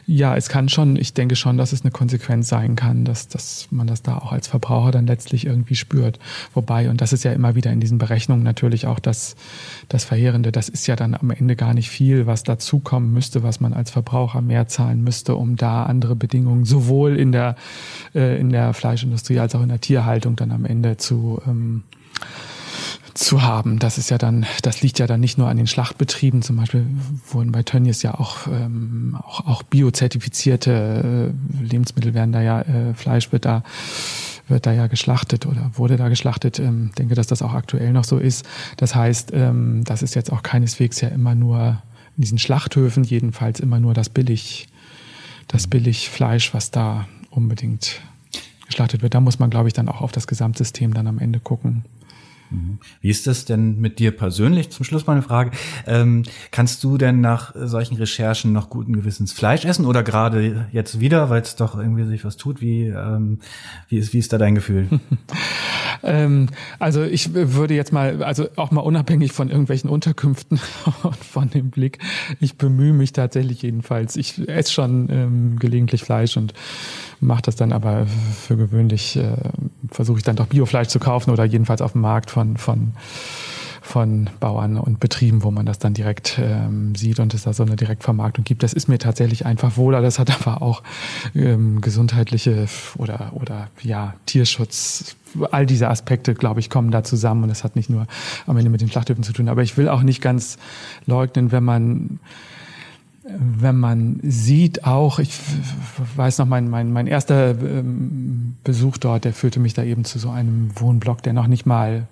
ja, 0.07 0.35
es 0.35 0.49
kann 0.49 0.69
schon, 0.69 0.95
ich 0.95 1.13
denke 1.13 1.35
schon, 1.35 1.57
dass 1.57 1.71
es 1.71 1.81
eine 1.81 1.91
Konsequenz 1.91 2.47
sein 2.47 2.75
kann, 2.75 3.05
dass, 3.05 3.27
dass 3.27 3.67
man 3.69 3.85
das 3.85 4.01
da 4.01 4.17
auch 4.17 4.31
als 4.31 4.47
Verbraucher 4.47 4.91
dann 4.91 5.05
letztlich 5.05 5.45
irgendwie 5.45 5.75
spürt. 5.75 6.17
Wobei, 6.53 6.89
und 6.89 6.99
das 6.99 7.13
ist 7.13 7.23
ja 7.23 7.31
immer 7.31 7.53
wieder 7.53 7.71
in 7.71 7.79
diesen 7.79 7.99
Berechnungen 7.99 8.43
natürlich 8.43 8.87
auch 8.87 8.97
das, 8.97 9.35
das 9.87 10.03
Verheerende, 10.03 10.51
das 10.51 10.67
ist 10.67 10.87
ja 10.87 10.95
dann 10.95 11.13
am 11.13 11.29
Ende 11.29 11.55
gar 11.55 11.75
nicht 11.75 11.91
viel, 11.91 12.25
was 12.25 12.43
dazukommen 12.43 13.13
müsste, 13.13 13.43
was 13.43 13.59
man 13.59 13.73
als 13.73 13.91
Verbraucher 13.91 14.41
mehr 14.41 14.67
zahlen 14.67 15.03
müsste, 15.03 15.35
um 15.35 15.57
da 15.57 15.83
andere 15.83 16.15
Bedingungen 16.15 16.65
sowohl 16.65 17.17
in 17.17 17.31
der, 17.31 17.55
äh, 18.15 18.39
in 18.39 18.49
der 18.49 18.73
Fleischindustrie 18.73 19.39
als 19.39 19.53
auch 19.53 19.61
in 19.61 19.69
der 19.69 19.81
Tierhaltung 19.81 20.35
dann 20.35 20.51
am 20.51 20.65
Ende 20.65 20.97
zu 20.97 21.39
ähm, 21.45 21.83
zu 23.15 23.41
haben. 23.41 23.79
Das 23.79 23.97
ist 23.97 24.09
ja 24.09 24.17
dann, 24.17 24.45
das 24.61 24.81
liegt 24.81 24.99
ja 24.99 25.07
dann 25.07 25.21
nicht 25.21 25.37
nur 25.37 25.47
an 25.47 25.57
den 25.57 25.67
Schlachtbetrieben, 25.67 26.41
zum 26.41 26.57
Beispiel 26.57 26.85
wurden 27.29 27.51
bei 27.51 27.63
Tönnies 27.63 28.03
ja 28.03 28.13
auch, 28.13 28.47
ähm, 28.47 29.17
auch, 29.19 29.47
auch 29.47 29.63
biozertifizierte 29.63 31.31
äh, 31.33 31.63
Lebensmittel 31.63 32.13
werden 32.13 32.33
da 32.33 32.41
ja, 32.41 32.61
äh, 32.61 32.93
Fleisch 32.93 33.31
wird 33.31 33.45
da 33.45 33.63
wird 34.47 34.67
da 34.67 34.73
ja 34.73 34.85
geschlachtet 34.85 35.47
oder 35.47 35.71
wurde 35.73 35.97
da 35.97 36.07
geschlachtet. 36.07 36.59
Ähm, 36.59 36.91
denke, 36.97 37.15
dass 37.15 37.25
das 37.25 37.41
auch 37.41 37.53
aktuell 37.53 37.91
noch 37.93 38.03
so 38.03 38.19
ist. 38.19 38.45
Das 38.77 38.93
heißt, 38.93 39.31
ähm, 39.33 39.83
das 39.85 40.03
ist 40.03 40.13
jetzt 40.13 40.31
auch 40.31 40.43
keineswegs 40.43 41.01
ja 41.01 41.07
immer 41.07 41.33
nur 41.33 41.81
in 42.15 42.21
diesen 42.21 42.37
Schlachthöfen 42.37 43.03
jedenfalls 43.03 43.59
immer 43.59 43.79
nur 43.79 43.95
das 43.95 44.09
billig, 44.09 44.67
das 45.47 45.65
billig 45.67 46.09
Fleisch, 46.09 46.53
was 46.53 46.69
da 46.69 47.07
unbedingt 47.31 48.01
geschlachtet 48.67 49.01
wird. 49.01 49.15
Da 49.15 49.19
muss 49.19 49.39
man, 49.39 49.49
glaube 49.49 49.67
ich, 49.67 49.73
dann 49.73 49.89
auch 49.89 50.01
auf 50.01 50.11
das 50.11 50.27
Gesamtsystem 50.27 50.93
dann 50.93 51.07
am 51.07 51.17
Ende 51.17 51.39
gucken. 51.39 51.83
Mhm. 52.49 52.79
Wie 53.01 53.09
ist 53.09 53.27
das 53.27 53.45
denn 53.45 53.79
mit 53.79 53.99
dir 53.99 54.15
persönlich? 54.15 54.69
Zum 54.69 54.85
Schluss 54.85 55.07
mal 55.07 55.13
eine 55.13 55.21
Frage. 55.21 55.51
Ähm, 55.87 56.23
kannst 56.51 56.83
du 56.83 56.97
denn 56.97 57.21
nach 57.21 57.53
solchen 57.55 57.95
Recherchen 57.95 58.53
noch 58.53 58.69
guten 58.69 58.93
Gewissens 58.93 59.33
Fleisch 59.33 59.65
essen 59.65 59.85
oder 59.85 60.03
gerade 60.03 60.67
jetzt 60.71 60.99
wieder, 60.99 61.29
weil 61.29 61.41
es 61.41 61.55
doch 61.55 61.77
irgendwie 61.77 62.05
sich 62.05 62.25
was 62.25 62.37
tut? 62.37 62.61
Wie, 62.61 62.85
ähm, 62.85 63.39
wie, 63.89 63.97
ist, 63.97 64.13
wie 64.13 64.19
ist 64.19 64.31
da 64.33 64.37
dein 64.37 64.55
Gefühl? 64.55 64.87
ähm, 66.05 66.47
also 66.79 67.03
ich 67.03 67.33
würde 67.33 67.73
jetzt 67.73 67.91
mal, 67.91 68.23
also 68.23 68.47
auch 68.55 68.71
mal 68.71 68.81
unabhängig 68.81 69.31
von 69.31 69.49
irgendwelchen 69.49 69.89
Unterkünften 69.89 70.59
und 71.03 71.15
von 71.15 71.49
dem 71.49 71.69
Blick, 71.69 71.99
ich 72.39 72.57
bemühe 72.57 72.93
mich 72.93 73.13
tatsächlich 73.13 73.61
jedenfalls. 73.61 74.15
Ich 74.15 74.47
esse 74.47 74.71
schon 74.71 75.09
ähm, 75.09 75.59
gelegentlich 75.59 76.03
Fleisch 76.03 76.37
und 76.37 76.53
mache 77.19 77.43
das 77.43 77.55
dann 77.55 77.71
aber 77.71 78.05
für 78.07 78.57
gewöhnlich, 78.57 79.17
äh, 79.17 79.35
versuche 79.91 80.19
ich 80.19 80.23
dann 80.23 80.35
doch 80.35 80.47
Biofleisch 80.47 80.89
zu 80.89 80.99
kaufen 80.99 81.31
oder 81.31 81.43
jedenfalls 81.43 81.81
auf 81.81 81.93
dem 81.93 82.01
Markt 82.01 82.31
von, 82.31 82.57
von, 82.57 82.93
von 83.85 84.31
Bauern 84.39 84.77
und 84.77 84.99
Betrieben, 84.99 85.43
wo 85.43 85.51
man 85.51 85.65
das 85.65 85.77
dann 85.77 85.93
direkt 85.93 86.39
ähm, 86.41 86.95
sieht 86.95 87.19
und 87.19 87.33
es 87.35 87.43
da 87.43 87.53
so 87.53 87.63
eine 87.63 87.75
Direktvermarktung 87.75 88.43
gibt. 88.43 88.63
Das 88.63 88.73
ist 88.73 88.87
mir 88.87 88.97
tatsächlich 88.97 89.45
einfach 89.45 89.77
wohler. 89.77 90.01
Das 90.01 90.17
hat 90.17 90.31
aber 90.41 90.63
auch 90.63 90.81
ähm, 91.35 91.81
gesundheitliche 91.81 92.65
oder, 92.97 93.31
oder 93.33 93.69
ja, 93.83 94.15
Tierschutz, 94.25 95.15
all 95.51 95.67
diese 95.67 95.87
Aspekte, 95.89 96.33
glaube 96.33 96.61
ich, 96.61 96.69
kommen 96.71 96.89
da 96.89 97.03
zusammen 97.03 97.43
und 97.43 97.49
das 97.49 97.63
hat 97.63 97.75
nicht 97.75 97.89
nur 97.89 98.07
am 98.47 98.57
Ende 98.57 98.71
mit 98.71 98.81
den 98.81 98.89
Schlachthöfen 98.89 99.23
zu 99.23 99.33
tun. 99.33 99.49
Aber 99.49 99.61
ich 99.61 99.77
will 99.77 99.87
auch 99.87 100.01
nicht 100.01 100.21
ganz 100.21 100.57
leugnen, 101.05 101.51
wenn 101.51 101.63
man 101.63 102.19
wenn 103.27 103.77
man 103.77 104.19
sieht 104.21 104.85
auch, 104.85 105.17
ich 105.17 105.31
weiß 106.15 106.37
noch, 106.37 106.45
mein, 106.45 106.69
mein, 106.69 106.93
mein 106.93 107.07
erster 107.07 107.51
ähm, 107.51 108.55
Besuch 108.63 108.97
dort, 108.97 109.25
der 109.25 109.33
führte 109.33 109.59
mich 109.59 109.73
da 109.73 109.83
eben 109.83 110.05
zu 110.05 110.19
so 110.19 110.29
einem 110.29 110.69
Wohnblock, 110.75 111.23
der 111.23 111.33
noch 111.33 111.47
nicht 111.47 111.65
mal, 111.65 112.07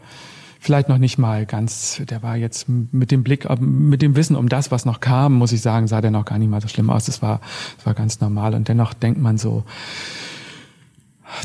vielleicht 0.64 0.88
noch 0.88 0.98
nicht 0.98 1.18
mal 1.18 1.46
ganz, 1.46 2.02
der 2.10 2.24
war 2.24 2.38
jetzt 2.38 2.68
mit 2.70 3.12
dem 3.12 3.22
Blick, 3.22 3.48
mit 3.60 4.02
dem 4.02 4.16
Wissen 4.16 4.38
um 4.38 4.48
das, 4.48 4.72
was 4.72 4.86
noch 4.86 5.02
kam, 5.02 5.34
muss 5.34 5.52
ich 5.52 5.62
sagen, 5.62 5.88
sah 5.88 6.00
der 6.00 6.10
noch 6.10 6.24
gar 6.24 6.40
nicht 6.40 6.50
mal 6.50 6.62
so 6.62 6.70
schlimm 6.70 6.90
aus. 6.90 7.06
Das 7.06 7.22
war, 7.22 7.42
das 7.76 7.86
war 7.86 7.94
ganz 7.94 8.22
normal. 8.22 8.56
Und 8.56 8.70
dennoch 8.70 8.94
denkt 8.94 9.20
man 9.20 9.38
so, 9.38 9.66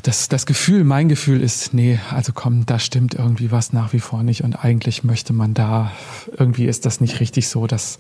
das, 0.05 0.29
das 0.29 0.47
Gefühl, 0.47 0.85
mein 0.85 1.09
Gefühl 1.09 1.43
ist, 1.43 1.75
nee, 1.75 1.99
also 2.11 2.33
komm, 2.33 2.65
da 2.65 2.79
stimmt 2.79 3.15
irgendwie 3.15 3.51
was 3.51 3.73
nach 3.73 3.93
wie 3.93 4.01
vor 4.01 4.23
nicht 4.23 4.45
und 4.45 4.65
eigentlich 4.65 5.03
möchte 5.03 5.33
man 5.33 5.53
da, 5.53 5.91
irgendwie 6.37 6.67
ist 6.67 6.87
das 6.87 7.01
nicht 7.01 7.19
richtig 7.19 7.49
so, 7.49 7.67
dass, 7.67 7.99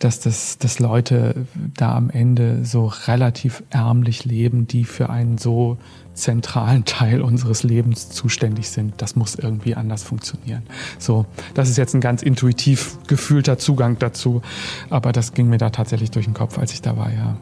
dass, 0.00 0.18
das, 0.18 0.58
dass 0.58 0.78
Leute 0.78 1.46
da 1.76 1.94
am 1.94 2.10
Ende 2.10 2.64
so 2.64 2.86
relativ 3.06 3.62
ärmlich 3.70 4.24
leben, 4.24 4.66
die 4.66 4.84
für 4.84 5.10
einen 5.10 5.38
so 5.38 5.76
zentralen 6.14 6.84
Teil 6.86 7.22
unseres 7.22 7.62
Lebens 7.62 8.08
zuständig 8.10 8.70
sind. 8.70 8.94
Das 8.96 9.14
muss 9.14 9.36
irgendwie 9.36 9.76
anders 9.76 10.02
funktionieren. 10.02 10.62
So, 10.98 11.26
das 11.54 11.68
ist 11.68 11.76
jetzt 11.76 11.94
ein 11.94 12.00
ganz 12.00 12.22
intuitiv 12.22 12.98
gefühlter 13.06 13.58
Zugang 13.58 13.98
dazu, 13.98 14.42
aber 14.88 15.12
das 15.12 15.34
ging 15.34 15.48
mir 15.48 15.58
da 15.58 15.70
tatsächlich 15.70 16.10
durch 16.10 16.24
den 16.24 16.34
Kopf, 16.34 16.58
als 16.58 16.72
ich 16.72 16.82
da 16.82 16.96
war, 16.96 17.12
ja. 17.12 17.36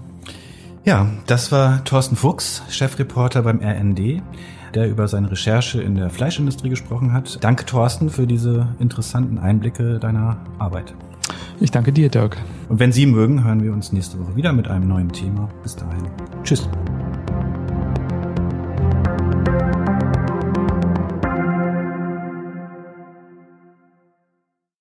Ja, 0.84 1.06
das 1.26 1.52
war 1.52 1.84
Thorsten 1.84 2.16
Fuchs, 2.16 2.62
Chefreporter 2.70 3.42
beim 3.42 3.60
RND, 3.60 4.22
der 4.74 4.88
über 4.88 5.06
seine 5.06 5.30
Recherche 5.30 5.82
in 5.82 5.94
der 5.94 6.08
Fleischindustrie 6.08 6.70
gesprochen 6.70 7.12
hat. 7.12 7.38
Danke, 7.42 7.66
Thorsten, 7.66 8.10
für 8.10 8.26
diese 8.26 8.68
interessanten 8.78 9.38
Einblicke 9.38 9.98
deiner 9.98 10.38
Arbeit. 10.58 10.94
Ich 11.60 11.70
danke 11.70 11.92
dir, 11.92 12.08
Dirk. 12.08 12.36
Und 12.68 12.78
wenn 12.78 12.92
Sie 12.92 13.06
mögen, 13.06 13.44
hören 13.44 13.62
wir 13.62 13.72
uns 13.72 13.92
nächste 13.92 14.18
Woche 14.18 14.36
wieder 14.36 14.52
mit 14.52 14.68
einem 14.68 14.88
neuen 14.88 15.10
Thema. 15.10 15.48
Bis 15.62 15.76
dahin. 15.76 16.04
Tschüss. 16.44 16.68